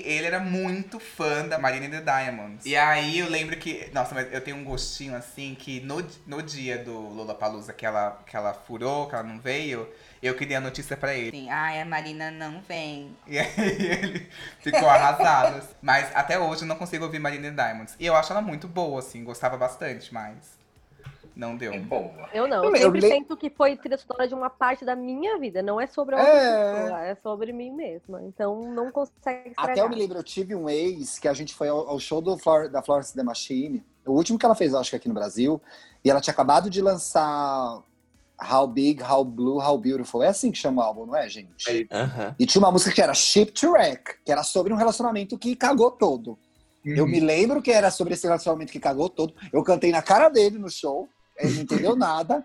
ele 0.04 0.26
era 0.26 0.40
muito 0.40 0.98
fã 0.98 1.46
da 1.46 1.58
Marina 1.58 1.86
and 1.86 1.90
the 1.90 2.00
Diamonds. 2.00 2.66
E 2.66 2.76
aí, 2.76 3.18
eu 3.18 3.28
lembro 3.28 3.56
que, 3.56 3.90
nossa, 3.92 4.14
mas 4.14 4.32
eu 4.32 4.40
tenho 4.40 4.56
um 4.56 4.64
gostinho, 4.64 5.14
assim, 5.14 5.54
que 5.54 5.80
no, 5.80 6.04
no 6.26 6.42
dia 6.42 6.78
do 6.78 6.92
Lollapalooza 6.92 7.72
que 7.72 7.86
ela, 7.86 8.22
que 8.26 8.36
ela 8.36 8.52
furou, 8.52 9.08
que 9.08 9.14
ela 9.14 9.24
não 9.24 9.38
veio, 9.38 9.88
eu 10.22 10.34
queria 10.34 10.58
a 10.58 10.60
notícia 10.60 10.96
pra 10.96 11.14
ele. 11.14 11.28
Assim, 11.28 11.50
Ai, 11.50 11.80
a 11.80 11.84
Marina 11.84 12.30
não 12.30 12.60
vem. 12.62 13.16
E 13.26 13.38
aí 13.38 13.52
ele 13.58 14.28
ficou 14.60 14.88
arrasado. 14.88 15.66
Mas 15.82 16.14
até 16.14 16.38
hoje 16.38 16.62
eu 16.62 16.68
não 16.68 16.76
consigo 16.76 17.04
ouvir 17.04 17.18
Marina 17.18 17.48
and 17.48 17.54
Diamonds. 17.54 17.96
E 17.98 18.06
eu 18.06 18.16
acho 18.16 18.32
ela 18.32 18.40
muito 18.40 18.66
boa, 18.66 18.98
assim, 19.00 19.22
gostava 19.22 19.56
bastante, 19.56 20.12
mas 20.12 20.63
não 21.36 21.56
deu. 21.56 21.78
boa. 21.82 22.28
Eu 22.32 22.46
não. 22.46 22.64
Eu 22.64 22.70
Eu 22.70 22.76
sempre 22.82 23.00
le- 23.00 23.08
sinto 23.10 23.36
que 23.36 23.50
foi 23.50 23.76
trilha 23.76 23.98
sonora 23.98 24.28
de 24.28 24.34
uma 24.34 24.48
parte 24.50 24.84
da 24.84 24.94
minha 24.94 25.38
vida. 25.38 25.62
Não 25.62 25.80
é 25.80 25.86
sobre 25.86 26.14
a 26.14 26.18
É. 26.18 26.22
outra 26.66 26.80
pessoa. 26.82 27.00
É 27.06 27.14
sobre 27.16 27.52
mim 27.52 27.70
mesma. 27.70 28.22
Então 28.22 28.60
não 28.72 28.90
consegue 28.92 29.50
estragar. 29.50 29.72
Até 29.72 29.80
eu 29.80 29.88
me 29.88 29.96
lembro, 29.96 30.18
eu 30.18 30.22
tive 30.22 30.54
um 30.54 30.68
ex 30.68 31.18
que 31.18 31.26
a 31.28 31.32
gente 31.34 31.54
foi 31.54 31.68
ao, 31.68 31.88
ao 31.88 31.98
show 31.98 32.20
do 32.20 32.36
Flor- 32.38 32.68
da 32.68 32.82
Florence 32.82 33.14
The 33.14 33.22
Machine. 33.22 33.82
O 34.06 34.12
último 34.12 34.38
que 34.38 34.44
ela 34.46 34.54
fez, 34.54 34.72
eu 34.72 34.78
acho 34.78 34.90
que 34.90 34.96
aqui 34.96 35.08
no 35.08 35.14
Brasil. 35.14 35.60
E 36.04 36.10
ela 36.10 36.20
tinha 36.20 36.32
acabado 36.32 36.68
de 36.68 36.80
lançar 36.82 37.82
How 38.40 38.66
Big, 38.66 39.02
How 39.02 39.24
Blue, 39.24 39.58
How 39.58 39.78
Beautiful. 39.78 40.22
É 40.22 40.28
assim 40.28 40.50
que 40.50 40.58
chama 40.58 40.82
o 40.82 40.84
álbum, 40.84 41.06
não 41.06 41.16
é, 41.16 41.28
gente? 41.28 41.88
Aham. 41.90 42.34
E 42.38 42.44
tinha 42.46 42.60
uma 42.62 42.70
música 42.70 42.92
que 42.94 43.00
era 43.00 43.14
Ship 43.14 43.46
to 43.52 43.70
Wreck, 43.72 44.16
que 44.24 44.30
era 44.30 44.42
sobre 44.42 44.72
um 44.72 44.76
relacionamento 44.76 45.38
que 45.38 45.56
cagou 45.56 45.90
todo. 45.90 46.38
Eu 46.84 47.06
me 47.06 47.18
lembro 47.18 47.62
que 47.62 47.70
era 47.70 47.90
sobre 47.90 48.12
esse 48.12 48.26
relacionamento 48.26 48.70
que 48.70 48.78
cagou 48.78 49.08
todo. 49.08 49.32
Eu 49.50 49.62
cantei 49.64 49.90
na 49.90 50.02
cara 50.02 50.28
dele 50.28 50.58
no 50.58 50.68
show. 50.68 51.08
Ele 51.38 51.54
não 51.54 51.62
entendeu 51.62 51.96
nada. 51.96 52.44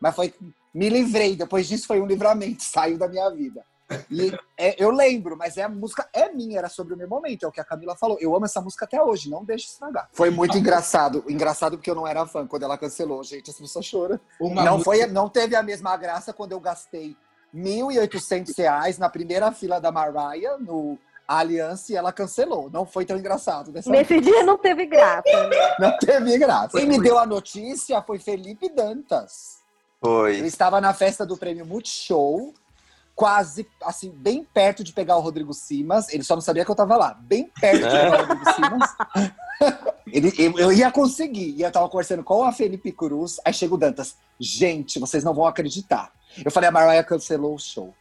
Mas 0.00 0.14
foi. 0.14 0.34
Me 0.74 0.88
livrei. 0.88 1.36
Depois 1.36 1.66
disso 1.68 1.86
foi 1.86 2.00
um 2.00 2.06
livramento. 2.06 2.62
Saiu 2.62 2.96
da 2.98 3.08
minha 3.08 3.28
vida. 3.30 3.64
E 4.10 4.32
é, 4.56 4.82
eu 4.82 4.90
lembro, 4.90 5.36
mas 5.36 5.58
é 5.58 5.64
a 5.64 5.68
música 5.68 6.08
é 6.14 6.32
minha, 6.32 6.56
era 6.58 6.68
sobre 6.70 6.94
o 6.94 6.96
meu 6.96 7.06
momento. 7.06 7.44
É 7.44 7.48
o 7.48 7.52
que 7.52 7.60
a 7.60 7.64
Camila 7.64 7.94
falou. 7.94 8.16
Eu 8.20 8.34
amo 8.34 8.46
essa 8.46 8.60
música 8.60 8.86
até 8.86 9.02
hoje. 9.02 9.28
Não 9.28 9.44
deixe 9.44 9.66
estragar. 9.66 10.08
Foi 10.12 10.30
muito 10.30 10.56
engraçado. 10.56 11.22
Engraçado 11.28 11.76
porque 11.76 11.90
eu 11.90 11.94
não 11.94 12.06
era 12.06 12.24
fã 12.26 12.46
quando 12.46 12.62
ela 12.62 12.78
cancelou. 12.78 13.22
Gente, 13.22 13.50
as 13.50 13.58
pessoas 13.58 13.84
choram. 13.84 14.18
Uma 14.40 14.64
Não, 14.64 14.78
música- 14.78 14.84
foi, 14.96 15.06
não 15.06 15.28
teve 15.28 15.54
a 15.54 15.62
mesma 15.62 15.94
graça 15.98 16.32
quando 16.32 16.52
eu 16.52 16.60
gastei 16.60 17.14
1.800 17.54 18.56
reais 18.56 18.96
na 18.98 19.10
primeira 19.10 19.52
fila 19.52 19.78
da 19.78 19.92
Mariah, 19.92 20.56
no 20.58 20.98
Aliança, 21.26 21.92
e 21.92 21.96
ela 21.96 22.12
cancelou. 22.12 22.68
Não 22.70 22.84
foi 22.84 23.04
tão 23.04 23.16
engraçado 23.16 23.72
Nesse 23.86 24.20
dia 24.20 24.42
não 24.42 24.58
teve 24.58 24.86
graça. 24.86 25.48
né? 25.48 25.74
Não 25.78 25.96
teve 25.98 26.38
graça. 26.38 26.76
Quem 26.76 26.86
me 26.86 27.00
deu 27.00 27.18
a 27.18 27.26
notícia 27.26 28.00
foi 28.02 28.18
Felipe 28.18 28.68
Dantas. 28.68 29.58
Eu 30.02 30.08
Foi. 30.08 30.38
estava 30.40 30.80
na 30.80 30.92
festa 30.92 31.24
do 31.24 31.36
prêmio 31.36 31.64
Multishow, 31.64 32.52
quase, 33.14 33.66
assim, 33.84 34.10
bem 34.10 34.42
perto 34.42 34.82
de 34.82 34.92
pegar 34.92 35.16
o 35.16 35.20
Rodrigo 35.20 35.54
Simas. 35.54 36.12
Ele 36.12 36.24
só 36.24 36.34
não 36.34 36.42
sabia 36.42 36.64
que 36.64 36.70
eu 36.70 36.74
tava 36.74 36.96
lá. 36.96 37.14
Bem 37.20 37.50
perto 37.60 37.78
de 37.78 37.88
pegar 37.88 38.10
o 38.10 38.26
Rodrigo 38.26 38.52
Simas. 38.52 38.90
Ele, 40.12 40.32
eu, 40.36 40.58
eu 40.58 40.72
ia 40.72 40.90
conseguir. 40.90 41.54
E 41.56 41.62
eu 41.62 41.70
tava 41.70 41.88
conversando 41.88 42.24
com 42.24 42.42
a 42.42 42.52
Felipe 42.52 42.90
Cruz. 42.92 43.40
Aí 43.44 43.54
chega 43.54 43.74
o 43.74 43.78
Dantas. 43.78 44.16
Gente, 44.38 44.98
vocês 44.98 45.22
não 45.22 45.32
vão 45.32 45.46
acreditar. 45.46 46.12
Eu 46.44 46.50
falei, 46.50 46.68
a 46.68 46.72
Mariah 46.72 47.04
cancelou 47.06 47.54
o 47.54 47.58
show. 47.58 47.94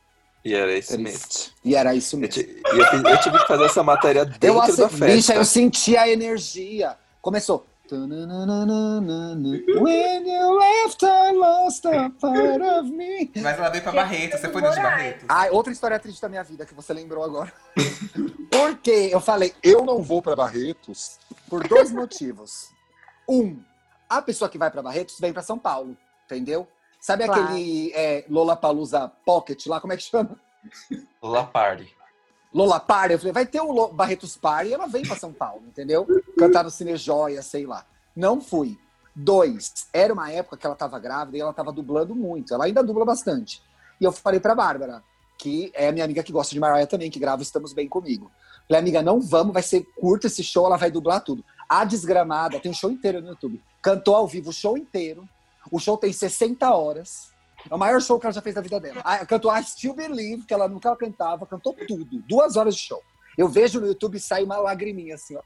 E 0.43 0.55
era 0.55 0.75
isso 0.77 0.97
mesmo. 0.99 1.27
E 1.63 1.75
era 1.75 1.93
isso 1.93 2.15
Eu, 2.15 2.19
mesmo. 2.19 2.41
eu, 2.41 2.85
fiz- 2.87 3.03
eu 3.03 3.19
tive 3.21 3.37
que 3.39 3.47
fazer 3.47 3.65
essa 3.65 3.83
matéria 3.83 4.25
dentro 4.39 4.47
Eu 4.47 4.55
da 4.77 4.89
festa. 4.89 5.05
Bicha, 5.05 5.35
eu 5.35 5.45
senti 5.45 5.95
a 5.95 6.09
energia. 6.09 6.97
Começou. 7.21 7.67
When 7.91 8.09
you 10.25 10.57
left, 10.57 11.03
I 11.03 11.31
lost 11.33 11.85
a 11.85 12.09
part 12.09 12.61
of 12.61 12.89
me. 12.89 13.29
Mas 13.35 13.57
ela 13.59 13.69
veio 13.69 13.83
pra 13.83 13.91
Barreto, 13.91 14.37
você 14.37 14.47
foi 14.49 14.61
no 14.61 14.69
de 14.71 14.77
Barreto? 14.77 15.25
Ah, 15.27 15.47
outra 15.51 15.73
história 15.73 15.99
triste 15.99 16.21
da 16.21 16.29
minha 16.29 16.43
vida 16.43 16.65
que 16.65 16.73
você 16.73 16.93
lembrou 16.93 17.21
agora. 17.23 17.51
Porque 18.49 19.09
eu 19.11 19.19
falei, 19.19 19.53
eu 19.61 19.83
não 19.85 20.01
vou 20.01 20.21
pra 20.21 20.35
Barretos 20.35 21.19
por 21.49 21.67
dois 21.67 21.91
motivos. 21.91 22.69
Um, 23.27 23.59
a 24.09 24.21
pessoa 24.21 24.49
que 24.49 24.57
vai 24.57 24.71
pra 24.71 24.81
Barretos 24.81 25.19
vem 25.19 25.33
pra 25.33 25.43
São 25.43 25.59
Paulo, 25.59 25.95
entendeu? 26.25 26.67
Sabe 27.01 27.25
Claro. 27.25 27.41
aquele 27.43 27.91
é, 27.93 28.23
Lollapalooza 28.29 29.11
Pocket 29.25 29.65
lá, 29.65 29.81
como 29.81 29.91
é 29.91 29.97
que 29.97 30.03
chama? 30.03 30.39
La 31.21 31.43
Party. 31.43 31.91
Lola 32.53 32.79
Party, 32.79 33.13
eu 33.13 33.17
falei, 33.19 33.33
vai 33.33 33.45
ter 33.45 33.59
o 33.61 33.71
Lo- 33.71 33.87
Barretos 33.91 34.37
Party 34.37 34.69
e 34.69 34.73
ela 34.73 34.85
vem 34.87 35.01
pra 35.03 35.15
São 35.15 35.33
Paulo, 35.33 35.63
entendeu? 35.67 36.05
Cantar 36.37 36.63
no 36.63 36.69
Cine 36.69 36.95
Joia, 36.97 37.41
sei 37.41 37.65
lá. 37.65 37.85
Não 38.15 38.39
fui. 38.39 38.77
Dois, 39.15 39.87
era 39.91 40.13
uma 40.13 40.31
época 40.31 40.55
que 40.57 40.65
ela 40.65 40.75
tava 40.75 40.99
grávida 40.99 41.37
e 41.37 41.41
ela 41.41 41.53
tava 41.53 41.71
dublando 41.71 42.13
muito. 42.15 42.53
Ela 42.53 42.65
ainda 42.65 42.83
dubla 42.83 43.03
bastante. 43.03 43.63
E 43.99 44.03
eu 44.03 44.11
falei 44.11 44.39
pra 44.39 44.53
Bárbara, 44.53 45.01
que 45.37 45.71
é 45.73 45.87
a 45.87 45.91
minha 45.91 46.05
amiga 46.05 46.21
que 46.23 46.31
gosta 46.31 46.53
de 46.53 46.59
Mariah 46.59 46.85
também, 46.87 47.09
que 47.09 47.19
grava 47.19 47.41
Estamos 47.41 47.73
Bem 47.73 47.87
Comigo. 47.89 48.31
Falei, 48.67 48.79
amiga, 48.79 49.01
não 49.01 49.19
vamos, 49.19 49.53
vai 49.53 49.63
ser 49.63 49.83
curto 49.99 50.27
esse 50.27 50.43
show, 50.43 50.65
ela 50.65 50.77
vai 50.77 50.91
dublar 50.91 51.21
tudo. 51.23 51.43
A 51.67 51.83
Desgramada, 51.83 52.59
tem 52.59 52.71
um 52.71 52.75
show 52.75 52.91
inteiro 52.91 53.21
no 53.21 53.29
YouTube. 53.29 53.61
Cantou 53.81 54.15
ao 54.15 54.27
vivo 54.27 54.49
o 54.49 54.53
show 54.53 54.77
inteiro. 54.77 55.27
O 55.71 55.79
show 55.79 55.97
tem 55.97 56.11
60 56.11 56.69
horas. 56.69 57.31
É 57.69 57.73
o 57.73 57.77
maior 57.77 58.01
show 58.01 58.19
que 58.19 58.25
ela 58.25 58.33
já 58.33 58.41
fez 58.41 58.55
na 58.55 58.61
vida 58.61 58.79
dela. 58.79 59.01
Cantou 59.25 59.55
I 59.55 59.63
Still 59.63 59.93
Believe, 59.93 60.45
que 60.45 60.53
ela 60.53 60.67
nunca 60.67 60.95
cantava, 60.95 61.45
cantou 61.45 61.73
tudo. 61.73 62.21
Duas 62.27 62.57
horas 62.57 62.75
de 62.75 62.81
show. 62.81 63.01
Eu 63.37 63.47
vejo 63.47 63.79
no 63.79 63.87
YouTube 63.87 64.15
e 64.15 64.19
sai 64.19 64.43
uma 64.43 64.57
lagriminha 64.57 65.15
assim, 65.15 65.35
ó. 65.37 65.41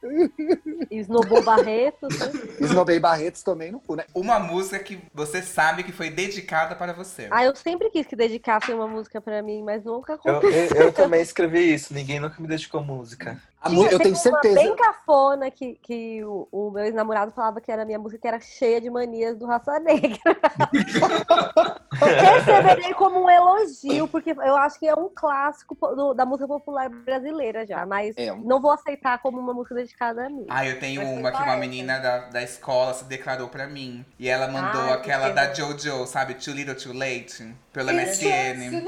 Snowball 0.91 1.43
Barretos. 1.43 2.17
né? 2.19 2.31
Esnobei 2.59 2.99
Barretos 2.99 3.43
também 3.43 3.71
no 3.71 3.79
cu, 3.79 3.95
né? 3.95 4.05
Uma 4.13 4.39
música 4.39 4.79
que 4.79 4.99
você 5.13 5.41
sabe 5.41 5.83
que 5.83 5.91
foi 5.91 6.09
dedicada 6.09 6.75
para 6.75 6.93
você. 6.93 7.27
Ah, 7.31 7.43
eu 7.45 7.55
sempre 7.55 7.89
quis 7.89 8.05
que 8.07 8.15
dedicassem 8.15 8.73
uma 8.75 8.87
música 8.87 9.21
pra 9.21 9.41
mim, 9.41 9.63
mas 9.63 9.83
nunca 9.83 10.19
Eu, 10.25 10.37
aconteceu. 10.37 10.77
eu, 10.77 10.83
eu 10.87 10.93
também 10.93 11.21
escrevi 11.21 11.73
isso, 11.73 11.93
ninguém 11.93 12.19
nunca 12.19 12.41
me 12.41 12.47
dedicou 12.47 12.83
música. 12.83 13.39
Eu 13.65 13.97
tenho 13.97 14.09
uma 14.11 14.15
certeza. 14.15 14.53
bem 14.53 14.75
cafona 14.75 15.49
que, 15.49 15.73
que 15.81 16.23
o, 16.23 16.47
o 16.51 16.69
meu 16.69 16.83
ex-namorado 16.85 17.31
falava 17.31 17.59
que 17.59 17.71
era 17.71 17.81
a 17.81 17.85
minha 17.85 17.97
música 17.97 18.21
que 18.21 18.27
era 18.27 18.39
cheia 18.39 18.79
de 18.79 18.91
manias 18.91 19.35
do 19.39 19.47
Raça 19.47 19.79
Negra. 19.79 20.19
Receberei 21.99 22.93
como 22.93 23.23
um 23.23 23.29
elogio, 23.29 24.07
porque 24.07 24.31
eu 24.31 24.55
acho 24.57 24.77
que 24.79 24.87
é 24.87 24.93
um 24.93 25.09
clássico 25.09 25.75
do- 25.95 26.13
da 26.13 26.25
música 26.27 26.47
popular 26.47 26.89
brasileira 26.89 27.65
já, 27.65 27.74
mas 27.83 28.15
É 28.15 28.31
não 28.31 28.61
vou 28.61 28.71
aceitar 28.71 29.17
como 29.17 29.39
uma 29.39 29.53
música 29.53 29.73
dedicada 29.73 30.27
a 30.27 30.29
mim. 30.29 30.45
Ah, 30.47 30.65
eu 30.67 30.79
tenho 30.79 31.01
Mas 31.01 31.17
uma 31.17 31.31
que 31.31 31.41
uma 31.41 31.57
menina 31.57 31.97
da, 31.97 32.17
da 32.29 32.43
escola 32.43 32.93
se 32.93 33.05
declarou 33.05 33.47
pra 33.47 33.65
mim. 33.65 34.05
E 34.19 34.29
ela 34.29 34.47
mandou 34.47 34.91
Ah, 34.91 34.93
aquela 34.95 35.29
que 35.29 35.33
da 35.33 35.51
Jojo, 35.51 36.05
sabe? 36.05 36.35
Too 36.35 36.53
Little 36.53 36.75
Too 36.75 36.93
Late, 36.93 37.55
pelo. 37.73 37.91
MSN. 37.91 38.83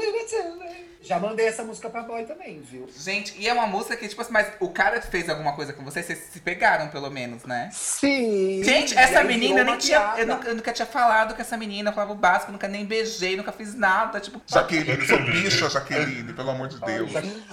Já 1.08 1.20
mandei 1.20 1.48
essa 1.48 1.64
música 1.64 1.90
pra 1.90 2.02
boy 2.02 2.26
também, 2.26 2.60
viu? 2.60 2.86
Gente, 2.94 3.34
e 3.40 3.48
é 3.48 3.54
uma 3.54 3.66
música 3.66 3.96
que, 3.96 4.06
tipo 4.10 4.22
assim, 4.22 4.34
mas 4.34 4.52
o 4.60 4.70
cara 4.70 5.02
fez 5.02 5.30
alguma 5.30 5.54
coisa 5.54 5.72
com 5.72 5.82
você, 5.86 6.04
vocês 6.04 6.20
se 6.32 6.42
pegaram, 6.42 6.90
pelo 6.90 7.10
menos, 7.10 7.46
né? 7.46 7.70
Sim! 7.72 8.62
Gente, 8.62 8.98
essa 8.98 9.24
menina, 9.24 9.62
eu 9.62 9.66
nem 9.66 9.78
tinha. 9.78 10.16
Eu 10.18 10.28
nunca, 10.28 10.50
eu 10.50 10.56
nunca 10.56 10.74
tinha 10.74 10.86
falado 10.86 11.34
com 11.34 11.42
essa 11.42 11.56
menina, 11.56 11.92
eu 11.92 11.94
falava 11.94 12.12
o 12.12 12.16
básico, 12.16 12.52
nunca 12.52 12.68
nem 12.68 12.84
beijei, 12.86 13.38
nunca 13.38 13.54
fiz 13.54 13.74
nada. 13.74 14.20
Tipo, 14.20 14.42
Jaqueline, 14.48 15.08
sou 15.08 15.18
bicha, 15.24 15.70
Jaqueline, 15.70 16.34
pelo 16.34 16.50
amor 16.50 16.68
de 16.68 16.80
Deus. 16.82 17.12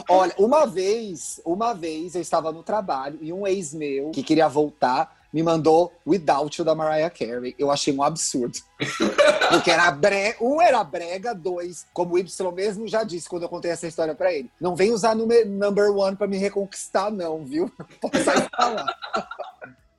Olha, 0.09 0.35
uma 0.37 0.67
vez, 0.67 1.21
uma 1.45 1.73
vez 1.73 2.15
eu 2.15 2.21
estava 2.21 2.53
no 2.53 2.63
trabalho 2.63 3.19
e 3.21 3.33
um 3.33 3.47
ex 3.47 3.73
meu 3.73 4.11
que 4.11 4.23
queria 4.23 4.49
voltar 4.49 5.25
me 5.35 5.43
mandou 5.43 5.93
Without 6.07 6.57
You 6.57 6.65
da 6.65 6.77
Mariah 6.77 7.11
Carey. 7.11 7.57
Eu 7.59 7.69
achei 7.69 7.93
um 7.93 8.05
absurdo. 8.05 8.57
Porque 9.51 9.69
era 9.69 9.99
um 10.41 10.63
era 10.63 10.85
brega, 10.85 11.35
dois, 11.35 11.85
como 11.93 12.15
o 12.15 12.19
Y 12.19 12.53
mesmo 12.53 12.87
já 12.87 13.03
disse 13.03 13.29
quando 13.29 13.43
eu 13.43 13.49
contei 13.49 13.73
essa 13.73 13.89
história 13.89 14.15
pra 14.15 14.33
ele. 14.33 14.49
Não 14.61 14.77
vem 14.77 14.93
usar 14.93 15.17
número 15.17 15.49
number 15.49 15.91
one 15.91 16.17
pra 16.17 16.29
me 16.29 16.37
reconquistar, 16.37 17.11
não, 17.11 17.45
viu? 17.45 17.69
Pode 18.01 18.23
sair 18.23 18.49
pra 18.49 18.69
lá. 18.69 18.87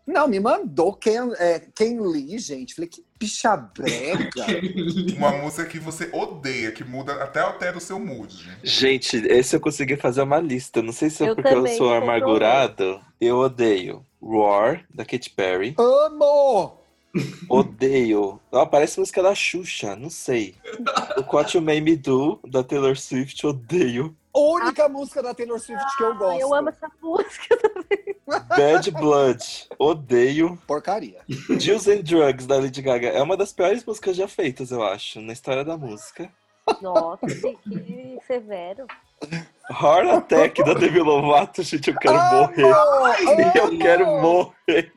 Não, 0.06 0.28
me 0.28 0.40
mandou 0.40 0.94
Ken, 0.94 1.32
é, 1.38 1.60
Ken 1.74 2.00
Lee, 2.00 2.38
gente. 2.38 2.76
Falei, 2.76 2.90
que 2.90 3.04
bicha 3.20 3.58
brega. 3.58 4.46
Uma 5.18 5.32
música 5.32 5.66
que 5.66 5.80
você 5.80 6.10
odeia, 6.14 6.72
que 6.72 6.84
muda, 6.84 7.24
até 7.24 7.40
altera 7.40 7.78
o 7.78 7.82
seu 7.82 8.00
mood. 8.00 8.48
Gente, 8.64 9.18
esse 9.18 9.56
eu 9.56 9.60
consegui 9.60 9.98
fazer 9.98 10.22
uma 10.22 10.40
lista. 10.40 10.82
Não 10.82 10.94
sei 10.94 11.10
se 11.10 11.24
é 11.24 11.30
Eu 11.30 11.36
porque 11.36 11.50
também, 11.50 11.72
eu 11.72 11.78
sou 11.78 11.94
amargurado. 11.94 13.02
Eu 13.20 13.38
odeio 13.38 14.06
Roar, 14.22 14.86
da 14.94 15.04
Katy 15.04 15.30
Perry. 15.32 15.76
Amo! 15.78 16.80
Odeio. 17.50 18.40
Ela 18.52 18.66
parece 18.66 19.00
música 19.00 19.24
da 19.24 19.34
Xuxa, 19.34 19.96
não 19.96 20.10
sei. 20.10 20.56
O 21.18 21.36
What 21.36 21.56
You 21.56 21.64
Made 21.64 21.82
Me 21.82 21.96
Do, 21.96 22.40
da 22.48 22.64
Taylor 22.64 22.98
Swift, 22.98 23.46
odeio. 23.46 24.16
Única 24.36 24.90
música 24.90 25.24
da 25.24 25.34
Taylor 25.34 25.60
Swift 25.60 25.98
que 25.98 26.04
eu 26.04 26.16
gosto. 26.16 26.42
Eu 26.42 26.54
amo 26.54 26.70
essa 26.70 26.92
música. 27.02 27.58
Bad 28.28 28.92
Blood, 28.92 29.40
odeio. 29.78 30.58
Porcaria. 30.66 31.22
Juice 31.60 31.92
and 31.92 32.02
Drugs, 32.02 32.48
da 32.48 32.58
Lady 32.58 32.82
Gaga. 32.82 33.10
É 33.10 33.22
uma 33.22 33.38
das 33.38 33.54
piores 33.54 33.86
músicas 33.86 34.16
já 34.16 34.28
feitas, 34.28 34.72
eu 34.72 34.84
acho, 34.84 35.22
na 35.22 35.34
história 35.34 35.64
da 35.64 35.78
música. 35.78 36.32
Nossa, 36.82 37.28
que, 37.28 37.58
que 37.64 38.20
severo. 38.26 38.88
Heart 39.70 40.08
Attack, 40.10 40.64
da 40.64 40.74
Demi 40.76 41.00
Lovato, 41.00 41.64
gente, 41.64 41.90
eu 41.90 41.98
quero 41.98 42.16
morrer. 42.16 42.66
Eu 43.56 43.78
quero 43.80 44.06
morrer. 44.22 44.92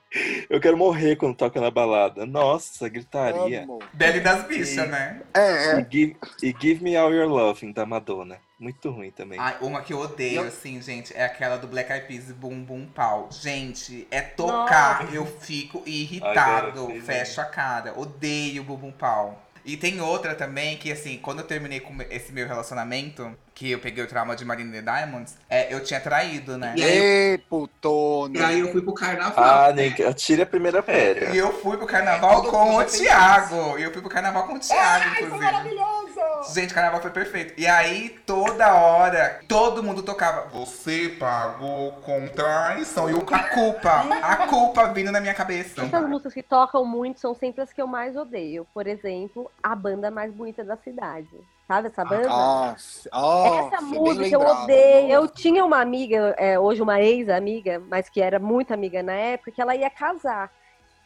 Eu 0.49 0.61
quero 0.61 0.77
morrer 0.77 1.17
quando 1.17 1.37
toca 1.37 1.61
na 1.61 1.71
balada. 1.71 2.25
Nossa, 2.27 2.89
gritaria. 2.89 3.63
Amo. 3.65 3.79
Belly 3.93 4.21
das 4.21 4.45
bichas, 4.45 4.89
né? 4.89 5.21
É, 5.35 5.77
E 5.77 5.81
é. 5.81 5.87
give, 5.91 6.17
e 6.43 6.55
give 6.59 6.83
Me 6.83 6.97
All 6.97 7.13
Your 7.13 7.29
Loving, 7.29 7.73
da 7.73 7.85
Madonna. 7.87 8.39
Muito 8.59 8.91
ruim 8.91 9.11
também. 9.11 9.39
Ai, 9.39 9.57
uma 9.61 9.83
que 9.83 9.93
eu 9.93 10.01
odeio, 10.01 10.41
Eu- 10.43 10.49
assim, 10.49 10.81
gente, 10.83 11.15
é 11.17 11.25
aquela 11.25 11.57
do 11.57 11.67
Black 11.69 11.93
Eyed 11.93 12.07
Peas, 12.07 12.33
Bum 12.33 12.63
Bum 12.63 12.87
Pau. 12.87 13.29
Gente, 13.31 14.07
é 14.11 14.21
tocar, 14.21 15.03
Nossa. 15.05 15.15
eu 15.15 15.27
fico 15.27 15.83
irritado, 15.87 16.89
fecho 17.05 17.41
a 17.41 17.45
cara. 17.45 17.93
Odeio 17.99 18.65
Bum 18.65 18.77
Bum 18.77 18.93
Pau. 18.93 19.43
E 19.65 19.77
tem 19.77 20.01
outra 20.01 20.35
também 20.35 20.79
que, 20.79 20.91
assim, 20.91 21.19
quando 21.19 21.41
eu 21.41 21.47
terminei 21.47 21.79
com 21.81 21.95
esse 22.11 22.33
meu 22.33 22.47
relacionamento, 22.49 23.31
que 23.59 23.73
eu 23.73 23.81
peguei 23.81 24.05
o 24.05 24.07
trauma 24.07 24.37
de 24.37 24.45
Marina 24.45 24.71
the 24.73 24.81
Diamonds, 24.81 25.37
é, 25.51 25.75
eu 25.75 25.83
tinha 25.83 25.99
traído, 26.01 26.57
né? 26.57 26.75
E 26.77 26.83
aí- 26.85 26.99
Ei, 26.99 27.35
E 27.35 27.39
putona. 27.39 28.47
aí 28.47 28.61
eu 28.61 28.71
fui 28.71 28.81
pro 28.81 28.95
carnaval. 28.95 29.45
Ah, 29.45 29.73
nem 29.73 29.93
atire 30.07 30.43
a 30.43 30.47
primeira 30.47 30.81
pedra. 30.81 31.31
E 31.35 31.39
eu 31.39 31.53
fui 31.61 31.77
pro 31.77 31.85
carnaval 31.85 32.43
Todo 32.43 32.51
com 32.53 32.77
o 32.77 32.85
Thiago. 32.85 33.77
E 33.77 33.83
eu 33.83 33.93
fui 33.93 34.01
pro 34.01 34.09
carnaval 34.09 34.47
com 34.47 34.55
o 34.55 34.61
Thiago, 34.61 35.09
inclusive. 35.09 35.39
maravilhoso! 35.39 36.55
Gente, 36.55 36.71
o 36.71 36.75
carnaval 36.75 37.03
foi 37.03 37.11
perfeito. 37.11 37.55
E 37.61 37.67
aí, 37.67 38.11
toda 38.25 38.73
hora, 38.75 39.41
todo 39.49 39.83
mundo 39.83 40.05
tocava. 40.05 40.43
Você 40.51 41.17
pagou 41.19 41.93
com 42.05 42.29
traição. 42.29 43.11
E 43.11 43.15
o 43.15 43.27
A 43.29 43.39
culpa, 43.49 44.07
a 44.23 44.37
culpa 44.47 44.93
vindo 44.93 45.11
na 45.11 45.21
minha 45.21 45.35
cabeça. 45.35 45.83
Essas 45.83 46.09
músicas 46.09 46.33
que 46.33 46.45
tocam 46.45 46.85
muito 46.85 47.19
são 47.19 47.35
sempre 47.35 47.61
as 47.63 47.73
que 47.73 47.83
eu 47.83 47.89
mais 47.89 48.17
odeio. 48.17 48.65
Por 48.73 48.87
exemplo, 48.87 49.51
a 49.61 49.75
banda 49.75 50.13
mais 50.13 50.33
bonita 50.33 50.63
da 50.63 50.77
cidade. 50.77 51.29
Sabe 51.69 51.89
essa 51.89 52.03
banda? 52.03 52.27
Ah, 52.31 52.75
ah, 53.13 53.47
Essa 53.47 53.83
música 53.83 54.35
eu 54.35 54.41
odeio. 54.41 55.11
Eu 55.13 55.29
tinha 55.29 55.63
uma 55.63 55.81
amiga, 55.83 56.35
é, 56.39 56.59
hoje 56.59 56.81
uma 56.81 56.99
ex-amiga, 56.99 57.79
mas 57.91 58.09
que 58.09 58.23
era 58.23 58.39
muito 58.39 58.73
amiga 58.73 59.03
na 59.03 59.13
época, 59.13 59.53
que 59.53 59.61
ela 59.61 59.77
ia 59.77 59.91
casar. 59.91 60.51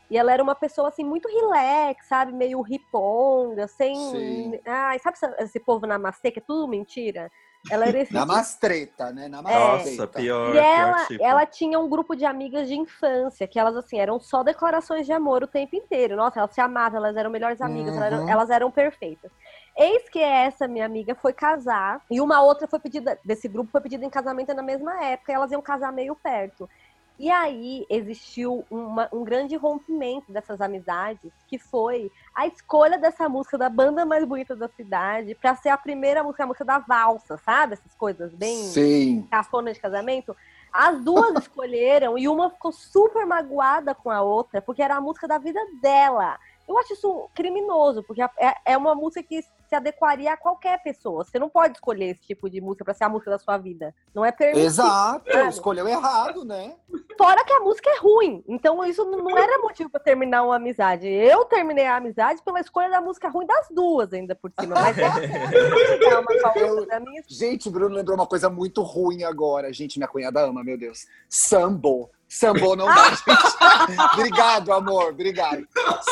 E 0.08 0.16
ela 0.16 0.32
era 0.32 0.42
uma 0.42 0.54
pessoa 0.54 0.88
assim 0.88 1.04
muito 1.04 1.26
relax, 1.28 2.06
sabe? 2.06 2.32
Meio 2.32 2.60
riponga, 2.60 3.66
sem. 3.66 3.96
Sim. 3.96 4.52
Ai, 4.64 4.98
sabe 5.00 5.16
esse, 5.16 5.26
esse 5.42 5.60
povo 5.60 5.84
namastê, 5.86 6.30
que 6.30 6.38
é 6.38 6.42
tudo 6.46 6.68
mentira? 6.68 7.28
Ela 7.70 7.86
era 7.86 7.98
esse. 8.00 8.12
Na 8.12 8.24
mastreta, 8.26 9.10
né? 9.12 9.26
Na 9.26 9.40
Nossa, 9.42 10.06
mastreta. 10.06 10.20
pior, 10.20 10.54
E 10.54 10.58
ela, 10.58 10.92
pior 10.92 11.06
tipo. 11.06 11.24
ela 11.24 11.46
tinha 11.46 11.78
um 11.80 11.88
grupo 11.88 12.14
de 12.14 12.24
amigas 12.24 12.68
de 12.68 12.74
infância, 12.74 13.48
que 13.48 13.58
elas, 13.58 13.74
assim, 13.76 13.98
eram 13.98 14.20
só 14.20 14.42
declarações 14.42 15.06
de 15.06 15.12
amor 15.12 15.42
o 15.42 15.48
tempo 15.48 15.74
inteiro. 15.74 16.14
Nossa, 16.14 16.40
elas 16.40 16.52
se 16.54 16.60
amavam, 16.60 16.98
elas 16.98 17.16
eram 17.16 17.30
melhores 17.30 17.60
amigas, 17.60 17.96
elas, 17.96 18.12
eram, 18.12 18.22
Uhum. 18.22 18.30
elas 18.30 18.50
eram 18.50 18.70
perfeitas. 18.70 19.32
Eis 19.76 20.08
que 20.08 20.18
essa 20.18 20.68
minha 20.68 20.84
amiga 20.84 21.14
foi 21.14 21.32
casar, 21.32 22.02
e 22.10 22.20
uma 22.20 22.42
outra 22.42 22.68
foi 22.68 22.78
pedida, 22.78 23.18
desse 23.24 23.48
grupo 23.48 23.70
foi 23.70 23.80
pedida 23.80 24.04
em 24.04 24.10
casamento 24.10 24.52
na 24.54 24.62
mesma 24.62 25.02
época, 25.04 25.32
e 25.32 25.34
elas 25.34 25.50
iam 25.50 25.62
casar 25.62 25.92
meio 25.92 26.14
perto. 26.14 26.68
E 27.18 27.30
aí 27.30 27.86
existiu 27.88 28.64
uma- 28.70 29.08
um 29.12 29.22
grande 29.22 29.54
rompimento 29.54 30.32
dessas 30.32 30.60
amizades, 30.60 31.32
que 31.46 31.58
foi 31.58 32.10
a 32.34 32.46
escolha 32.46 32.98
dessa 32.98 33.28
música 33.28 33.56
da 33.56 33.68
banda 33.68 34.04
mais 34.04 34.24
bonita 34.24 34.56
da 34.56 34.68
cidade 34.68 35.34
pra 35.34 35.54
ser 35.54 35.68
a 35.68 35.76
primeira 35.76 36.22
música, 36.24 36.44
a 36.44 36.46
música 36.46 36.64
da 36.64 36.78
valsa, 36.78 37.38
sabe? 37.38 37.74
Essas 37.74 37.94
coisas 37.94 38.34
bem 38.34 38.56
Sim. 38.56 39.28
cafona 39.30 39.72
de 39.72 39.80
casamento, 39.80 40.34
as 40.72 41.00
duas 41.04 41.34
escolheram 41.48 42.18
e 42.18 42.28
uma 42.28 42.50
ficou 42.50 42.72
super 42.72 43.24
magoada 43.26 43.94
com 43.94 44.10
a 44.10 44.22
outra, 44.22 44.60
porque 44.60 44.82
era 44.82 44.96
a 44.96 45.00
música 45.00 45.28
da 45.28 45.38
vida 45.38 45.60
dela. 45.80 46.38
Eu 46.66 46.78
acho 46.78 46.94
isso 46.94 47.28
criminoso, 47.34 48.02
porque 48.02 48.22
é, 48.22 48.28
é 48.64 48.76
uma 48.76 48.94
música 48.94 49.22
que 49.22 49.44
se 49.72 49.76
adequaria 49.76 50.34
a 50.34 50.36
qualquer 50.36 50.82
pessoa. 50.82 51.24
Você 51.24 51.38
não 51.38 51.48
pode 51.48 51.76
escolher 51.76 52.10
esse 52.10 52.20
tipo 52.20 52.50
de 52.50 52.60
música 52.60 52.84
pra 52.84 52.92
ser 52.92 53.04
a 53.04 53.08
música 53.08 53.30
da 53.30 53.38
sua 53.38 53.56
vida. 53.56 53.94
Não 54.14 54.22
é 54.22 54.30
permitido. 54.30 54.66
Exato. 54.66 55.32
sabe? 55.32 55.48
Escolheu 55.48 55.88
errado, 55.88 56.44
né? 56.44 56.76
Fora 57.16 57.42
que 57.42 57.52
a 57.54 57.60
música 57.60 57.88
é 57.88 57.98
ruim. 57.98 58.44
Então 58.46 58.84
isso 58.84 59.02
não 59.06 59.38
era 59.38 59.62
motivo 59.62 59.88
pra 59.88 59.98
terminar 59.98 60.42
uma 60.42 60.56
amizade. 60.56 61.08
Eu 61.08 61.46
terminei 61.46 61.86
a 61.86 61.96
amizade 61.96 62.42
pela 62.42 62.60
escolha 62.60 62.90
da 62.90 63.00
música 63.00 63.30
ruim 63.30 63.46
das 63.46 63.66
duas, 63.70 64.12
ainda 64.12 64.34
por 64.34 64.52
cima. 64.60 64.74
Mas 64.74 64.98
é 64.98 65.08
uma 66.20 67.00
minha 67.00 67.22
Gente, 67.26 67.68
o 67.68 67.72
Bruno 67.72 67.94
lembrou 67.94 68.14
uma 68.14 68.26
coisa 68.26 68.50
muito 68.50 68.82
ruim 68.82 69.24
agora. 69.24 69.72
Gente, 69.72 69.98
minha 69.98 70.08
cunhada 70.08 70.42
ama, 70.42 70.62
meu 70.62 70.76
Deus. 70.76 71.06
Sambo. 71.30 72.10
Sambo 72.28 72.76
não 72.76 72.86
dá, 72.86 73.08
gente. 73.16 74.00
obrigado, 74.14 74.72
amor. 74.72 75.10
Obrigado. 75.10 75.66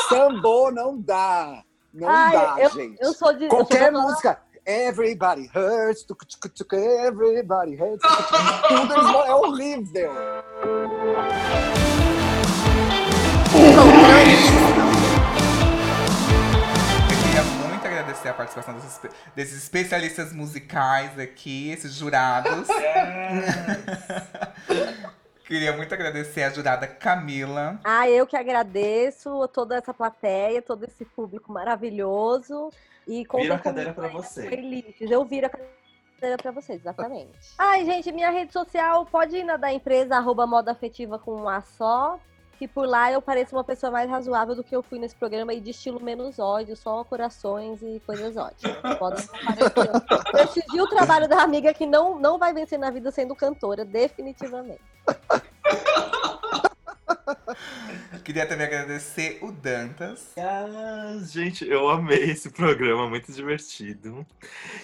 Sambo 0.09 0.71
não 0.71 0.99
dá. 0.99 1.63
Não 1.93 2.07
Ai, 2.09 2.31
dá, 2.31 2.55
eu, 2.59 2.69
gente. 2.69 2.97
eu 3.01 3.13
sou 3.13 3.33
de. 3.33 3.43
eu 3.45 3.49
Qualquer 3.49 3.91
sou 3.91 4.01
música. 4.01 4.39
Everybody 4.65 5.49
hurts. 5.53 6.03
tuc, 6.03 6.23
tuc, 6.25 6.49
tuc, 6.53 6.73
Everybody 6.73 7.75
hurts. 7.75 8.01
tuc, 8.01 8.17
tuc, 8.27 8.67
Tudo 8.67 8.93
é 9.25 9.33
horrível. 9.35 10.11
Eu 17.09 17.17
queria 17.23 17.43
muito 17.43 17.85
agradecer 17.85 18.29
a 18.29 18.33
participação 18.33 18.73
desses, 18.75 18.99
desses 19.35 19.57
especialistas 19.63 20.31
musicais 20.33 21.17
aqui, 21.19 21.71
esses 21.71 21.93
jurados. 21.93 22.67
queria 25.51 25.75
muito 25.75 25.93
agradecer 25.93 26.43
a 26.43 26.49
jurada 26.49 26.87
Camila. 26.87 27.77
Ah, 27.83 28.09
eu 28.09 28.25
que 28.25 28.37
agradeço 28.37 29.45
toda 29.49 29.75
essa 29.75 29.93
plateia, 29.93 30.61
todo 30.61 30.85
esse 30.85 31.03
público 31.03 31.51
maravilhoso. 31.51 32.69
E 33.05 33.27
Vira 33.35 33.55
a 33.55 33.59
cadeira 33.59 33.93
nas 33.97 34.13
você. 34.13 34.47
playlists. 34.47 35.11
Eu 35.11 35.25
viro 35.25 35.47
a 35.47 35.49
cadeira 35.49 36.37
pra 36.41 36.51
vocês, 36.51 36.79
exatamente. 36.79 37.37
Ai, 37.57 37.83
gente, 37.83 38.13
minha 38.13 38.29
rede 38.29 38.53
social 38.53 39.05
pode 39.05 39.35
ir 39.35 39.43
na 39.43 39.57
da 39.57 39.73
empresa, 39.73 40.15
arroba 40.15 40.47
moda 40.47 40.71
afetiva 40.71 41.19
com 41.19 41.35
um 41.35 41.49
A 41.49 41.59
só. 41.59 42.17
Que 42.61 42.67
por 42.67 42.87
lá 42.87 43.11
eu 43.11 43.19
pareço 43.19 43.55
uma 43.55 43.63
pessoa 43.63 43.91
mais 43.91 44.07
razoável 44.07 44.53
do 44.53 44.63
que 44.63 44.75
eu 44.75 44.83
fui 44.83 44.99
nesse 44.99 45.15
programa 45.15 45.51
e 45.51 45.59
de 45.59 45.71
estilo 45.71 45.99
menos 45.99 46.37
ódio, 46.37 46.75
só 46.75 47.03
corações 47.03 47.81
e 47.81 47.99
coisas 48.05 48.37
ótimas. 48.37 48.77
Podem 48.99 49.25
aparecer. 49.25 50.31
Prestigiar 50.31 50.85
o 50.85 50.87
trabalho 50.87 51.27
da 51.27 51.41
amiga 51.41 51.73
que 51.73 51.87
não, 51.87 52.19
não 52.19 52.37
vai 52.37 52.53
vencer 52.53 52.77
na 52.77 52.91
vida 52.91 53.09
sendo 53.09 53.35
cantora, 53.35 53.83
definitivamente. 53.83 54.79
Queria 58.23 58.45
também 58.45 58.67
agradecer 58.67 59.39
o 59.41 59.51
Dantas. 59.51 60.31
Ah, 60.37 61.17
gente, 61.23 61.67
eu 61.67 61.89
amei 61.89 62.29
esse 62.29 62.51
programa, 62.51 63.09
muito 63.09 63.31
divertido. 63.31 64.23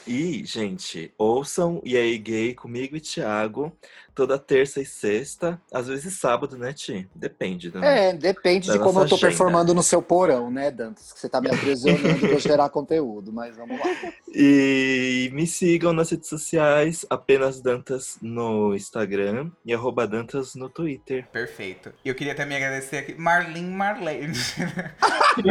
E, 0.08 0.44
gente, 0.44 1.14
ouçam 1.16 1.80
E 1.86 1.96
aí 1.96 2.18
Gay 2.18 2.56
comigo 2.56 2.96
e 2.96 3.00
Thiago 3.00 3.72
toda 4.18 4.40
terça 4.40 4.82
e 4.82 4.86
sexta, 4.86 5.62
às 5.72 5.88
vezes 5.88 6.20
sábado, 6.20 6.58
né, 6.58 6.74
Ti? 6.74 7.08
Depende, 7.14 7.72
né? 7.72 8.10
É, 8.10 8.14
depende 8.14 8.68
Da 8.68 8.74
de 8.74 8.80
como 8.80 9.00
eu 9.00 9.08
tô 9.08 9.14
agenda. 9.14 9.28
performando 9.30 9.76
no 9.76 9.84
seu 9.84 10.02
porão, 10.02 10.50
né, 10.50 10.72
Dantas? 10.72 11.14
Que 11.14 11.20
você 11.20 11.30
tá 11.30 11.40
me 11.40 11.52
aprisionando 11.52 12.20
pra 12.20 12.30
eu 12.30 12.40
gerar 12.42 12.68
conteúdo, 12.70 13.32
mas 13.32 13.56
vamos 13.56 13.80
lá. 13.80 13.86
E 14.34 15.30
me 15.34 15.46
sigam 15.46 15.94
nas 15.94 16.10
redes 16.10 16.28
sociais, 16.28 17.06
apenas 17.12 17.62
Dantas 17.62 18.18
no 18.20 18.74
Instagram 18.74 19.52
e 19.64 19.72
arroba 19.72 20.08
Dantas 20.08 20.56
no 20.56 20.68
Twitter. 20.68 21.28
Perfeito. 21.32 21.94
E 22.04 22.10
eu 22.10 22.16
queria 22.16 22.34
também 22.34 22.58
agradecer 22.58 22.98
aqui 22.98 23.14
Marlene 23.14 23.70
Marlene. 23.70 24.34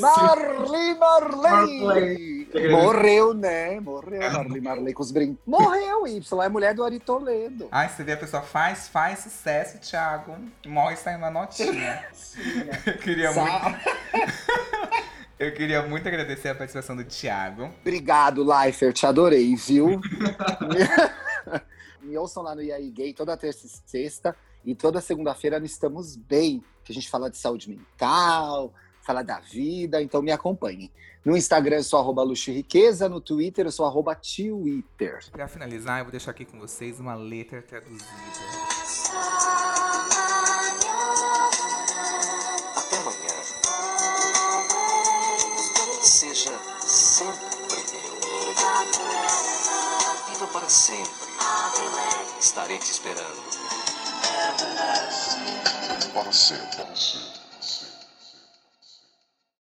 Marli 0.00 0.98
Marley! 0.98 1.80
Marley. 1.80 2.50
Morreu, 2.70 3.32
né? 3.34 3.78
Morreu, 3.78 4.32
Marli 4.32 4.60
Marley 4.60 4.92
com 4.94 5.02
os 5.02 5.12
brincos. 5.12 5.38
Morreu, 5.46 6.06
Y, 6.08 6.42
é 6.42 6.48
mulher 6.48 6.74
do 6.74 6.82
Ari 6.82 6.98
Toledo. 6.98 7.68
Ai, 7.70 7.88
você 8.00 8.04
vê 8.04 8.12
a 8.12 8.16
pessoa 8.16 8.42
faz, 8.42 8.88
faz 8.88 9.18
sucesso, 9.18 9.78
Thiago. 9.78 10.34
Morre 10.66 10.96
saindo 10.96 11.24
a 11.26 11.30
notinha. 11.30 12.02
eu 12.86 12.98
queria 12.98 13.30
muito. 13.32 13.50
Eu 15.38 15.54
queria 15.54 15.82
muito 15.82 16.06
agradecer 16.06 16.50
a 16.50 16.54
participação 16.54 16.94
do 16.94 17.02
Thiago. 17.02 17.70
Obrigado, 17.80 18.44
Leifer, 18.44 18.92
te 18.92 19.06
adorei, 19.06 19.56
viu? 19.56 19.98
Me 22.02 22.18
ouçam 22.18 22.42
lá 22.42 22.54
no 22.54 22.60
IAI 22.60 22.90
Gay 22.90 23.14
toda 23.14 23.34
terça 23.38 23.66
e 23.66 23.70
sexta. 23.90 24.36
E 24.62 24.74
toda 24.74 25.00
segunda-feira 25.00 25.58
no 25.58 25.64
Estamos 25.64 26.14
Bem, 26.14 26.62
que 26.84 26.92
a 26.92 26.94
gente 26.94 27.08
fala 27.08 27.30
de 27.30 27.38
saúde 27.38 27.70
mental, 27.70 28.74
fala 29.02 29.22
da 29.22 29.40
vida, 29.40 30.02
então 30.02 30.22
me 30.22 30.32
acompanhem. 30.32 30.90
No 31.24 31.36
Instagram 31.36 31.76
eu 31.76 31.84
sou 31.84 31.98
arroba 31.98 32.22
luxo 32.22 32.50
e 32.50 32.54
riqueza, 32.54 33.08
no 33.08 33.20
Twitter 33.20 33.66
eu 33.66 33.72
sou 33.72 33.84
arroba 33.84 34.14
Twitter. 34.14 35.20
Pra 35.30 35.46
finalizar, 35.46 35.98
eu 35.98 36.04
vou 36.04 36.10
deixar 36.10 36.30
aqui 36.30 36.46
com 36.46 36.58
vocês 36.58 36.98
uma 36.98 37.14
letra 37.14 37.60
traduzida. 37.60 38.04
Até 42.76 42.96
amanhã. 42.96 43.28
Seja 46.02 46.58
sempre 46.80 47.76
meu. 47.92 48.20
Viva 50.32 50.46
para 50.46 50.68
sempre. 50.68 51.10
Estarei 52.40 52.78
te 52.78 52.90
esperando. 52.90 53.42
Para 56.14 56.32
sempre, 56.32 56.76
para 56.76 56.96
sempre. 56.96 57.39